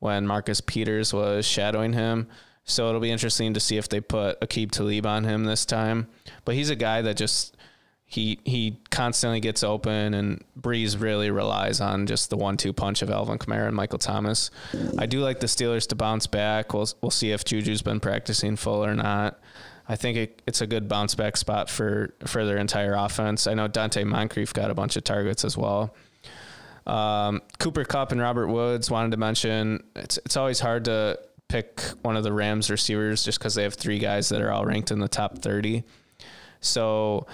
when 0.00 0.26
Marcus 0.26 0.60
Peters 0.60 1.14
was 1.14 1.46
shadowing 1.46 1.92
him. 1.92 2.26
So 2.64 2.88
it'll 2.88 3.00
be 3.00 3.12
interesting 3.12 3.54
to 3.54 3.60
see 3.60 3.76
if 3.76 3.88
they 3.88 4.00
put 4.00 4.40
Aqib 4.40 4.72
Talib 4.72 5.06
on 5.06 5.22
him 5.22 5.44
this 5.44 5.64
time. 5.64 6.08
But 6.44 6.56
he's 6.56 6.68
a 6.68 6.74
guy 6.74 7.02
that 7.02 7.16
just 7.16 7.56
he 8.04 8.40
he 8.44 8.80
constantly 8.90 9.38
gets 9.38 9.62
open, 9.62 10.14
and 10.14 10.42
Brees 10.60 11.00
really 11.00 11.30
relies 11.30 11.80
on 11.80 12.08
just 12.08 12.28
the 12.28 12.36
one-two 12.36 12.72
punch 12.72 13.00
of 13.00 13.08
Alvin 13.08 13.38
Kamara 13.38 13.68
and 13.68 13.76
Michael 13.76 14.00
Thomas. 14.00 14.50
I 14.98 15.06
do 15.06 15.20
like 15.20 15.38
the 15.38 15.46
Steelers 15.46 15.86
to 15.90 15.94
bounce 15.94 16.26
back. 16.26 16.74
We'll 16.74 16.88
we'll 17.00 17.12
see 17.12 17.30
if 17.30 17.44
Juju's 17.44 17.82
been 17.82 18.00
practicing 18.00 18.56
full 18.56 18.84
or 18.84 18.96
not. 18.96 19.38
I 19.88 19.96
think 19.96 20.16
it, 20.16 20.42
it's 20.46 20.60
a 20.60 20.66
good 20.66 20.88
bounce 20.88 21.14
back 21.14 21.36
spot 21.36 21.68
for 21.68 22.14
for 22.26 22.44
their 22.44 22.58
entire 22.58 22.94
offense. 22.94 23.46
I 23.46 23.54
know 23.54 23.68
Donte 23.68 24.04
Moncrief 24.04 24.52
got 24.52 24.70
a 24.70 24.74
bunch 24.74 24.96
of 24.96 25.04
targets 25.04 25.44
as 25.44 25.56
well. 25.56 25.94
Um, 26.86 27.42
Cooper 27.58 27.84
Kupp 27.84 28.12
and 28.12 28.20
Robert 28.20 28.48
Woods 28.48 28.90
wanted 28.90 29.10
to 29.12 29.16
mention 29.16 29.82
it's 29.94 30.18
it's 30.18 30.36
always 30.36 30.60
hard 30.60 30.84
to 30.86 31.18
pick 31.48 31.80
one 32.02 32.16
of 32.16 32.24
the 32.24 32.32
Rams 32.32 32.70
receivers 32.70 33.24
just 33.24 33.38
because 33.38 33.54
they 33.54 33.62
have 33.62 33.74
three 33.74 33.98
guys 33.98 34.30
that 34.30 34.40
are 34.40 34.50
all 34.50 34.64
ranked 34.64 34.90
in 34.90 34.98
the 34.98 35.08
top 35.08 35.38
thirty. 35.38 35.84
So 36.60 37.26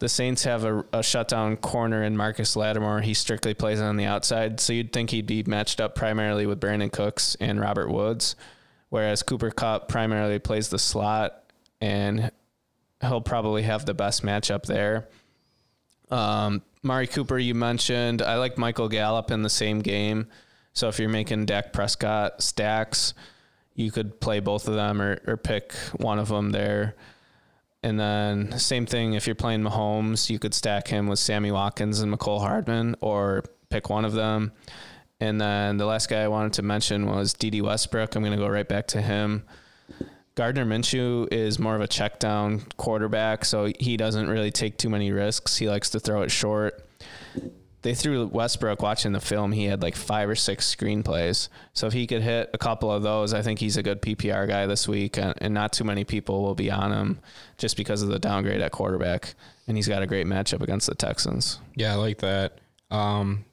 the 0.00 0.08
Saints 0.08 0.42
have 0.44 0.64
a, 0.64 0.84
a 0.92 1.02
shutdown 1.02 1.56
corner 1.56 2.02
in 2.02 2.16
Marcus 2.16 2.56
Lattimore. 2.56 3.02
He 3.02 3.14
strictly 3.14 3.54
plays 3.54 3.80
on 3.80 3.96
the 3.96 4.06
outside, 4.06 4.58
so 4.58 4.72
you'd 4.72 4.92
think 4.92 5.10
he'd 5.10 5.26
be 5.26 5.44
matched 5.44 5.80
up 5.80 5.94
primarily 5.94 6.44
with 6.44 6.60
Brandin 6.60 6.90
Cooks 6.90 7.36
and 7.38 7.60
Robert 7.60 7.88
Woods, 7.88 8.34
whereas 8.88 9.22
Cooper 9.22 9.52
Kupp 9.52 9.88
primarily 9.88 10.40
plays 10.40 10.70
the 10.70 10.78
slot, 10.78 11.41
and 11.82 12.30
he'll 13.00 13.20
probably 13.20 13.62
have 13.62 13.84
the 13.84 13.92
best 13.92 14.22
matchup 14.22 14.62
there. 14.62 15.08
Um, 16.10 16.62
Amari 16.84 17.08
Cooper, 17.08 17.38
you 17.38 17.54
mentioned. 17.54 18.22
I 18.22 18.36
like 18.36 18.56
Michael 18.56 18.88
Gallup 18.88 19.32
in 19.32 19.42
the 19.42 19.50
same 19.50 19.80
game. 19.80 20.28
So 20.74 20.88
if 20.88 21.00
you're 21.00 21.08
making 21.08 21.46
Dak 21.46 21.72
Prescott 21.72 22.40
stacks, 22.40 23.14
you 23.74 23.90
could 23.90 24.20
play 24.20 24.38
both 24.38 24.68
of 24.68 24.74
them 24.74 25.02
or, 25.02 25.18
or 25.26 25.36
pick 25.36 25.72
one 25.96 26.20
of 26.20 26.28
them 26.28 26.50
there. 26.50 26.94
And 27.82 27.98
then 27.98 28.56
same 28.60 28.86
thing 28.86 29.14
if 29.14 29.26
you're 29.26 29.34
playing 29.34 29.62
Mahomes, 29.62 30.30
you 30.30 30.38
could 30.38 30.54
stack 30.54 30.86
him 30.86 31.08
with 31.08 31.18
Sammy 31.18 31.50
Watkins 31.50 32.00
and 32.00 32.12
Mecole 32.12 32.40
Hardman 32.40 32.94
or 33.00 33.42
pick 33.70 33.90
one 33.90 34.04
of 34.04 34.12
them. 34.12 34.52
And 35.18 35.40
then 35.40 35.78
the 35.78 35.86
last 35.86 36.08
guy 36.08 36.22
I 36.22 36.28
wanted 36.28 36.52
to 36.54 36.62
mention 36.62 37.06
was 37.06 37.34
Dede 37.34 37.60
Westbrook. 37.60 38.14
I'm 38.14 38.22
going 38.22 38.38
to 38.38 38.42
go 38.42 38.48
right 38.48 38.68
back 38.68 38.86
to 38.88 39.02
him. 39.02 39.44
Gardner 40.34 40.64
Minshew 40.64 41.28
is 41.30 41.58
more 41.58 41.74
of 41.74 41.82
a 41.82 41.86
check 41.86 42.18
down 42.18 42.62
quarterback, 42.78 43.44
so 43.44 43.70
he 43.78 43.96
doesn't 43.96 44.28
really 44.28 44.50
take 44.50 44.78
too 44.78 44.88
many 44.88 45.12
risks. 45.12 45.56
He 45.56 45.68
likes 45.68 45.90
to 45.90 46.00
throw 46.00 46.22
it 46.22 46.30
short. 46.30 46.86
They 47.82 47.94
threw 47.94 48.26
Westbrook 48.28 48.80
watching 48.80 49.12
the 49.12 49.20
film. 49.20 49.52
He 49.52 49.64
had 49.64 49.82
like 49.82 49.96
five 49.96 50.28
or 50.28 50.36
six 50.36 50.72
screenplays. 50.74 51.48
So 51.74 51.88
if 51.88 51.92
he 51.92 52.06
could 52.06 52.22
hit 52.22 52.48
a 52.54 52.58
couple 52.58 52.90
of 52.90 53.02
those, 53.02 53.34
I 53.34 53.42
think 53.42 53.58
he's 53.58 53.76
a 53.76 53.82
good 53.82 54.00
PPR 54.00 54.46
guy 54.46 54.66
this 54.66 54.86
week. 54.86 55.18
And, 55.18 55.52
not 55.52 55.72
too 55.72 55.84
many 55.84 56.04
people 56.04 56.42
will 56.42 56.54
be 56.54 56.70
on 56.70 56.92
him 56.92 57.18
just 57.58 57.76
because 57.76 58.00
of 58.00 58.08
the 58.08 58.20
downgrade 58.20 58.60
at 58.60 58.70
quarterback. 58.70 59.34
And 59.66 59.76
he's 59.76 59.88
got 59.88 60.00
a 60.00 60.06
great 60.06 60.26
matchup 60.26 60.62
against 60.62 60.86
the 60.86 60.94
Texans. 60.94 61.58
Yeah, 61.74 61.92
I 61.92 61.96
like 61.96 62.18
that. 62.18 62.58
Um, 62.90 63.44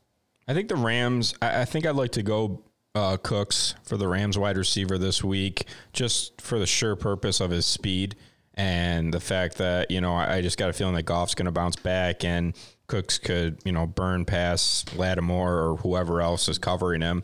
I 0.48 0.54
think 0.54 0.70
the 0.70 0.76
Rams. 0.76 1.34
I, 1.42 1.62
I 1.62 1.66
think 1.66 1.88
I'd 1.88 1.96
like 1.96 2.12
to 2.12 2.24
go 2.24 2.64
uh, 2.96 3.18
Cooks 3.18 3.76
for 3.84 3.98
the 3.98 4.08
Rams 4.08 4.38
wide 4.38 4.58
receiver 4.58 4.98
this 4.98 5.24
week, 5.24 5.66
just 5.94 6.42
for 6.42 6.60
the 6.60 6.68
sure 6.68 6.96
purpose 6.96 7.40
of 7.40 7.52
his 7.52 7.66
speed 7.66 8.16
and 8.60 9.14
the 9.14 9.22
fact 9.22 9.58
that 9.58 9.90
you 9.90 10.02
know 10.02 10.14
I, 10.14 10.42
just 10.42 10.58
got 10.58 10.70
a 10.70 10.74
feeling 10.74 10.96
that 10.96 11.04
Goff's 11.04 11.34
going 11.34 11.46
to 11.46 11.52
bounce 11.52 11.78
back 11.78 12.26
and 12.26 12.54
Cooks 12.88 13.18
could 13.18 13.58
you 13.64 13.72
know 13.72 13.88
burn 13.88 14.26
past 14.26 14.98
Lattimore 14.98 15.54
or 15.54 15.76
whoever 15.78 16.22
else 16.22 16.50
is 16.50 16.58
covering 16.58 17.02
him. 17.02 17.24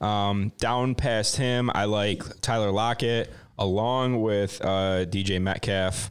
Um, 0.00 0.52
down 0.58 0.94
past 0.94 1.36
him, 1.36 1.70
I 1.74 1.86
like 1.86 2.22
Tyler 2.42 2.70
Lockett 2.70 3.32
along 3.58 4.20
with 4.20 4.62
uh, 4.62 5.06
DJ 5.06 5.40
Metcalf. 5.40 6.10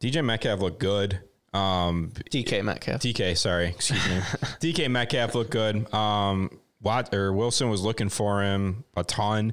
DJ 0.00 0.24
Metcalf 0.24 0.60
looked 0.60 0.80
good. 0.80 1.20
Um, 1.54 2.12
DK 2.30 2.64
Metcalf. 2.64 3.02
DK, 3.02 3.38
sorry, 3.38 3.68
excuse 3.68 4.04
me. 4.08 4.16
DK 4.60 4.90
Metcalf 4.90 5.34
looked 5.36 5.50
good. 5.50 5.92
Um, 5.94 6.58
Watt 6.82 7.14
or 7.14 7.32
Wilson 7.32 7.70
was 7.70 7.82
looking 7.82 8.08
for 8.08 8.42
him 8.42 8.84
a 8.96 9.04
ton. 9.04 9.52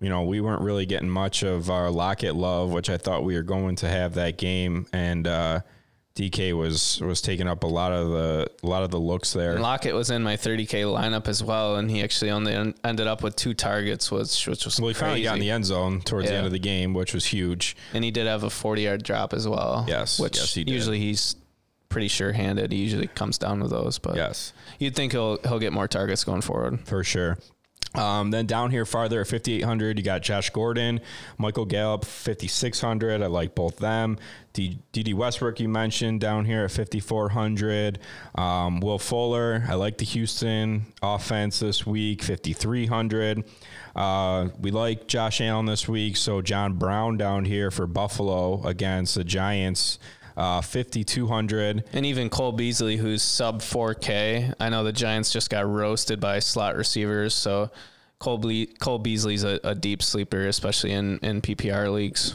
You 0.00 0.08
know, 0.08 0.24
we 0.24 0.40
weren't 0.40 0.62
really 0.62 0.86
getting 0.86 1.08
much 1.10 1.42
of 1.42 1.70
our 1.70 1.90
Lockett 1.90 2.34
love, 2.34 2.70
which 2.72 2.90
I 2.90 2.96
thought 2.96 3.24
we 3.24 3.34
were 3.36 3.42
going 3.42 3.76
to 3.76 3.88
have 3.88 4.14
that 4.14 4.36
game, 4.36 4.86
and 4.92 5.26
uh, 5.28 5.60
DK 6.16 6.56
was 6.56 7.00
was 7.00 7.20
taking 7.22 7.46
up 7.46 7.62
a 7.62 7.66
lot 7.68 7.92
of 7.92 8.08
the 8.10 8.46
a 8.62 8.66
lot 8.66 8.82
of 8.82 8.90
the 8.90 8.98
looks 8.98 9.32
there. 9.32 9.52
And 9.52 9.62
Lockett 9.62 9.94
was 9.94 10.10
in 10.10 10.22
my 10.22 10.36
30k 10.36 10.84
lineup 10.84 11.28
as 11.28 11.42
well, 11.42 11.76
and 11.76 11.90
he 11.90 12.02
actually 12.02 12.30
only 12.32 12.52
en- 12.52 12.74
ended 12.84 13.06
up 13.06 13.22
with 13.22 13.36
two 13.36 13.54
targets, 13.54 14.10
which 14.10 14.46
which 14.48 14.64
was 14.64 14.80
well, 14.80 14.88
he 14.88 14.94
finally 14.94 15.22
got 15.22 15.34
in 15.34 15.40
the 15.40 15.50
end 15.50 15.64
zone 15.66 16.00
towards 16.00 16.28
the 16.28 16.34
end 16.34 16.46
of 16.46 16.52
the 16.52 16.58
game, 16.58 16.94
which 16.94 17.14
was 17.14 17.26
huge. 17.26 17.76
and 17.94 18.02
he 18.04 18.10
did 18.10 18.26
have 18.26 18.42
a 18.42 18.50
40 18.50 18.82
yard 18.82 19.02
drop 19.04 19.32
as 19.32 19.46
well. 19.48 19.84
Yes, 19.88 20.18
which 20.18 20.36
yes, 20.38 20.54
he 20.54 20.64
usually 20.66 20.98
he's 20.98 21.36
pretty 21.92 22.08
sure 22.08 22.32
handed. 22.32 22.72
He 22.72 22.78
usually 22.78 23.06
comes 23.06 23.38
down 23.38 23.60
with 23.60 23.70
those, 23.70 23.98
but 23.98 24.16
Yes. 24.16 24.52
you'd 24.78 24.94
think 24.96 25.12
he'll 25.12 25.38
he'll 25.42 25.58
get 25.60 25.72
more 25.72 25.86
targets 25.88 26.24
going 26.24 26.40
forward. 26.40 26.80
for 26.86 27.04
sure. 27.04 27.38
Um, 27.94 28.30
then 28.30 28.46
down 28.46 28.70
here 28.70 28.86
farther 28.86 29.20
at 29.20 29.26
5,800, 29.26 29.98
you 29.98 30.02
got 30.02 30.22
Josh 30.22 30.48
Gordon, 30.48 31.02
Michael 31.36 31.66
Gallup, 31.66 32.06
5,600. 32.06 33.20
I 33.20 33.26
like 33.26 33.54
both 33.54 33.76
them. 33.76 34.16
D- 34.54 34.78
Dede 34.92 35.12
Westbrook, 35.12 35.60
you 35.60 35.68
mentioned 35.68 36.18
down 36.22 36.46
here 36.46 36.64
at 36.64 36.70
5,400. 36.70 37.98
Um, 38.34 38.80
Will 38.80 38.98
Fuller, 38.98 39.64
I 39.68 39.74
like 39.74 39.98
the 39.98 40.06
Houston 40.06 40.86
offense 41.02 41.60
this 41.60 41.86
week, 41.86 42.22
5,300. 42.22 43.44
Uh, 43.94 44.48
we 44.58 44.70
like 44.70 45.06
Josh 45.06 45.42
Allen 45.42 45.66
this 45.66 45.86
week, 45.86 46.16
so 46.16 46.40
John 46.40 46.74
Brown 46.74 47.18
down 47.18 47.44
here 47.44 47.70
for 47.70 47.86
Buffalo 47.86 48.62
against 48.66 49.16
the 49.16 49.24
Giants, 49.24 49.98
uh, 50.36 50.60
5,200. 50.60 51.84
And 51.92 52.06
even 52.06 52.28
Cole 52.30 52.52
Beasley, 52.52 52.96
who's 52.96 53.22
sub 53.22 53.60
4K. 53.60 54.54
I 54.58 54.68
know 54.68 54.84
the 54.84 54.92
Giants 54.92 55.32
just 55.32 55.50
got 55.50 55.68
roasted 55.68 56.20
by 56.20 56.38
slot 56.38 56.76
receivers, 56.76 57.34
so 57.34 57.70
Cole, 58.18 58.38
Ble- 58.38 58.72
Cole 58.80 58.98
Beasley's 58.98 59.44
a, 59.44 59.60
a 59.64 59.74
deep 59.74 60.02
sleeper, 60.02 60.46
especially 60.46 60.92
in, 60.92 61.18
in 61.18 61.40
PPR 61.40 61.92
leagues. 61.92 62.34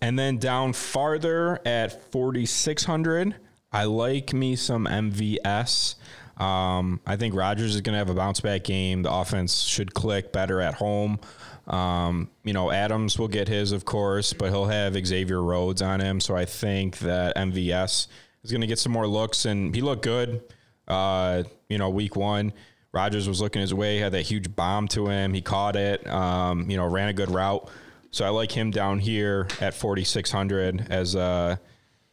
And 0.00 0.18
then 0.18 0.38
down 0.38 0.72
farther 0.72 1.60
at 1.64 2.10
4,600, 2.10 3.36
I 3.72 3.84
like 3.84 4.32
me 4.32 4.56
some 4.56 4.86
MVS. 4.86 5.94
Um, 6.38 7.00
I 7.06 7.16
think 7.16 7.34
Rodgers 7.34 7.76
is 7.76 7.82
going 7.82 7.92
to 7.92 7.98
have 7.98 8.10
a 8.10 8.14
bounce 8.14 8.40
back 8.40 8.64
game. 8.64 9.02
The 9.02 9.12
offense 9.12 9.62
should 9.62 9.94
click 9.94 10.32
better 10.32 10.60
at 10.60 10.74
home. 10.74 11.20
Um, 11.66 12.30
you 12.44 12.52
know, 12.52 12.70
Adams 12.70 13.18
will 13.18 13.28
get 13.28 13.48
his, 13.48 13.72
of 13.72 13.84
course, 13.84 14.32
but 14.32 14.50
he'll 14.50 14.66
have 14.66 14.94
Xavier 15.06 15.42
Rhodes 15.42 15.82
on 15.82 16.00
him. 16.00 16.20
So 16.20 16.36
I 16.36 16.44
think 16.44 16.98
that 16.98 17.36
MVS 17.36 18.08
is 18.42 18.50
going 18.50 18.60
to 18.62 18.66
get 18.66 18.78
some 18.78 18.92
more 18.92 19.06
looks, 19.06 19.44
and 19.44 19.74
he 19.74 19.80
looked 19.80 20.02
good. 20.02 20.42
Uh, 20.88 21.44
you 21.68 21.78
know, 21.78 21.88
week 21.90 22.16
one, 22.16 22.52
Rodgers 22.92 23.28
was 23.28 23.40
looking 23.40 23.60
his 23.60 23.72
way, 23.72 23.98
had 23.98 24.12
that 24.12 24.22
huge 24.22 24.54
bomb 24.54 24.88
to 24.88 25.06
him. 25.06 25.32
He 25.32 25.40
caught 25.40 25.76
it. 25.76 26.06
Um, 26.06 26.68
you 26.68 26.76
know, 26.76 26.86
ran 26.86 27.08
a 27.08 27.12
good 27.12 27.30
route. 27.30 27.70
So 28.10 28.26
I 28.26 28.28
like 28.28 28.52
him 28.52 28.70
down 28.70 28.98
here 28.98 29.48
at 29.60 29.72
4,600 29.72 30.88
as 30.90 31.14
a, 31.14 31.58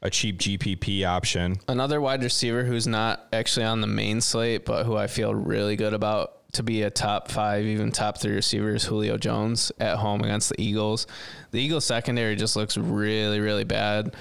a 0.01 0.09
cheap 0.09 0.39
GPP 0.39 1.05
option. 1.05 1.57
Another 1.67 1.99
wide 1.99 2.23
receiver 2.23 2.63
who's 2.63 2.87
not 2.87 3.27
actually 3.33 3.65
on 3.65 3.81
the 3.81 3.87
main 3.87 4.21
slate, 4.21 4.63
but 4.63 4.85
who 4.85 4.95
I 4.95 5.07
feel 5.07 5.35
really 5.35 5.75
good 5.75 5.93
about 5.93 6.38
to 6.53 6.63
be 6.63 6.81
a 6.81 6.89
top 6.89 7.29
five, 7.29 7.65
even 7.65 7.91
top 7.91 8.17
three 8.17 8.33
receiver 8.33 8.75
is 8.75 8.83
Julio 8.83 9.17
Jones 9.17 9.71
at 9.79 9.97
home 9.97 10.21
against 10.21 10.49
the 10.49 10.61
Eagles. 10.61 11.05
The 11.51 11.61
Eagles 11.61 11.85
secondary 11.85 12.35
just 12.35 12.55
looks 12.55 12.77
really, 12.77 13.39
really 13.39 13.63
bad. 13.63 14.15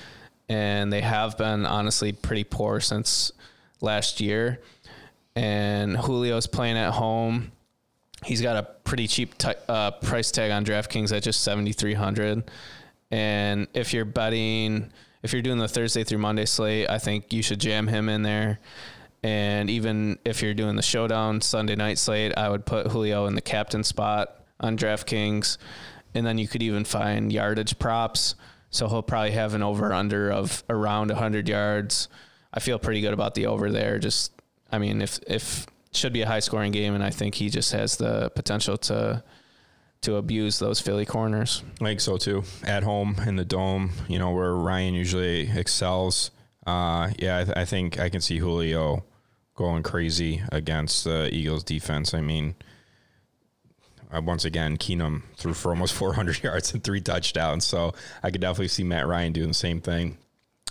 And 0.49 0.93
they 0.93 1.01
have 1.01 1.39
been 1.39 1.67
honestly 1.67 2.13
pretty 2.13 2.45
poor 2.45 2.81
since 2.81 3.33
last 3.81 4.21
year. 4.21 4.61
And 5.35 5.97
Julio's 6.03 6.47
playing 6.47 6.77
at 6.77 6.93
home. 6.93 7.53
He's 8.25 8.43
got 8.43 8.57
a 8.57 8.63
pretty 8.85 9.07
cheap 9.07 9.39
t- 9.39 9.53
uh, 9.69 9.93
price 9.93 10.31
tag 10.31 10.51
on 10.51 10.65
DraftKings 10.65 11.17
at 11.17 11.23
just 11.23 11.43
7,300. 11.43 12.51
And 13.11 13.69
if 13.75 13.95
you're 13.95 14.05
betting, 14.05 14.91
if 15.23 15.33
you're 15.33 15.43
doing 15.43 15.59
the 15.59 15.69
Thursday 15.69 16.05
through 16.05 16.19
Monday 16.19 16.45
slate, 16.45 16.91
I 16.91 16.99
think 16.99 17.33
you 17.33 17.43
should 17.43 17.61
jam 17.61 17.87
him 17.87 18.09
in 18.09 18.23
there. 18.23 18.59
And 19.23 19.69
even 19.69 20.19
if 20.25 20.43
you're 20.43 20.55
doing 20.55 20.77
the 20.77 20.83
showdown 20.83 21.41
Sunday 21.41 21.75
night 21.75 21.99
slate, 21.99 22.33
I 22.37 22.49
would 22.49 22.65
put 22.65 22.89
Julio 22.89 23.27
in 23.27 23.35
the 23.35 23.41
captain 23.41 23.83
spot 23.83 24.45
on 24.61 24.77
DraftKings. 24.77 25.59
And 26.15 26.27
then 26.27 26.39
you 26.39 26.49
could 26.49 26.63
even 26.63 26.85
find 26.85 27.33
yardage 27.33 27.79
props. 27.79 28.35
So 28.71 28.89
he'll 28.89 29.03
probably 29.03 29.33
have 29.33 29.55
an 29.55 29.63
over 29.63 29.93
under 29.93 30.31
of 30.31 30.63
around 30.69 31.09
100 31.09 31.49
yards. 31.49 32.09
I 32.53 32.61
feel 32.61 32.79
pretty 32.79 33.01
good 33.01 33.13
about 33.13 33.35
the 33.35 33.47
over 33.47 33.71
there. 33.71 33.99
Just, 33.99 34.33
I 34.71 34.79
mean, 34.79 35.03
if, 35.03 35.19
if, 35.27 35.67
should 35.93 36.13
be 36.13 36.23
a 36.23 36.27
high 36.27 36.41
scoring 36.41 36.73
game, 36.73 36.95
and 36.95 37.03
I 37.03 37.11
think 37.11 37.35
he 37.35 37.49
just 37.49 37.73
has 37.73 37.97
the 37.97 38.31
potential 38.31 38.77
to 38.79 39.23
to 40.01 40.15
abuse 40.15 40.61
those 40.61 40.81
Philly 40.81 41.05
corners. 41.05 41.65
I 41.81 41.85
think 41.87 42.01
so 42.01 42.19
too. 42.19 42.45
At 42.65 42.85
home 42.85 43.17
in 43.27 43.35
the 43.35 43.45
dome, 43.45 43.91
you 44.07 44.19
know, 44.21 44.31
where 44.31 44.55
Ryan 44.55 44.95
usually 44.95 45.51
excels. 45.51 46.31
Uh, 46.69 47.11
yeah, 47.19 47.39
I, 47.39 47.45
th- 47.45 47.57
I 47.57 47.65
think 47.65 47.99
I 47.99 48.11
can 48.11 48.21
see 48.21 48.37
Julio 48.37 49.03
going 49.55 49.83
crazy 49.83 50.43
against 50.53 51.05
the 51.05 51.31
Eagles 51.33 51.65
defense. 51.65 52.13
I 52.13 52.21
mean, 52.21 52.57
uh, 54.13 54.21
once 54.21 54.45
again, 54.45 54.77
Keenum 54.77 55.23
threw 55.39 55.55
for 55.55 55.71
almost 55.71 55.95
400 55.95 56.43
yards 56.43 56.75
and 56.75 56.85
three 56.85 57.01
touchdowns. 57.01 57.65
So 57.65 57.95
I 58.23 58.31
could 58.31 58.43
definitely 58.43 58.69
see 58.69 58.85
Matt 58.85 59.07
Ryan 59.07 59.33
doing 59.33 59.49
the 59.49 59.55
same 59.55 59.81
thing. 59.81 60.19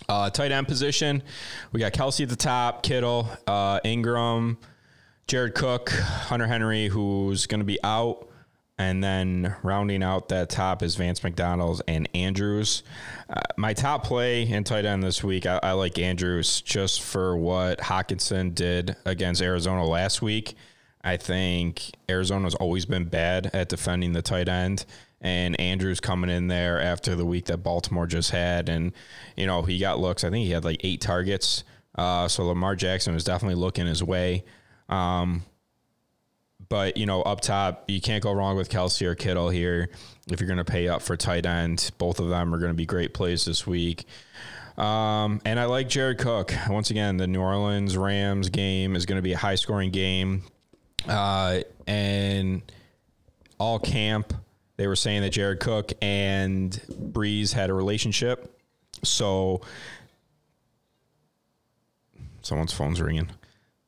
Uh, 0.07 0.29
tight 0.29 0.51
end 0.51 0.67
position, 0.67 1.23
we 1.71 1.79
got 1.79 1.93
Kelce 1.93 2.21
at 2.21 2.29
the 2.29 2.35
top, 2.35 2.83
Kittle, 2.83 3.27
uh, 3.47 3.79
Engram, 3.79 4.57
Jared 5.25 5.55
Cook, 5.55 5.89
Hunter 5.89 6.45
Henry, 6.45 6.89
who's 6.89 7.47
going 7.47 7.61
to 7.61 7.65
be 7.65 7.79
out. 7.83 8.26
And 8.79 9.03
then 9.03 9.55
rounding 9.63 10.03
out 10.03 10.29
that 10.29 10.49
top 10.49 10.83
is 10.83 10.95
Vance 10.95 11.23
McDonald's 11.23 11.81
and 11.87 12.07
Andrews. 12.13 12.83
Uh, 13.27 13.41
my 13.57 13.73
top 13.73 14.03
play 14.03 14.43
in 14.47 14.63
tight 14.63 14.85
end 14.85 15.01
this 15.01 15.23
week, 15.23 15.47
I, 15.47 15.59
I 15.63 15.71
like 15.71 15.97
Andrews 15.97 16.61
just 16.61 17.01
for 17.01 17.35
what 17.35 17.79
Hockenson 17.79 18.53
did 18.53 18.95
against 19.03 19.41
Arizona 19.41 19.83
last 19.83 20.21
week. 20.21 20.55
I 21.03 21.17
think 21.17 21.89
Arizona's 22.07 22.53
always 22.55 22.85
been 22.85 23.05
bad 23.05 23.49
at 23.53 23.69
defending 23.69 24.13
the 24.13 24.21
tight 24.21 24.47
end. 24.47 24.85
And 25.21 25.59
Andrews 25.59 25.99
coming 25.99 26.29
in 26.29 26.47
there 26.47 26.79
after 26.79 27.15
the 27.15 27.25
week 27.25 27.45
that 27.45 27.57
Baltimore 27.57 28.05
just 28.05 28.29
had. 28.29 28.69
And, 28.69 28.91
you 29.35 29.47
know, 29.47 29.63
he 29.63 29.79
got 29.79 29.99
looks. 29.99 30.23
I 30.23 30.29
think 30.29 30.45
he 30.45 30.51
had 30.51 30.63
like 30.63 30.81
eight 30.83 31.01
targets. 31.01 31.63
Uh, 31.95 32.27
so 32.27 32.45
Lamar 32.45 32.75
Jackson 32.75 33.15
was 33.15 33.23
definitely 33.23 33.55
looking 33.55 33.87
his 33.87 34.03
way. 34.03 34.43
Um, 34.87 35.43
but, 36.69 36.97
you 36.97 37.05
know, 37.05 37.21
up 37.21 37.41
top, 37.41 37.85
you 37.87 38.01
can't 38.01 38.23
go 38.23 38.31
wrong 38.31 38.57
with 38.57 38.69
Kelce 38.69 39.01
or 39.03 39.15
Kittle 39.15 39.49
here. 39.49 39.89
If 40.29 40.41
you're 40.41 40.47
going 40.47 40.57
to 40.57 40.65
pay 40.65 40.87
up 40.87 41.01
for 41.01 41.15
tight 41.15 41.45
end, 41.45 41.91
both 41.97 42.19
of 42.19 42.29
them 42.29 42.53
are 42.53 42.57
going 42.57 42.71
to 42.71 42.75
be 42.75 42.85
great 42.85 43.13
plays 43.13 43.45
this 43.45 43.65
week. 43.65 44.05
Um, 44.77 45.41
and 45.43 45.59
I 45.59 45.65
like 45.65 45.89
Jared 45.89 46.19
Cook. 46.19 46.53
Once 46.69 46.91
again, 46.91 47.17
the 47.17 47.27
New 47.27 47.41
Orleans 47.41 47.97
Rams 47.97 48.49
game 48.49 48.95
is 48.95 49.05
going 49.05 49.15
to 49.15 49.21
be 49.23 49.33
a 49.33 49.37
high 49.37 49.55
scoring 49.55 49.91
game. 49.91 50.43
Uh, 51.07 51.61
and 51.87 52.61
all 53.59 53.79
camp, 53.79 54.33
they 54.75 54.87
were 54.87 54.95
saying 54.95 55.21
that 55.21 55.31
Jared 55.31 55.59
Cook 55.59 55.93
and 56.01 56.71
Brees 56.91 57.53
had 57.53 57.69
a 57.69 57.73
relationship. 57.73 58.59
So 59.03 59.61
someone's 62.41 62.73
phone's 62.73 63.01
ringing. 63.01 63.31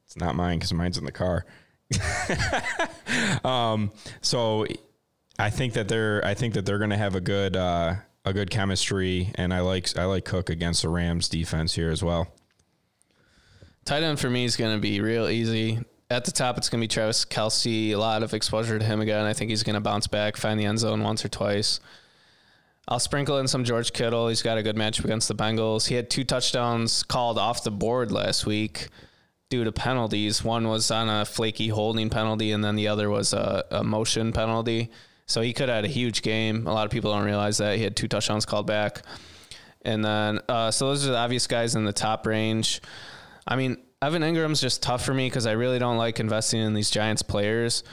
It's 0.05 0.17
not 0.17 0.35
mine 0.35 0.57
because 0.57 0.73
mine's 0.73 0.97
in 0.97 1.05
the 1.05 1.11
car. 1.11 1.45
um, 3.43 3.91
so 4.21 4.65
I 5.37 5.49
think 5.49 5.73
that 5.73 5.87
they're 5.87 6.23
I 6.25 6.33
think 6.33 6.53
that 6.53 6.65
they're 6.65 6.77
going 6.77 6.89
to 6.91 6.97
have 6.97 7.15
a 7.15 7.21
good 7.21 7.55
uh, 7.55 7.95
a 8.25 8.33
good 8.33 8.49
chemistry, 8.49 9.31
and 9.35 9.53
I 9.53 9.61
like 9.61 9.97
I 9.97 10.05
like 10.05 10.25
Cook 10.25 10.49
against 10.49 10.83
the 10.83 10.89
Rams 10.89 11.29
defense 11.29 11.73
here 11.73 11.89
as 11.89 12.03
well. 12.03 12.27
Tight 13.85 14.03
end 14.03 14.19
for 14.19 14.29
me 14.29 14.45
is 14.45 14.55
going 14.55 14.75
to 14.75 14.81
be 14.81 15.01
real 15.01 15.27
easy. 15.27 15.79
At 16.11 16.25
the 16.25 16.31
top, 16.31 16.57
it's 16.57 16.69
going 16.69 16.79
to 16.81 16.83
be 16.83 16.87
Travis 16.87 17.23
Kelce. 17.23 17.91
A 17.91 17.95
lot 17.95 18.23
of 18.23 18.33
exposure 18.33 18.77
to 18.77 18.85
him 18.85 18.99
again. 18.99 19.25
I 19.25 19.33
think 19.33 19.49
he's 19.49 19.63
going 19.63 19.75
to 19.75 19.79
bounce 19.79 20.07
back, 20.07 20.37
find 20.37 20.59
the 20.59 20.65
end 20.65 20.79
zone 20.79 21.03
once 21.03 21.23
or 21.23 21.29
twice. 21.29 21.79
I'll 22.87 22.99
sprinkle 22.99 23.37
in 23.37 23.47
some 23.47 23.63
George 23.63 23.93
Kittle. 23.93 24.27
He's 24.27 24.41
got 24.41 24.57
a 24.57 24.63
good 24.63 24.75
matchup 24.75 25.05
against 25.05 25.27
the 25.27 25.35
Bengals. 25.35 25.87
He 25.87 25.95
had 25.95 26.09
two 26.09 26.23
touchdowns 26.23 27.03
called 27.03 27.37
off 27.37 27.63
the 27.63 27.71
board 27.71 28.11
last 28.11 28.47
week 28.47 28.89
due 29.49 29.63
to 29.63 29.71
penalties. 29.71 30.43
One 30.43 30.67
was 30.67 30.91
on 30.91 31.09
a 31.09 31.25
flaky 31.25 31.69
holding 31.69 32.09
penalty, 32.09 32.51
and 32.51 32.63
then 32.63 32.75
the 32.75 32.87
other 32.87 33.09
was 33.09 33.33
a, 33.33 33.65
a 33.71 33.83
motion 33.83 34.31
penalty. 34.31 34.89
So 35.25 35.41
he 35.41 35.53
could 35.53 35.69
have 35.69 35.77
had 35.77 35.85
a 35.85 35.89
huge 35.89 36.21
game. 36.21 36.65
A 36.65 36.73
lot 36.73 36.85
of 36.85 36.91
people 36.91 37.11
don't 37.11 37.23
realize 37.23 37.57
that 37.57 37.77
he 37.77 37.83
had 37.83 37.95
two 37.95 38.07
touchdowns 38.07 38.45
called 38.45 38.65
back. 38.67 39.03
And 39.83 40.03
then, 40.03 40.39
uh, 40.49 40.71
so 40.71 40.87
those 40.87 41.07
are 41.07 41.11
the 41.11 41.17
obvious 41.17 41.47
guys 41.47 41.75
in 41.75 41.85
the 41.85 41.93
top 41.93 42.25
range. 42.25 42.81
I 43.47 43.55
mean, 43.55 43.77
Evan 44.01 44.21
Engram's 44.21 44.61
just 44.61 44.81
tough 44.81 45.03
for 45.03 45.13
me 45.13 45.27
because 45.27 45.45
I 45.45 45.51
really 45.51 45.79
don't 45.79 45.97
like 45.97 46.19
investing 46.19 46.61
in 46.61 46.73
these 46.73 46.89
Giants 46.89 47.21
players. 47.21 47.83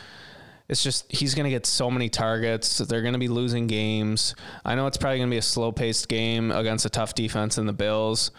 It's 0.69 0.83
just 0.83 1.11
he's 1.11 1.35
going 1.35 1.45
to 1.45 1.51
get 1.51 1.65
so 1.65 1.91
many 1.91 2.09
targets. 2.09 2.79
They're 2.79 3.03
going 3.03 3.13
to 3.13 3.19
be 3.19 3.29
losing 3.29 3.67
games. 3.67 4.35
I 4.65 4.75
know 4.75 4.87
it's 4.87 4.97
probably 4.97 5.19
going 5.19 5.31
to 5.31 5.35
be 5.35 5.39
a 5.39 5.43
slow 5.43 5.73
paced 5.73 6.09
game 6.09 6.51
against 6.51 6.85
a 6.85 6.91
tough 6.91 7.15
defense 7.15 7.57
in 7.57 7.67
the 7.67 7.73
Bills. 7.73 8.31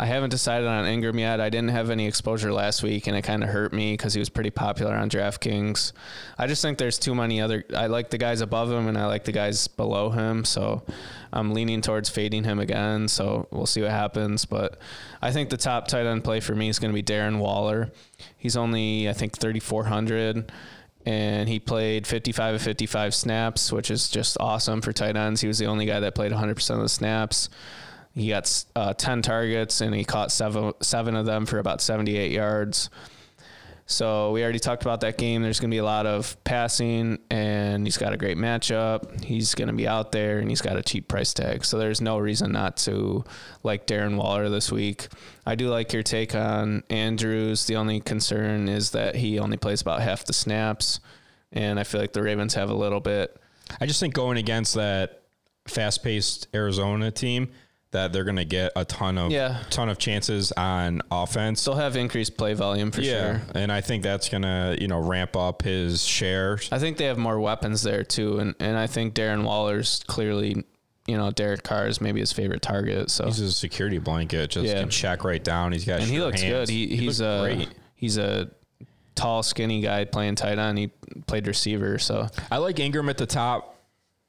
I 0.00 0.06
haven't 0.06 0.30
decided 0.30 0.66
on 0.66 0.86
Engram 0.86 1.20
yet. 1.20 1.42
I 1.42 1.50
didn't 1.50 1.72
have 1.72 1.90
any 1.90 2.06
exposure 2.06 2.50
last 2.54 2.82
week, 2.82 3.06
and 3.06 3.14
it 3.14 3.20
kind 3.20 3.44
of 3.44 3.50
hurt 3.50 3.70
me 3.70 3.92
because 3.92 4.14
he 4.14 4.18
was 4.18 4.30
pretty 4.30 4.48
popular 4.48 4.94
on 4.94 5.10
DraftKings. 5.10 5.92
I 6.38 6.46
just 6.46 6.62
think 6.62 6.78
there's 6.78 6.98
too 6.98 7.14
many 7.14 7.38
other. 7.38 7.66
I 7.76 7.86
like 7.88 8.08
the 8.08 8.16
guys 8.16 8.40
above 8.40 8.72
him, 8.72 8.88
and 8.88 8.96
I 8.96 9.04
like 9.04 9.24
the 9.24 9.32
guys 9.32 9.68
below 9.68 10.08
him. 10.08 10.46
So 10.46 10.84
I'm 11.34 11.52
leaning 11.52 11.82
towards 11.82 12.08
fading 12.08 12.44
him 12.44 12.60
again. 12.60 13.08
So 13.08 13.46
we'll 13.50 13.66
see 13.66 13.82
what 13.82 13.90
happens. 13.90 14.46
But 14.46 14.78
I 15.20 15.32
think 15.32 15.50
the 15.50 15.58
top 15.58 15.86
tight 15.86 16.06
end 16.06 16.24
play 16.24 16.40
for 16.40 16.54
me 16.54 16.70
is 16.70 16.78
going 16.78 16.94
to 16.94 16.94
be 16.94 17.02
Darren 17.02 17.38
Waller. 17.38 17.92
He's 18.38 18.56
only 18.56 19.06
I 19.06 19.12
think 19.12 19.36
3,400 19.36 20.50
and 21.06 21.48
he 21.48 21.58
played 21.58 22.06
55 22.06 22.56
of 22.56 22.62
55 22.62 23.14
snaps, 23.14 23.72
which 23.72 23.90
is 23.90 24.08
just 24.08 24.36
awesome 24.38 24.82
for 24.82 24.92
tight 24.92 25.16
ends. 25.16 25.40
He 25.40 25.48
was 25.48 25.58
the 25.58 25.66
only 25.66 25.86
guy 25.86 26.00
that 26.00 26.14
played 26.14 26.32
100% 26.32 26.70
of 26.70 26.80
the 26.82 26.88
snaps. 26.88 27.48
He 28.14 28.28
got 28.28 28.64
uh, 28.74 28.94
10 28.94 29.22
targets 29.22 29.80
and 29.80 29.94
he 29.94 30.04
caught 30.04 30.32
seven, 30.32 30.72
seven 30.82 31.16
of 31.16 31.26
them 31.26 31.46
for 31.46 31.58
about 31.58 31.80
78 31.80 32.32
yards. 32.32 32.90
So 33.90 34.30
we 34.30 34.44
already 34.44 34.60
talked 34.60 34.82
about 34.82 35.00
that 35.00 35.18
game. 35.18 35.42
There's 35.42 35.58
going 35.58 35.70
to 35.72 35.74
be 35.74 35.78
a 35.78 35.84
lot 35.84 36.06
of 36.06 36.42
passing, 36.44 37.18
and 37.28 37.84
he's 37.84 37.98
got 37.98 38.12
a 38.12 38.16
great 38.16 38.36
matchup. 38.36 39.24
He's 39.24 39.56
going 39.56 39.66
to 39.66 39.74
be 39.74 39.88
out 39.88 40.12
there, 40.12 40.38
and 40.38 40.48
he's 40.48 40.60
got 40.60 40.76
a 40.76 40.82
cheap 40.82 41.08
price 41.08 41.34
tag. 41.34 41.64
So 41.64 41.76
there's 41.76 42.00
no 42.00 42.18
reason 42.18 42.52
not 42.52 42.76
to 42.78 43.24
like 43.64 43.88
Darren 43.88 44.16
Waller 44.16 44.48
this 44.48 44.70
week. 44.70 45.08
I 45.44 45.56
do 45.56 45.68
like 45.70 45.92
your 45.92 46.04
take 46.04 46.36
on 46.36 46.84
Andrews. 46.88 47.66
The 47.66 47.74
only 47.74 47.98
concern 47.98 48.68
is 48.68 48.92
that 48.92 49.16
he 49.16 49.40
only 49.40 49.56
plays 49.56 49.82
about 49.82 50.02
half 50.02 50.24
the 50.24 50.34
snaps, 50.34 51.00
and 51.50 51.80
I 51.80 51.82
feel 51.82 52.00
like 52.00 52.12
the 52.12 52.22
Ravens 52.22 52.54
have 52.54 52.70
a 52.70 52.74
little 52.74 53.00
bit. 53.00 53.36
I 53.80 53.86
just 53.86 53.98
think 53.98 54.14
going 54.14 54.38
against 54.38 54.74
that 54.76 55.22
fast-paced 55.66 56.46
Arizona 56.54 57.10
team, 57.10 57.48
that 57.92 58.12
they're 58.12 58.24
going 58.24 58.36
to 58.36 58.44
get 58.44 58.70
a 58.76 58.84
ton 58.84 59.18
of 59.18 59.32
Yeah. 59.32 59.62
ton 59.70 59.88
of 59.88 59.98
chances 59.98 60.52
on 60.52 61.02
offense. 61.10 61.60
Still 61.60 61.74
have 61.74 61.96
increased 61.96 62.36
play 62.36 62.54
volume 62.54 62.90
for 62.92 63.00
yeah, 63.00 63.38
sure. 63.38 63.42
and 63.56 63.72
I 63.72 63.80
think 63.80 64.02
that's 64.04 64.28
going 64.28 64.42
to 64.42 64.76
you 64.80 64.86
know 64.88 65.00
ramp 65.00 65.34
up 65.36 65.62
his 65.62 66.04
share. 66.04 66.58
I 66.70 66.78
think 66.78 66.98
they 66.98 67.06
have 67.06 67.18
more 67.18 67.40
weapons 67.40 67.82
there 67.82 68.04
too, 68.04 68.38
and 68.38 68.54
and 68.60 68.76
I 68.76 68.86
think 68.86 69.14
Darren 69.14 69.42
Waller's 69.44 70.04
clearly, 70.06 70.64
you 71.06 71.16
know, 71.16 71.30
Derek 71.32 71.64
Carr 71.64 71.88
is 71.88 72.00
maybe 72.00 72.20
his 72.20 72.32
favorite 72.32 72.62
target. 72.62 73.10
So 73.10 73.24
He's 73.26 73.40
a 73.40 73.50
security 73.52 73.98
blanket, 73.98 74.50
just 74.50 74.66
Yeah. 74.66 74.80
can 74.80 74.90
check 74.90 75.24
right 75.24 75.42
down. 75.42 75.72
He's 75.72 75.84
got 75.84 76.00
and 76.00 76.08
he 76.08 76.20
looks 76.20 76.40
hands. 76.42 76.68
good. 76.68 76.72
He, 76.72 76.96
he's 76.96 77.20
a 77.20 77.40
great. 77.42 77.68
he's 77.96 78.18
a 78.18 78.50
tall, 79.16 79.42
skinny 79.42 79.80
guy 79.80 80.04
playing 80.04 80.36
tight 80.36 80.58
end. 80.58 80.78
He 80.78 80.92
played 81.26 81.46
receiver, 81.48 81.98
so 81.98 82.28
I 82.52 82.58
like 82.58 82.76
Engram 82.76 83.10
at 83.10 83.18
the 83.18 83.26
top, 83.26 83.76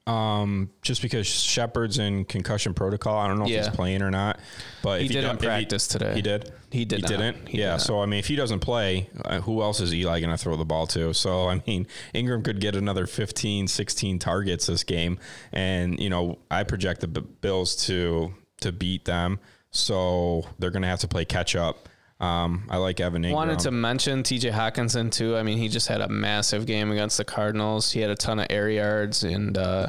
um, 0.06 0.70
just 0.82 1.00
because 1.02 1.26
Shepard's 1.26 1.98
in 1.98 2.24
concussion 2.24 2.74
protocol. 2.74 3.16
I 3.18 3.28
don't 3.28 3.38
know 3.38 3.44
if 3.44 3.50
Yeah. 3.50 3.58
he's 3.64 3.68
playing 3.68 4.02
or 4.02 4.10
not, 4.10 4.40
but 4.82 5.00
He 5.00 5.06
if 5.06 5.12
didn't 5.12 5.30
do- 5.30 5.36
if 5.36 5.42
practice 5.42 5.86
today. 5.86 6.14
He 6.14 6.22
did. 6.22 6.50
He 6.70 6.84
did 6.84 6.96
He 6.96 7.02
not. 7.02 7.08
didn't. 7.08 7.36
He 7.48 7.56
did 7.58 7.60
yeah. 7.62 7.70
not. 7.72 7.82
So 7.82 8.00
I 8.02 8.06
mean, 8.06 8.18
if 8.18 8.26
he 8.26 8.34
doesn't 8.36 8.60
play, 8.60 9.08
uh, 9.24 9.40
who 9.40 9.62
else 9.62 9.80
is 9.80 9.94
Eli 9.94 10.20
going 10.20 10.30
to 10.30 10.38
throw 10.38 10.56
the 10.56 10.64
ball 10.64 10.86
to? 10.88 11.12
So 11.14 11.48
I 11.48 11.62
mean, 11.66 11.86
Engram 12.14 12.42
could 12.44 12.60
get 12.60 12.74
another 12.74 13.06
15, 13.06 13.68
16 13.68 14.18
targets 14.18 14.66
this 14.66 14.82
game, 14.84 15.18
and 15.52 16.00
you 16.00 16.10
know, 16.10 16.38
I 16.50 16.64
project 16.64 17.00
the 17.02 17.08
B- 17.08 17.22
Bills 17.40 17.76
to 17.86 18.34
to 18.62 18.72
beat 18.72 19.04
them. 19.04 19.38
So 19.70 20.44
they're 20.58 20.70
going 20.70 20.82
to 20.82 20.88
have 20.88 21.00
to 21.00 21.08
play 21.08 21.24
catch 21.24 21.56
up. 21.56 21.88
Um, 22.22 22.64
I 22.70 22.76
like 22.76 23.00
Evan 23.00 23.24
Engram. 23.24 23.32
wanted 23.32 23.58
to 23.60 23.72
mention 23.72 24.22
T.J. 24.22 24.50
Hockenson 24.50 25.10
too. 25.10 25.36
I 25.36 25.42
mean, 25.42 25.58
he 25.58 25.68
just 25.68 25.88
had 25.88 26.00
a 26.00 26.08
massive 26.08 26.66
game 26.66 26.92
against 26.92 27.18
the 27.18 27.24
Cardinals. 27.24 27.90
He 27.90 28.00
had 28.00 28.10
a 28.10 28.14
ton 28.14 28.38
of 28.38 28.46
air 28.48 28.70
yards 28.70 29.24
and. 29.24 29.58
Uh, 29.58 29.88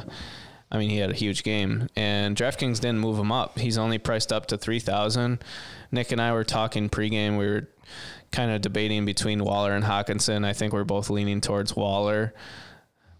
I 0.71 0.79
mean, 0.79 0.89
he 0.89 0.97
had 0.97 1.11
a 1.11 1.13
huge 1.13 1.43
game, 1.43 1.87
and 1.95 2.35
DraftKings 2.35 2.79
didn't 2.79 2.97
move 2.97 3.19
him 3.19 3.31
up. 3.31 3.59
He's 3.59 3.77
only 3.77 3.99
priced 3.99 4.33
up 4.33 4.47
to 4.47 4.57
three 4.57 4.79
thousand. 4.79 5.43
Nick 5.91 6.11
and 6.11 6.19
I 6.19 6.33
were 6.33 6.43
talking 6.43 6.89
pregame. 6.89 7.37
We 7.37 7.45
were 7.45 7.69
kind 8.31 8.49
of 8.49 8.61
debating 8.61 9.05
between 9.05 9.43
Waller 9.43 9.73
and 9.73 9.85
Hockenson. 9.85 10.43
I 10.43 10.53
think 10.53 10.73
we're 10.73 10.83
both 10.83 11.11
leaning 11.11 11.41
towards 11.41 11.75
Waller. 11.75 12.33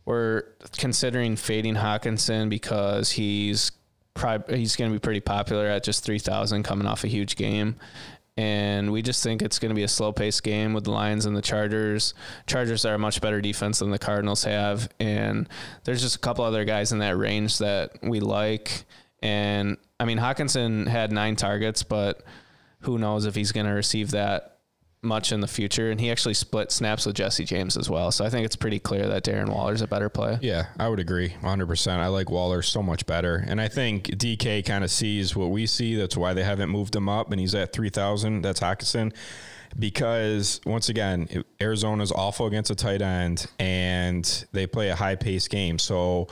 We're 0.04 0.46
considering 0.80 1.36
fading 1.36 1.76
Hockenson 1.76 2.50
because 2.50 3.12
he's 3.12 3.72
he's 4.50 4.76
going 4.76 4.92
to 4.92 4.96
be 4.96 5.00
pretty 5.00 5.20
popular 5.22 5.68
at 5.68 5.84
just 5.84 6.04
three 6.04 6.18
thousand, 6.18 6.64
coming 6.64 6.88
off 6.88 7.04
a 7.04 7.08
huge 7.08 7.36
game. 7.36 7.76
And 8.36 8.92
we 8.92 9.04
just 9.04 9.22
think 9.22 9.42
it's 9.42 9.60
going 9.60 9.70
to 9.70 9.76
be 9.76 9.84
a 9.84 9.88
slow 9.88 10.12
paced 10.12 10.42
game 10.42 10.74
with 10.74 10.86
the 10.86 10.92
Lions 10.92 11.26
and 11.26 11.36
the 11.36 11.42
Chargers. 11.42 12.16
Chargers 12.48 12.84
are 12.84 12.96
a 12.96 13.00
much 13.00 13.22
better 13.22 13.42
defense 13.42 13.80
than 13.80 13.92
the 13.92 14.00
Cardinals 14.00 14.44
have. 14.44 14.90
And 15.00 15.48
there's 15.84 16.02
just 16.02 16.16
a 16.16 16.20
couple 16.20 16.44
other 16.44 16.66
guys 16.66 16.92
in 16.92 17.00
that 17.00 17.16
range 17.16 17.60
that 17.60 17.92
we 18.02 18.20
like. 18.20 18.86
And 19.22 19.78
I 20.00 20.06
mean, 20.06 20.18
Hockenson 20.18 20.88
had 20.88 21.12
nine 21.12 21.36
targets, 21.36 21.84
but 21.84 22.24
who 22.82 22.98
knows 22.98 23.26
if 23.26 23.36
he's 23.36 23.52
going 23.52 23.68
to 23.68 23.74
receive 23.74 24.12
that 24.12 24.53
much 25.04 25.32
in 25.32 25.42
the 25.42 25.48
future. 25.48 25.92
And 25.92 26.00
he 26.00 26.12
actually 26.12 26.34
split 26.34 26.72
snaps 26.72 27.06
with 27.06 27.16
Jesse 27.16 27.46
James 27.46 27.78
as 27.78 27.90
well. 27.90 28.12
So 28.12 28.26
I 28.26 28.30
think 28.30 28.46
it's 28.46 28.56
pretty 28.56 28.80
clear 28.80 29.08
that 29.08 29.24
Darren 29.24 29.50
Waller's 29.50 29.82
a 29.82 29.88
better 29.88 30.10
play. 30.10 30.40
Yeah, 30.42 30.68
I 30.80 30.90
would 30.90 31.00
agree 31.00 31.30
100%. 31.42 31.92
I 31.92 32.08
like 32.08 32.30
Waller 32.30 32.62
so 32.62 32.82
much 32.82 33.06
better. 33.06 33.44
And 33.48 33.60
I 33.60 33.68
think 33.68 34.08
DK 34.08 34.66
kind 34.66 34.84
of 34.84 34.92
sees 34.92 35.36
what 35.36 35.50
we 35.50 35.66
see. 35.66 35.96
That's 35.96 36.18
why 36.18 36.34
they 36.34 36.44
haven't 36.44 36.70
moved 36.70 36.96
him 36.96 37.10
up, 37.10 37.32
and 37.32 37.40
he's 37.40 37.56
at 37.56 37.74
3,000. 37.74 38.42
That's 38.42 38.60
Hockenson. 38.60 39.14
Because 39.78 40.62
once 40.66 40.90
again, 40.90 41.44
Arizona's 41.60 42.12
awful 42.12 42.46
against 42.46 42.70
a 42.70 42.76
tight 42.76 43.02
end, 43.02 43.48
and 43.58 44.46
they 44.52 44.68
play 44.68 44.90
a 44.90 44.96
high 44.96 45.16
paced 45.16 45.50
game. 45.50 45.80
So, 45.80 46.28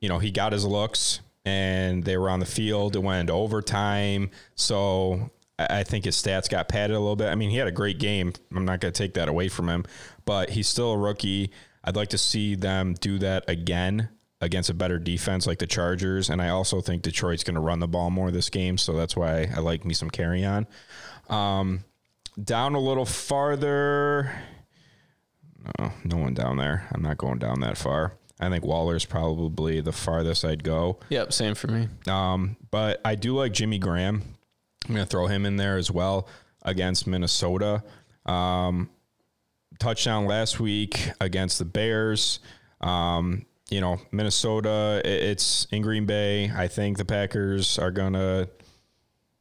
you 0.00 0.08
know, 0.08 0.18
he 0.18 0.32
got 0.32 0.52
his 0.52 0.64
looks, 0.64 1.20
and 1.44 2.02
they 2.02 2.16
were 2.16 2.28
on 2.28 2.40
the 2.40 2.46
field. 2.46 2.96
It 2.96 3.04
went 3.04 3.30
overtime. 3.30 4.30
So 4.56 5.30
I 5.58 5.84
think 5.84 6.04
his 6.04 6.16
stats 6.16 6.50
got 6.50 6.68
padded 6.68 6.96
a 6.96 7.00
little 7.00 7.16
bit. 7.16 7.28
I 7.28 7.34
mean, 7.34 7.50
he 7.50 7.56
had 7.56 7.66
a 7.66 7.72
great 7.72 7.98
game. 7.98 8.32
I'm 8.54 8.66
not 8.66 8.80
going 8.80 8.92
to 8.92 8.98
take 8.98 9.14
that 9.14 9.28
away 9.28 9.48
from 9.48 9.68
him, 9.68 9.84
but 10.26 10.50
he's 10.50 10.68
still 10.68 10.92
a 10.92 10.98
rookie. 10.98 11.50
I'd 11.82 11.96
like 11.96 12.08
to 12.08 12.18
see 12.18 12.54
them 12.54 12.94
do 13.00 13.18
that 13.20 13.44
again 13.48 14.10
against 14.40 14.68
a 14.68 14.74
better 14.74 14.98
defense 14.98 15.46
like 15.46 15.58
the 15.58 15.66
Chargers. 15.66 16.28
And 16.28 16.42
I 16.42 16.50
also 16.50 16.80
think 16.80 17.02
Detroit's 17.02 17.42
going 17.42 17.54
to 17.54 17.60
run 17.60 17.80
the 17.80 17.88
ball 17.88 18.10
more 18.10 18.30
this 18.30 18.50
game. 18.50 18.76
So 18.76 18.92
that's 18.92 19.16
why 19.16 19.48
I 19.54 19.60
like 19.60 19.84
me 19.84 19.94
some 19.94 20.10
Kerryon. 20.10 20.66
Um, 21.30 21.84
down 22.42 22.74
a 22.74 22.80
little 22.80 23.06
farther. 23.06 24.30
No, 25.78 25.92
no 26.04 26.16
one 26.18 26.34
down 26.34 26.58
there. 26.58 26.86
I'm 26.92 27.02
not 27.02 27.16
going 27.16 27.38
down 27.38 27.60
that 27.60 27.78
far. 27.78 28.12
I 28.38 28.50
think 28.50 28.64
Waller's 28.64 29.06
probably 29.06 29.80
the 29.80 29.92
farthest 29.92 30.44
I'd 30.44 30.62
go. 30.62 30.98
Yep, 31.08 31.32
same 31.32 31.54
for 31.54 31.68
me. 31.68 31.88
Um, 32.06 32.56
but 32.70 33.00
I 33.04 33.14
do 33.14 33.34
like 33.34 33.52
Jimmy 33.52 33.78
Graham. 33.78 34.22
I'm 34.88 34.94
going 34.94 35.06
to 35.06 35.10
throw 35.10 35.26
him 35.26 35.44
in 35.46 35.56
there 35.56 35.76
as 35.76 35.90
well 35.90 36.28
against 36.62 37.06
Minnesota. 37.06 37.82
Um, 38.24 38.90
touchdown 39.78 40.26
last 40.26 40.60
week 40.60 41.10
against 41.20 41.58
the 41.58 41.64
Bears. 41.64 42.40
Um, 42.80 43.46
you 43.70 43.80
know, 43.80 43.98
Minnesota, 44.12 45.00
it's 45.04 45.66
in 45.72 45.82
Green 45.82 46.06
Bay. 46.06 46.50
I 46.54 46.68
think 46.68 46.98
the 46.98 47.04
Packers 47.04 47.78
are 47.78 47.90
gonna 47.90 48.48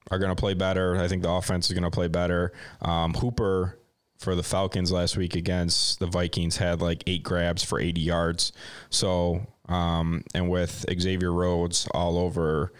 are 0.09 0.19
gonna 0.19 0.35
play 0.35 0.55
better. 0.55 0.97
I 0.97 1.07
think 1.07 1.21
the 1.21 1.29
offense 1.29 1.69
is 1.69 1.73
gonna 1.73 1.91
play 1.91 2.07
better. 2.07 2.51
Um, 2.81 3.13
Hooper 3.13 3.77
for 4.17 4.35
the 4.35 4.43
Falcons 4.43 4.91
last 4.91 5.17
week 5.17 5.35
against 5.35 5.99
the 5.99 6.07
Vikings 6.07 6.57
had 6.57 6.81
like 6.81 7.03
eight 7.05 7.21
grabs 7.21 7.63
for 7.63 7.79
80 7.79 8.01
yards. 8.01 8.51
So, 8.89 9.45
um, 9.67 10.23
and 10.33 10.49
with 10.49 10.85
Xavier 10.99 11.31
Rhodes 11.31 11.87
all 11.93 12.17
over 12.17 12.71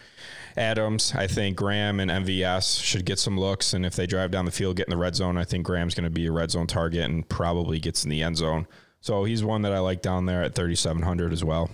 Adams, 0.57 1.13
I 1.15 1.27
think 1.27 1.57
Graham 1.57 1.99
and 1.99 2.09
MVS 2.09 2.81
should 2.83 3.05
get 3.05 3.19
some 3.19 3.37
looks. 3.37 3.73
And 3.73 3.85
if 3.85 3.95
they 3.95 4.07
drive 4.07 4.31
down 4.31 4.45
the 4.45 4.51
field, 4.51 4.77
get 4.77 4.87
in 4.87 4.91
the 4.91 4.97
red 4.97 5.15
zone, 5.15 5.37
I 5.37 5.43
think 5.43 5.65
Graham's 5.65 5.93
going 5.93 6.05
to 6.05 6.09
be 6.09 6.27
a 6.27 6.31
red 6.31 6.51
zone 6.51 6.67
target 6.67 7.01
and 7.01 7.27
probably 7.27 7.79
gets 7.79 8.03
in 8.03 8.09
the 8.09 8.21
end 8.21 8.37
zone. 8.37 8.67
So 9.01 9.23
he's 9.23 9.43
one 9.43 9.61
that 9.63 9.73
I 9.73 9.79
like 9.79 10.01
down 10.01 10.25
there 10.25 10.41
at 10.43 10.55
3,700 10.55 11.33
as 11.33 11.43
well. 11.43 11.69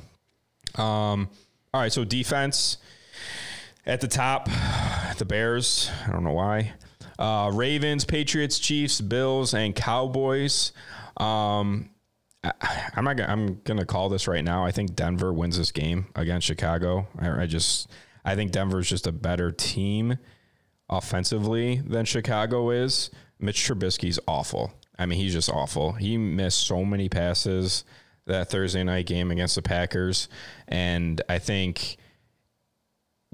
Um, 0.75 1.29
all 1.73 1.82
right, 1.82 1.93
so 1.93 2.03
defense 2.03 2.77
at 3.86 4.01
the 4.01 4.07
top, 4.07 4.49
the 5.17 5.25
Bears. 5.25 5.89
I 6.07 6.11
don't 6.11 6.23
know 6.23 6.34
why. 6.34 6.73
Uh, 7.17 7.51
Ravens, 7.53 8.03
Patriots, 8.03 8.59
Chiefs, 8.59 8.99
Bills, 8.99 9.53
and 9.53 9.75
Cowboys. 9.75 10.71
Um, 11.17 11.89
I, 12.43 12.89
I'm 12.95 13.03
not. 13.03 13.19
I'm 13.21 13.61
gonna 13.63 13.86
call 13.86 14.09
this 14.09 14.27
right 14.27 14.43
now. 14.43 14.65
I 14.65 14.71
think 14.71 14.95
Denver 14.95 15.32
wins 15.32 15.57
this 15.57 15.71
game 15.71 16.07
against 16.15 16.47
Chicago. 16.47 17.07
I, 17.19 17.43
I 17.43 17.45
just. 17.45 17.89
I 18.24 18.36
think 18.36 18.51
Denver's 18.51 18.89
just 18.89 19.07
a 19.07 19.11
better 19.11 19.51
team 19.51 20.17
offensively 20.89 21.82
than 21.86 22.05
Chicago 22.05 22.69
is. 22.69 23.09
Mitch 23.39 23.57
Trubisky's 23.57 24.19
awful. 24.28 24.74
I 24.97 25.05
mean, 25.05 25.19
he's 25.19 25.34
just 25.34 25.49
awful. 25.49 25.93
He 25.93 26.17
missed 26.17 26.67
so 26.67 26.86
many 26.86 27.09
passes 27.09 27.84
that 28.28 28.49
Thursday 28.49 28.84
night 28.84 29.07
game 29.07 29.32
against 29.32 29.55
the 29.55 29.61
Packers, 29.63 30.30
and 30.67 31.22
I 31.28 31.39
think 31.39 31.97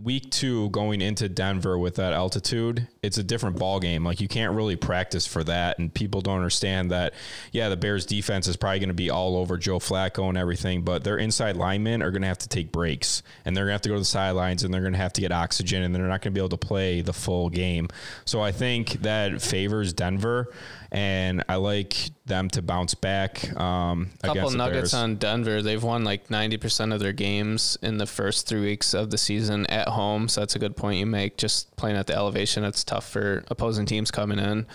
week 0.02 0.30
two 0.30 0.70
going 0.70 1.02
into 1.02 1.28
Denver 1.28 1.78
with 1.78 1.96
that 1.96 2.14
altitude, 2.14 2.88
it's 3.02 3.18
a 3.18 3.24
different 3.24 3.58
ball 3.58 3.80
game. 3.80 4.06
Like 4.06 4.22
you 4.22 4.28
can't 4.28 4.54
really 4.54 4.76
practice 4.76 5.26
for 5.26 5.44
that, 5.46 5.80
and 5.80 5.92
people 5.92 6.22
don't 6.22 6.36
understand 6.36 6.92
that. 6.92 7.14
Yeah, 7.52 7.70
the 7.70 7.78
Bears 7.78 8.06
defense 8.06 8.48
is 8.48 8.56
probably 8.56 8.80
going 8.80 8.90
to 8.90 8.94
be 8.94 9.10
all 9.10 9.36
over 9.36 9.58
Joe 9.58 9.80
Flacco 9.80 10.30
and 10.30 10.38
everything, 10.38 10.84
but 10.84 11.04
their 11.04 11.18
inside 11.18 11.58
linemen 11.58 12.04
are 12.04 12.12
going 12.12 12.22
to 12.22 12.28
have 12.28 12.38
to 12.40 12.50
take 12.50 12.72
breaks, 12.72 13.24
and 13.44 13.58
they're 13.58 13.66
going 13.66 13.72
to 13.72 13.76
have 13.76 13.82
to 13.82 13.90
go 13.90 13.96
to 13.96 14.02
the 14.02 14.06
sidelines, 14.06 14.64
and 14.64 14.72
they're 14.72 14.82
going 14.82 14.94
to 14.94 15.00
have 15.00 15.14
to 15.14 15.22
get 15.22 15.32
oxygen, 15.32 15.82
and 15.82 15.96
they're 15.96 16.04
not 16.04 16.22
going 16.22 16.32
to 16.34 16.38
be 16.38 16.42
able 16.42 16.50
to 16.50 16.58
play 16.58 17.02
the 17.02 17.14
full 17.14 17.50
game. 17.50 17.88
So 18.26 18.42
I 18.42 18.52
think 18.52 19.02
that 19.02 19.42
favors 19.42 19.94
Denver 19.94 20.54
and 20.92 21.44
I 21.50 21.56
like 21.56 22.12
them 22.26 22.50
to 22.50 22.62
bounce 22.62 22.94
back. 22.94 23.56
Um, 23.60 24.10
Couple 24.24 24.52
nuggets 24.52 24.94
on 24.94 25.16
Denver. 25.16 25.62
They've 25.62 25.82
won 25.82 26.04
like 26.04 26.30
ninety 26.30 26.58
percent 26.58 26.94
of 26.94 27.00
their 27.00 27.14
games 27.14 27.78
in 27.82 27.98
the 27.98 28.06
first 28.06 28.48
three 28.48 28.62
weeks 28.62 28.94
of 28.94 29.12
the 29.12 29.18
season 29.18 29.66
at 29.68 29.90
home. 29.90 30.28
So 30.28 30.42
that's 30.42 30.56
a 30.56 30.60
good 30.60 30.76
point 30.76 31.00
you 31.00 31.06
make. 31.06 31.38
Just 31.38 31.76
playing 31.76 31.98
at 31.98 32.08
the 32.08 32.16
elevation, 32.16 32.64
it's 32.64 32.84
tough 32.84 33.08
for 33.10 33.44
opposing 33.50 33.86
teams 33.86 34.12
coming 34.12 34.40
in. 34.40 34.66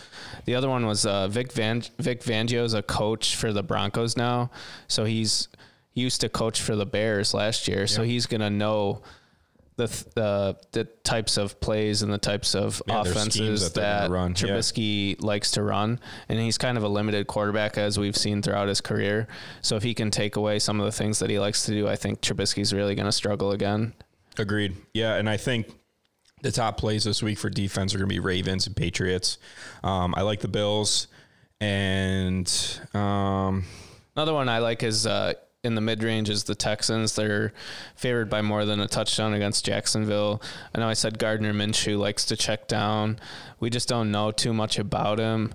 The 0.45 0.55
other 0.55 0.69
one 0.69 0.87
was 0.87 1.07
uh, 1.07 1.29
Vic 1.29 1.53
Van 1.53 1.83
Vic 1.99 2.23
Fangio 2.23 2.65
is 2.65 2.75
a 2.75 2.83
coach 2.83 3.37
for 3.37 3.53
the 3.53 3.63
Broncos 3.63 4.17
now, 4.17 4.51
so 4.89 5.05
he's 5.05 5.49
used 5.95 6.21
to 6.23 6.29
coach 6.29 6.61
for 6.61 6.75
the 6.75 6.87
Bears 6.87 7.35
last 7.35 7.69
year, 7.69 7.87
so 7.87 8.03
he's 8.03 8.27
gonna 8.27 8.51
know 8.51 9.03
the 9.87 10.05
the 10.14 10.57
the 10.72 10.85
types 10.85 11.37
of 11.37 11.61
plays 11.61 12.03
and 12.03 12.12
the 12.12 12.18
types 12.18 12.55
of 12.55 12.83
yeah, 12.87 13.03
offenses 13.03 13.72
that, 13.72 14.11
that. 14.11 14.11
Trubisky 14.11 15.11
yeah. 15.11 15.26
likes 15.26 15.53
to 15.53 15.62
run, 15.62 16.01
and 16.28 16.39
he's 16.39 16.59
kind 16.59 16.76
of 16.78 16.85
a 16.85 16.89
limited 16.89 17.26
quarterback 17.26 17.78
as 17.78 17.99
we've 17.99 18.16
seen 18.16 18.43
throughout 18.43 18.68
his 18.68 18.80
career. 18.80 19.26
So 19.61 19.76
if 19.76 19.83
he 19.83 19.95
can 19.95 20.11
take 20.11 20.37
away 20.37 20.59
some 20.59 20.80
of 20.80 20.87
the 20.87 20.93
things 20.93 21.18
that 21.18 21.30
he 21.30 21.39
likes 21.39 21.64
to 21.66 21.72
do, 21.72 21.89
I 21.89 21.97
think 21.97 22.20
Trubisky's 22.20 22.72
really 22.72 22.95
going 22.95 23.07
to 23.07 23.12
struggle 23.12 23.53
again. 23.53 23.95
Agreed. 24.39 24.76
Yeah, 24.95 25.14
and 25.14 25.28
I 25.28 25.37
think 25.37 25.66
the 26.43 26.53
top 26.53 26.78
plays 26.78 27.05
this 27.05 27.22
week 27.22 27.39
for 27.39 27.51
defense 27.51 27.95
are 27.95 27.99
going 27.99 28.09
to 28.09 28.14
be 28.14 28.20
Ravens 28.20 28.66
and 28.66 28.74
Patriots. 28.74 29.39
Um, 29.83 30.14
I 30.16 30.22
like 30.22 30.41
the 30.41 30.49
Bills, 30.49 31.09
and 31.61 32.51
um, 32.95 33.64
another 34.16 34.35
one 34.35 34.49
I 34.49 34.59
like 34.59 34.83
is. 34.83 35.07
Uh, 35.07 35.35
in 35.65 35.77
the 35.77 35.81
mid 35.81 36.03
range 36.03 36.29
is 36.29 36.45
the 36.45 36.55
Texans. 36.55 37.15
They're 37.15 37.53
favored 37.95 38.29
by 38.29 38.43
more 38.43 38.65
than 38.65 38.81
a 38.81 38.89
touchdown 38.89 39.33
against 39.33 39.65
Jacksonville. 39.65 40.43
I 40.75 40.81
know 40.81 40.89
I 40.89 40.95
said 40.95 41.19
Gardner 41.19 41.53
Minshew 41.53 41.99
likes 41.99 42.25
to 42.27 42.37
check 42.37 42.67
down. 42.67 43.21
We 43.61 43.71
just 43.71 43.89
don't 43.89 44.11
know 44.11 44.33
too 44.33 44.53
much 44.53 44.79
about 44.79 45.19
him. 45.19 45.55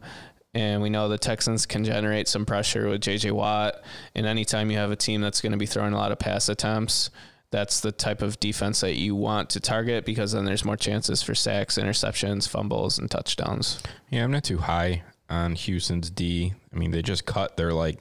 And 0.54 0.82
we 0.82 0.90
know 0.90 1.10
the 1.10 1.18
Texans 1.18 1.66
can 1.66 1.84
generate 1.84 2.28
some 2.28 2.46
pressure 2.46 2.88
with 2.88 3.02
JJ 3.02 3.34
Watt. 3.34 3.84
And 4.16 4.26
anytime 4.26 4.72
you 4.72 4.78
have 4.78 4.92
a 4.92 4.96
team 4.96 5.22
that's 5.22 5.42
going 5.42 5.52
to 5.52 5.58
be 5.58 5.66
throwing 5.66 5.94
a 5.94 5.98
lot 5.98 6.14
of 6.14 6.20
pass 6.20 6.48
attempts, 6.48 7.10
that's 7.52 7.82
the 7.82 7.92
type 7.92 8.22
of 8.22 8.40
defense 8.40 8.80
that 8.80 8.96
you 8.96 9.14
want 9.14 9.50
to 9.52 9.60
target 9.60 10.06
because 10.06 10.32
then 10.32 10.46
there's 10.46 10.66
more 10.66 10.78
chances 10.78 11.22
for 11.22 11.36
sacks, 11.36 11.78
interceptions, 11.78 12.48
fumbles, 12.48 12.98
and 12.98 13.12
touchdowns. 13.12 13.84
Yeah, 14.10 14.24
I'm 14.24 14.32
not 14.32 14.46
too 14.46 14.58
high 14.58 15.04
on 15.30 15.56
Houston's 15.56 16.10
D. 16.10 16.54
I 16.74 16.78
mean, 16.78 16.92
they 16.92 17.02
just 17.02 17.26
cut 17.26 17.58
their 17.58 17.74
like 17.74 18.00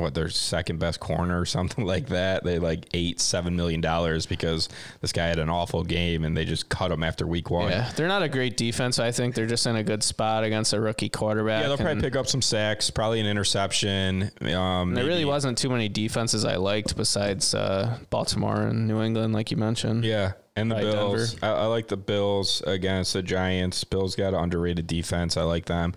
what 0.00 0.14
their 0.14 0.28
second 0.28 0.78
best 0.78 1.00
corner 1.00 1.40
or 1.40 1.44
something 1.54 1.84
like 1.84 2.08
that. 2.08 2.44
They 2.44 2.58
like 2.58 2.86
eight 2.94 3.20
seven 3.20 3.56
million 3.56 3.80
dollars 3.80 4.26
because 4.26 4.68
this 5.00 5.12
guy 5.12 5.26
had 5.26 5.38
an 5.38 5.48
awful 5.48 5.84
game 5.84 6.24
and 6.24 6.36
they 6.36 6.44
just 6.44 6.68
cut 6.68 6.90
him 6.90 7.02
after 7.02 7.26
week 7.26 7.50
one. 7.50 7.70
Yeah, 7.70 7.90
they're 7.96 8.08
not 8.08 8.22
a 8.22 8.28
great 8.28 8.56
defense. 8.56 8.98
I 8.98 9.10
think 9.10 9.34
they're 9.34 9.46
just 9.46 9.66
in 9.66 9.76
a 9.76 9.82
good 9.82 10.02
spot 10.02 10.44
against 10.44 10.72
a 10.72 10.80
rookie 10.80 11.08
quarterback. 11.08 11.62
Yeah, 11.62 11.68
they'll 11.68 11.76
probably 11.76 12.02
pick 12.02 12.16
up 12.16 12.26
some 12.26 12.42
sacks, 12.42 12.90
probably 12.90 13.20
an 13.20 13.26
interception. 13.26 14.30
Um, 14.42 14.94
there 14.94 15.06
really 15.06 15.24
wasn't 15.24 15.58
too 15.58 15.70
many 15.70 15.88
defenses 15.88 16.44
I 16.44 16.56
liked 16.56 16.96
besides 16.96 17.54
uh, 17.54 17.98
Baltimore 18.10 18.62
and 18.62 18.86
New 18.86 19.02
England, 19.02 19.32
like 19.32 19.50
you 19.50 19.56
mentioned. 19.56 20.04
Yeah, 20.04 20.32
and 20.56 20.70
the 20.70 20.76
Bills. 20.76 21.36
I, 21.42 21.48
I, 21.48 21.66
like 21.66 21.88
the 21.88 21.96
Bills 21.96 22.62
against 22.66 23.12
the 23.12 23.22
Giants. 23.22 23.84
Bills 23.84 24.14
got 24.14 24.34
an 24.34 24.40
underrated 24.40 24.86
defense. 24.86 25.36
I 25.36 25.42
like 25.42 25.66
them 25.66 25.94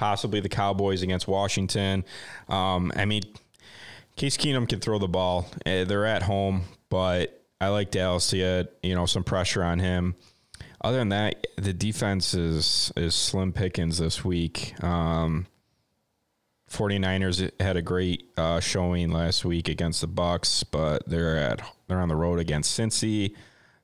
possibly 0.00 0.40
the 0.40 0.48
Cowboys 0.48 1.02
against 1.02 1.28
Washington. 1.28 2.04
Um, 2.48 2.90
I 2.96 3.04
mean, 3.04 3.22
Case 4.20 4.36
Keenum 4.36 4.68
can 4.68 4.80
throw 4.80 4.98
the 4.98 5.08
ball. 5.08 5.46
Uh, 5.64 5.84
they're 5.84 6.04
at 6.04 6.22
home, 6.22 6.64
but 6.90 7.42
I 7.58 7.68
like 7.68 7.90
Dallas 7.90 8.28
to 8.28 8.36
get 8.36 8.76
you 8.82 8.94
know 8.94 9.06
some 9.06 9.24
pressure 9.24 9.64
on 9.64 9.78
him. 9.78 10.14
Other 10.82 10.98
than 10.98 11.08
that, 11.08 11.46
the 11.56 11.72
defense 11.72 12.34
is 12.34 12.92
is 12.98 13.14
slim 13.14 13.54
pickings 13.54 13.96
this 13.96 14.22
week. 14.22 14.74
Um, 14.84 15.46
49ers 16.70 17.50
had 17.62 17.78
a 17.78 17.82
great 17.82 18.30
uh, 18.36 18.60
showing 18.60 19.10
last 19.10 19.46
week 19.46 19.70
against 19.70 20.02
the 20.02 20.08
Bucs, 20.08 20.64
but 20.70 21.08
they're 21.08 21.38
at 21.38 21.62
they're 21.88 22.02
on 22.02 22.10
the 22.10 22.14
road 22.14 22.38
against 22.38 22.78
Cincy. 22.78 23.34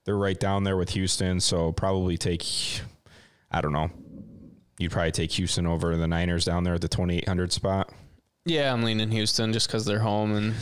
They're 0.05 0.18
right 0.18 0.39
down 0.39 0.64
there 0.64 0.76
with 0.76 0.91
Houston, 0.91 1.41
so 1.41 1.72
probably 1.72 2.18
take 2.18 2.45
I 3.51 3.62
don't 3.62 3.72
know 3.72 3.91
you'd 4.78 4.93
probably 4.93 5.12
take 5.12 5.32
Houston 5.32 5.66
over 5.66 5.97
the 5.97 6.07
Niners 6.07 6.45
down 6.45 6.64
there 6.64 6.74
at 6.74 6.82
the 6.82 6.89
2800 6.89 7.55
spot. 7.55 7.91
Yeah, 8.47 8.73
I'm 8.73 8.85
leaning 8.85 9.11
Houston 9.11 9.53
just 9.53 9.67
because 9.67 9.85
they're 9.85 9.99
home 9.99 10.35
and. 10.35 10.55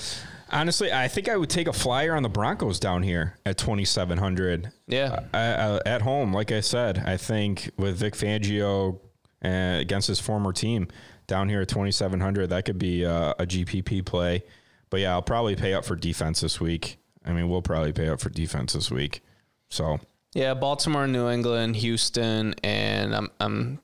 Honestly, 0.51 0.93
I 0.93 1.09
think 1.09 1.29
I 1.29 1.37
would 1.37 1.51
take 1.51 1.67
a 1.67 1.73
flyer 1.73 2.15
on 2.15 2.23
the 2.23 2.29
Broncos 2.29 2.79
down 2.79 3.03
here 3.03 3.39
at 3.45 3.59
2,700. 3.59 4.71
Yeah. 4.87 5.21
Uh, 5.33 5.81
at 5.85 6.03
home, 6.03 6.33
like 6.33 6.53
I 6.53 6.61
said, 6.61 7.03
I 7.05 7.17
think 7.17 7.71
with 7.77 7.97
Vic 7.97 8.15
Fangio 8.15 9.01
uh, 9.45 9.79
against 9.81 10.07
his 10.07 10.21
former 10.21 10.53
team 10.53 10.87
down 11.27 11.49
here 11.49 11.63
at 11.63 11.69
2,700, 11.69 12.51
that 12.51 12.67
could 12.67 12.79
be 12.79 13.05
uh, 13.05 13.35
a 13.39 13.47
GPP 13.47 14.05
play. 14.05 14.45
But 14.91 15.01
yeah, 15.01 15.13
I'll 15.13 15.23
probably 15.23 15.57
pay 15.57 15.75
up 15.75 15.85
for 15.85 15.97
defense 15.97 16.41
this 16.41 16.61
week. 16.61 16.99
I 17.25 17.33
mean, 17.33 17.49
we'll 17.49 17.63
probably 17.63 17.93
pay 17.93 18.09
up 18.09 18.21
for 18.21 18.29
defense 18.29 18.75
this 18.75 18.91
week. 18.91 19.23
So. 19.71 19.99
Yeah, 20.35 20.55
Baltimore, 20.55 21.09
New 21.09 21.29
England, 21.29 21.77
Houston, 21.77 22.55
and 22.63 23.15
I'm 23.15 23.31
I'm 23.41 23.81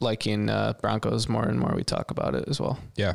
liking 0.00 0.50
uh, 0.50 0.74
Broncos 0.80 1.28
more 1.28 1.44
and 1.44 1.58
more 1.58 1.72
we 1.74 1.84
talk 1.84 2.10
about 2.10 2.34
it 2.34 2.48
as 2.48 2.60
well. 2.60 2.78
Yeah. 2.96 3.14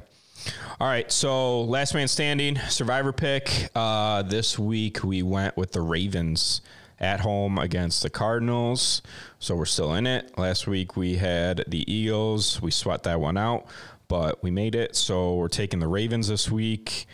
All 0.80 0.88
right. 0.88 1.12
So 1.12 1.62
last 1.64 1.94
man 1.94 2.08
standing, 2.08 2.58
survivor 2.70 3.12
pick. 3.12 3.70
Uh, 3.76 4.22
this 4.24 4.58
week 4.58 5.04
we 5.04 5.22
went 5.22 5.58
with 5.58 5.74
the 5.74 5.82
Ravens 5.82 6.62
at 7.00 7.20
home 7.22 7.58
against 7.58 8.02
the 8.04 8.10
Cardinals. 8.10 9.02
So 9.40 9.56
we're 9.56 9.66
still 9.66 9.94
in 9.94 10.08
it. 10.08 10.38
Last 10.38 10.68
week 10.68 10.96
we 10.96 11.16
had 11.16 11.64
the 11.68 11.90
Eagles. 11.92 12.62
We 12.62 12.72
sweat 12.72 13.04
that 13.04 13.20
one 13.20 13.38
out. 13.38 13.68
but 14.08 14.42
we 14.44 14.50
made 14.52 14.76
it. 14.76 14.96
So 14.96 15.36
we're 15.36 15.48
taking 15.50 15.80
the 15.80 15.88
Ravens 15.88 16.28
this 16.28 16.50
week. 16.50 17.06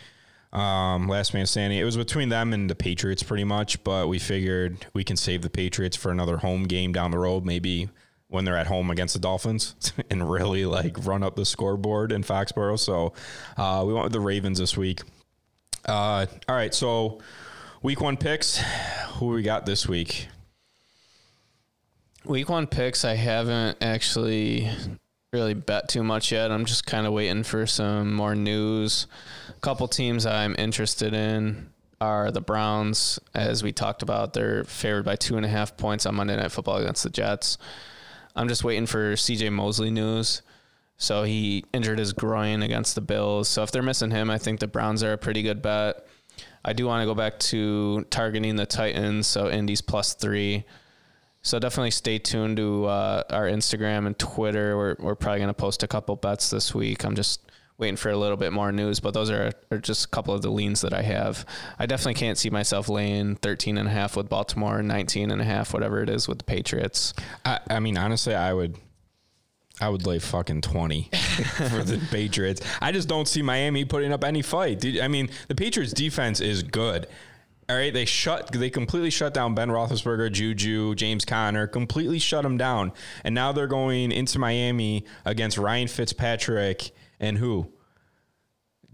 Um, 0.52 1.08
last 1.08 1.34
man 1.34 1.44
standing. 1.46 1.78
It 1.78 1.84
was 1.84 1.96
between 1.96 2.30
them 2.30 2.52
and 2.54 2.70
the 2.70 2.74
Patriots 2.74 3.22
pretty 3.22 3.44
much, 3.44 3.82
but 3.84 4.08
we 4.08 4.18
figured 4.18 4.86
we 4.94 5.04
can 5.04 5.16
save 5.16 5.42
the 5.42 5.50
Patriots 5.50 5.96
for 5.96 6.10
another 6.10 6.38
home 6.38 6.64
game 6.64 6.92
down 6.92 7.10
the 7.10 7.18
road, 7.18 7.44
maybe 7.44 7.90
when 8.36 8.44
they're 8.44 8.56
at 8.56 8.66
home 8.66 8.90
against 8.90 9.14
the 9.14 9.20
Dolphins 9.20 9.74
and 10.10 10.30
really 10.30 10.66
like 10.66 11.04
run 11.06 11.22
up 11.22 11.34
the 11.36 11.46
scoreboard 11.46 12.12
in 12.12 12.22
Foxborough. 12.22 12.78
So 12.78 13.14
uh, 13.56 13.82
we 13.86 13.94
went 13.94 14.04
with 14.04 14.12
the 14.12 14.20
Ravens 14.20 14.58
this 14.58 14.76
week. 14.76 15.00
Uh, 15.86 16.26
all 16.46 16.54
right, 16.54 16.74
so 16.74 17.20
week 17.82 18.02
one 18.02 18.18
picks. 18.18 18.62
Who 19.14 19.28
we 19.28 19.42
got 19.42 19.64
this 19.64 19.88
week? 19.88 20.28
Week 22.26 22.50
one 22.50 22.66
picks, 22.66 23.04
I 23.04 23.14
haven't 23.14 23.78
actually 23.80 24.68
really 25.32 25.54
bet 25.54 25.88
too 25.88 26.02
much 26.02 26.30
yet. 26.30 26.50
I'm 26.50 26.66
just 26.66 26.84
kind 26.84 27.06
of 27.06 27.14
waiting 27.14 27.42
for 27.42 27.66
some 27.66 28.12
more 28.12 28.34
news. 28.34 29.06
A 29.48 29.60
couple 29.60 29.88
teams 29.88 30.26
I'm 30.26 30.54
interested 30.58 31.14
in 31.14 31.70
are 32.02 32.30
the 32.30 32.42
Browns. 32.42 33.18
As 33.34 33.62
we 33.62 33.72
talked 33.72 34.02
about, 34.02 34.34
they're 34.34 34.64
favored 34.64 35.04
by 35.04 35.16
two 35.16 35.38
and 35.38 35.46
a 35.46 35.48
half 35.48 35.76
points 35.78 36.04
on 36.04 36.16
Monday 36.16 36.36
Night 36.36 36.52
Football 36.52 36.76
against 36.76 37.02
the 37.02 37.10
Jets. 37.10 37.56
I'm 38.36 38.48
just 38.48 38.62
waiting 38.62 38.86
for 38.86 39.14
CJ 39.14 39.52
Mosley 39.52 39.90
news. 39.90 40.42
So 40.98 41.24
he 41.24 41.64
injured 41.72 41.98
his 41.98 42.12
groin 42.12 42.62
against 42.62 42.94
the 42.94 43.00
Bills. 43.00 43.48
So 43.48 43.62
if 43.62 43.70
they're 43.70 43.82
missing 43.82 44.10
him, 44.10 44.30
I 44.30 44.38
think 44.38 44.60
the 44.60 44.66
Browns 44.66 45.02
are 45.02 45.12
a 45.12 45.18
pretty 45.18 45.42
good 45.42 45.62
bet. 45.62 46.06
I 46.64 46.72
do 46.72 46.86
want 46.86 47.02
to 47.02 47.06
go 47.06 47.14
back 47.14 47.38
to 47.38 48.04
targeting 48.10 48.56
the 48.56 48.66
Titans. 48.66 49.26
So 49.26 49.50
Indy's 49.50 49.80
plus 49.80 50.14
three. 50.14 50.64
So 51.42 51.58
definitely 51.58 51.92
stay 51.92 52.18
tuned 52.18 52.56
to 52.56 52.86
uh, 52.86 53.22
our 53.30 53.44
Instagram 53.46 54.06
and 54.06 54.18
Twitter. 54.18 54.76
We're, 54.76 54.96
we're 54.98 55.14
probably 55.14 55.38
going 55.38 55.48
to 55.48 55.54
post 55.54 55.82
a 55.82 55.88
couple 55.88 56.16
bets 56.16 56.50
this 56.50 56.74
week. 56.74 57.04
I'm 57.04 57.14
just 57.14 57.45
waiting 57.78 57.96
for 57.96 58.10
a 58.10 58.16
little 58.16 58.36
bit 58.36 58.52
more 58.52 58.72
news, 58.72 59.00
but 59.00 59.12
those 59.12 59.30
are, 59.30 59.52
are 59.70 59.78
just 59.78 60.06
a 60.06 60.08
couple 60.08 60.32
of 60.32 60.42
the 60.42 60.50
leans 60.50 60.80
that 60.80 60.94
I 60.94 61.02
have. 61.02 61.44
I 61.78 61.86
definitely 61.86 62.14
can't 62.14 62.38
see 62.38 62.50
myself 62.50 62.88
laying 62.88 63.36
13 63.36 63.76
and 63.76 63.88
a 63.88 63.90
half 63.90 64.16
with 64.16 64.28
Baltimore, 64.28 64.82
19 64.82 65.30
and 65.30 65.40
a 65.40 65.44
half, 65.44 65.74
whatever 65.74 66.02
it 66.02 66.08
is 66.08 66.26
with 66.26 66.38
the 66.38 66.44
Patriots. 66.44 67.12
I, 67.44 67.60
I 67.68 67.80
mean, 67.80 67.98
honestly, 67.98 68.34
I 68.34 68.54
would, 68.54 68.76
I 69.78 69.90
would 69.90 70.06
lay 70.06 70.18
fucking 70.18 70.62
twenty 70.62 71.10
for 71.12 71.82
the 71.82 72.00
Patriots. 72.10 72.62
I 72.80 72.92
just 72.92 73.08
don't 73.08 73.28
see 73.28 73.42
Miami 73.42 73.84
putting 73.84 74.10
up 74.10 74.24
any 74.24 74.40
fight. 74.40 74.82
I 75.02 75.08
mean, 75.08 75.28
the 75.48 75.54
Patriots 75.54 75.92
defense 75.92 76.40
is 76.40 76.62
good. 76.62 77.06
All 77.68 77.76
right, 77.76 77.92
they 77.92 78.04
shut, 78.04 78.52
they 78.52 78.70
completely 78.70 79.10
shut 79.10 79.34
down 79.34 79.54
Ben 79.54 79.68
Roethlisberger, 79.68 80.30
Juju, 80.30 80.94
James 80.94 81.24
Conner, 81.24 81.66
completely 81.66 82.20
shut 82.20 82.44
them 82.44 82.56
down, 82.56 82.92
and 83.24 83.34
now 83.34 83.50
they're 83.50 83.66
going 83.66 84.12
into 84.12 84.38
Miami 84.38 85.04
against 85.24 85.58
Ryan 85.58 85.88
Fitzpatrick 85.88 86.92
and 87.20 87.38
who? 87.38 87.72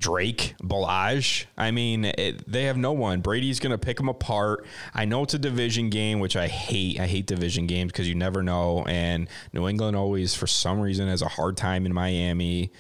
Drake, 0.03 0.57
Ballage. 0.61 1.47
I 1.57 1.71
mean, 1.71 2.05
it, 2.05 2.51
they 2.51 2.65
have 2.65 2.77
no 2.77 2.93
one. 2.93 3.21
Brady's 3.21 3.61
going 3.61 3.71
to 3.71 3.79
pick 3.79 3.99
them 3.99 4.09
apart. 4.09 4.67
I 4.93 5.05
know 5.05 5.23
it's 5.23 5.35
a 5.35 5.39
division 5.39 5.91
game, 5.91 6.19
which 6.19 6.37
I 6.37 6.49
hate. 6.49 6.99
I 6.99 7.07
hate 7.07 7.27
division 7.27 7.69
games 7.69 7.93
because 7.93 8.09
you 8.09 8.17
never 8.17 8.43
know. 8.43 8.85
And 8.87 9.29
New 9.53 9.69
England 9.69 9.97
always, 9.97 10.35
for 10.35 10.49
some 10.49 10.81
reason, 10.81 11.07
has 11.09 11.23
a 11.23 11.29
hard 11.29 11.57
time 11.57 11.87
in 11.87 11.95
Miami. 11.95 12.73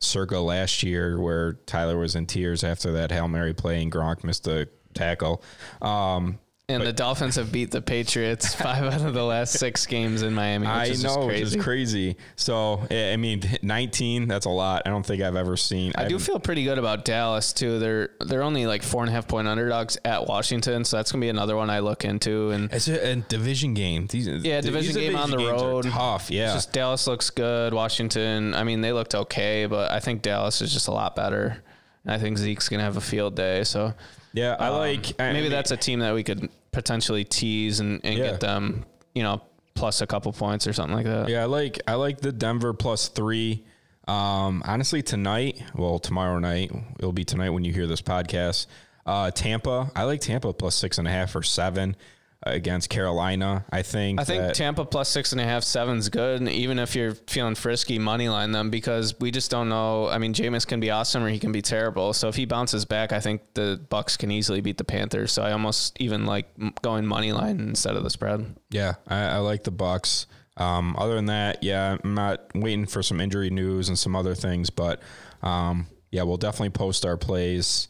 Circa 0.00 0.38
last 0.38 0.82
year, 0.82 1.20
where 1.20 1.54
Tyler 1.66 1.98
was 1.98 2.14
in 2.14 2.26
tears 2.26 2.62
after 2.62 2.92
that 2.92 3.10
Hail 3.10 3.28
Mary 3.28 3.52
play 3.52 3.82
and 3.82 3.90
Gronk 3.92 4.22
missed 4.22 4.46
a 4.46 4.68
tackle. 4.94 5.42
Um, 5.82 6.38
And 6.74 6.86
the 6.86 6.92
Dolphins 6.92 7.36
have 7.36 7.52
beat 7.52 7.70
the 7.70 7.82
Patriots 7.82 8.54
five 8.60 8.84
out 8.84 9.02
of 9.02 9.14
the 9.14 9.24
last 9.24 9.58
six 9.58 9.86
games 9.86 10.22
in 10.22 10.34
Miami. 10.34 10.66
Which 10.66 10.74
I 10.74 10.84
is 10.86 11.02
just 11.02 11.16
know, 11.16 11.26
crazy. 11.26 11.44
which 11.44 11.56
is 11.56 11.62
crazy. 11.62 12.16
So, 12.36 12.86
I 12.90 13.12
I 13.12 13.16
mean, 13.16 13.42
19, 13.62 14.28
that's 14.28 14.46
a 14.46 14.50
lot. 14.50 14.82
I 14.86 14.90
don't 14.90 15.04
think 15.04 15.22
I've 15.22 15.36
ever 15.36 15.56
seen. 15.56 15.92
I 15.96 16.08
do 16.08 16.18
feel 16.18 16.38
pretty 16.38 16.64
good 16.64 16.78
about 16.78 17.04
Dallas 17.04 17.52
too. 17.52 17.78
They're 17.78 18.10
they're 18.20 18.42
only 18.42 18.66
like 18.66 18.82
four 18.82 19.02
and 19.02 19.10
a 19.10 19.12
half 19.12 19.28
point 19.28 19.48
underdogs 19.48 19.98
at 20.04 20.26
Washington, 20.26 20.84
so 20.84 20.96
that's 20.96 21.12
gonna 21.12 21.22
be 21.22 21.28
another 21.28 21.56
one 21.56 21.70
I 21.70 21.80
look 21.80 22.04
into. 22.04 22.50
And 22.50 22.72
It's 22.72 22.88
a, 22.88 23.12
a 23.12 23.16
division 23.16 23.74
game. 23.74 24.06
These, 24.06 24.26
yeah, 24.28 24.60
division 24.60 24.94
these 24.94 25.10
game 25.10 25.16
on 25.16 25.30
the 25.30 25.36
division 25.36 25.56
games 25.56 25.62
are 25.62 25.66
road, 25.66 25.84
Tough, 25.84 26.30
yeah. 26.30 26.46
It's 26.46 26.54
just 26.54 26.72
Dallas 26.72 27.06
looks 27.06 27.30
good. 27.30 27.74
Washington, 27.74 28.54
I 28.54 28.64
mean, 28.64 28.80
they 28.80 28.92
looked 28.92 29.14
okay, 29.14 29.66
but 29.66 29.90
I 29.90 30.00
think 30.00 30.22
Dallas 30.22 30.60
is 30.62 30.72
just 30.72 30.88
a 30.88 30.92
lot 30.92 31.16
better. 31.16 31.62
I 32.06 32.18
think 32.18 32.38
Zeke's 32.38 32.68
gonna 32.68 32.82
have 32.82 32.96
a 32.96 33.00
field 33.00 33.36
day. 33.36 33.64
So 33.64 33.94
yeah, 34.32 34.56
I 34.58 34.68
um, 34.68 34.76
like. 34.76 35.20
I 35.20 35.32
maybe 35.32 35.42
mean, 35.42 35.50
that's 35.50 35.70
a 35.70 35.76
team 35.76 36.00
that 36.00 36.14
we 36.14 36.22
could 36.22 36.48
potentially 36.72 37.24
tease 37.24 37.80
and, 37.80 38.00
and 38.04 38.18
Yeah. 38.18 38.30
get 38.32 38.40
them, 38.40 38.84
you 39.14 39.22
know, 39.22 39.42
plus 39.74 40.00
a 40.00 40.06
couple 40.06 40.32
points 40.32 40.66
or 40.66 40.72
something 40.72 40.94
like 40.96 41.06
that. 41.06 41.28
Yeah, 41.28 41.42
I 41.42 41.46
like. 41.46 41.80
I 41.86 41.94
like 41.94 42.20
the 42.20 42.32
Denver 42.32 42.72
plus 42.72 43.08
three. 43.08 43.64
Um, 44.08 44.62
honestly, 44.66 45.02
tonight, 45.02 45.62
well, 45.74 45.98
tomorrow 45.98 46.38
night, 46.38 46.72
it'll 46.98 47.12
be 47.12 47.24
tonight 47.24 47.50
when 47.50 47.64
you 47.64 47.72
hear 47.72 47.86
this 47.86 48.02
podcast. 48.02 48.66
Uh, 49.06 49.30
Tampa, 49.30 49.90
I 49.94 50.04
like 50.04 50.20
Tampa 50.20 50.52
plus 50.52 50.74
six 50.74 50.98
and 50.98 51.06
a 51.06 51.10
half 51.10 51.34
or 51.36 51.42
seven 51.42 51.96
against 52.42 52.88
Carolina. 52.88 53.64
I 53.70 53.82
think. 53.82 54.18
I 54.20 54.24
think 54.24 54.42
that- 54.42 54.54
Tampa 54.54 54.84
plus 54.84 55.08
six 55.08 55.32
and 55.32 55.40
a 55.40 55.44
half, 55.44 55.62
seven's 55.62 56.08
good. 56.08 56.40
And 56.40 56.48
even 56.48 56.78
if 56.78 56.96
you're 56.96 57.14
feeling 57.14 57.54
frisky, 57.54 57.98
money 57.98 58.28
line 58.28 58.52
them 58.52 58.70
because 58.70 59.18
we 59.20 59.30
just 59.30 59.50
don't 59.50 59.68
know. 59.68 60.08
I 60.08 60.18
mean, 60.18 60.32
Jameis 60.32 60.66
can 60.66 60.80
be 60.80 60.90
awesome 60.90 61.22
or 61.22 61.28
he 61.28 61.38
can 61.38 61.52
be 61.52 61.62
terrible. 61.62 62.12
So 62.12 62.28
if 62.28 62.36
he 62.36 62.46
bounces 62.46 62.84
back, 62.84 63.12
I 63.12 63.20
think 63.20 63.42
the 63.54 63.80
Bucs 63.90 64.18
can 64.18 64.30
easily 64.30 64.60
beat 64.60 64.78
the 64.78 64.84
Panthers. 64.84 65.32
So 65.32 65.42
I 65.42 65.52
almost 65.52 66.00
even 66.00 66.24
like 66.24 66.46
going 66.82 67.06
money 67.06 67.32
line 67.32 67.60
instead 67.60 67.94
of 67.96 68.04
the 68.04 68.10
spread. 68.10 68.56
Yeah, 68.70 68.94
I, 69.06 69.22
I 69.24 69.36
like 69.38 69.64
the 69.64 69.72
Bucs. 69.72 70.26
Um, 70.56 70.94
other 70.98 71.14
than 71.14 71.26
that, 71.26 71.62
yeah, 71.62 71.96
I'm 72.02 72.14
not 72.14 72.40
waiting 72.54 72.84
for 72.86 73.02
some 73.02 73.20
injury 73.20 73.50
news 73.50 73.88
and 73.88 73.98
some 73.98 74.14
other 74.14 74.34
things, 74.34 74.68
but 74.68 75.00
um, 75.42 75.86
yeah, 76.10 76.22
we'll 76.22 76.36
definitely 76.36 76.70
post 76.70 77.06
our 77.06 77.16
plays 77.16 77.88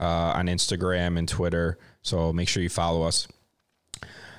uh, 0.00 0.04
on 0.34 0.46
Instagram 0.46 1.18
and 1.18 1.28
Twitter. 1.28 1.78
So 2.02 2.32
make 2.32 2.48
sure 2.48 2.62
you 2.62 2.68
follow 2.68 3.02
us. 3.02 3.28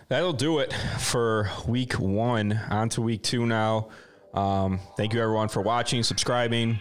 That'll 0.10 0.34
do 0.34 0.57
it 0.57 0.74
for 0.97 1.51
week 1.68 1.93
one. 1.93 2.60
On 2.72 2.89
to 2.89 3.01
week 3.01 3.22
two 3.22 3.45
now. 3.45 3.89
Um, 4.34 4.80
thank 4.97 5.14
you 5.14 5.22
everyone 5.22 5.49
for 5.49 5.62
watching, 5.62 6.01
subscribing. 6.01 6.80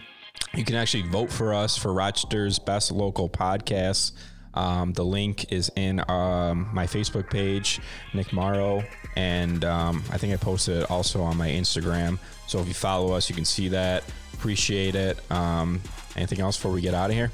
You 0.55 0.65
can 0.65 0.75
actually 0.75 1.03
vote 1.03 1.31
for 1.31 1.53
us 1.53 1.77
for 1.77 1.93
Rochester's 1.93 2.57
best 2.57 2.91
local 2.91 3.29
podcasts. 3.29 4.13
Um, 4.55 4.93
the 4.93 5.05
link 5.05 5.51
is 5.51 5.71
in 5.75 5.99
um, 6.09 6.71
my 6.73 6.87
Facebook 6.87 7.29
page, 7.29 7.79
Nick 8.15 8.33
Morrow, 8.33 8.83
and 9.15 9.63
um, 9.63 10.03
I 10.11 10.17
think 10.17 10.33
I 10.33 10.37
posted 10.37 10.81
it 10.81 10.89
also 10.89 11.21
on 11.21 11.37
my 11.37 11.49
Instagram. 11.49 12.17
So 12.47 12.57
if 12.57 12.67
you 12.67 12.73
follow 12.73 13.13
us, 13.13 13.29
you 13.29 13.35
can 13.35 13.45
see 13.45 13.69
that. 13.69 14.03
Appreciate 14.33 14.95
it. 14.95 15.19
Um, 15.31 15.81
anything 16.15 16.41
else 16.41 16.57
before 16.57 16.71
we 16.71 16.81
get 16.81 16.95
out 16.95 17.11
of 17.11 17.15
here? 17.15 17.31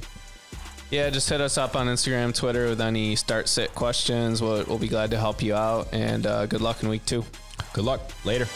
Yeah, 0.91 1.09
just 1.09 1.27
hit 1.29 1.41
us 1.41 1.57
up 1.57 1.75
on 1.75 1.87
Instagram, 1.87 2.33
Twitter 2.33 2.69
with 2.69 2.79
any 2.79 3.15
start 3.15 3.49
sit 3.49 3.73
questions. 3.73 4.41
We'll, 4.41 4.63
we'll 4.65 4.77
be 4.77 4.87
glad 4.87 5.11
to 5.11 5.17
help 5.17 5.41
you 5.41 5.55
out. 5.55 5.87
And 5.91 6.25
uh, 6.27 6.45
good 6.45 6.61
luck 6.61 6.83
in 6.83 6.89
week 6.89 7.05
two. 7.05 7.25
Good 7.73 7.85
luck. 7.85 8.01
Later. 8.23 8.47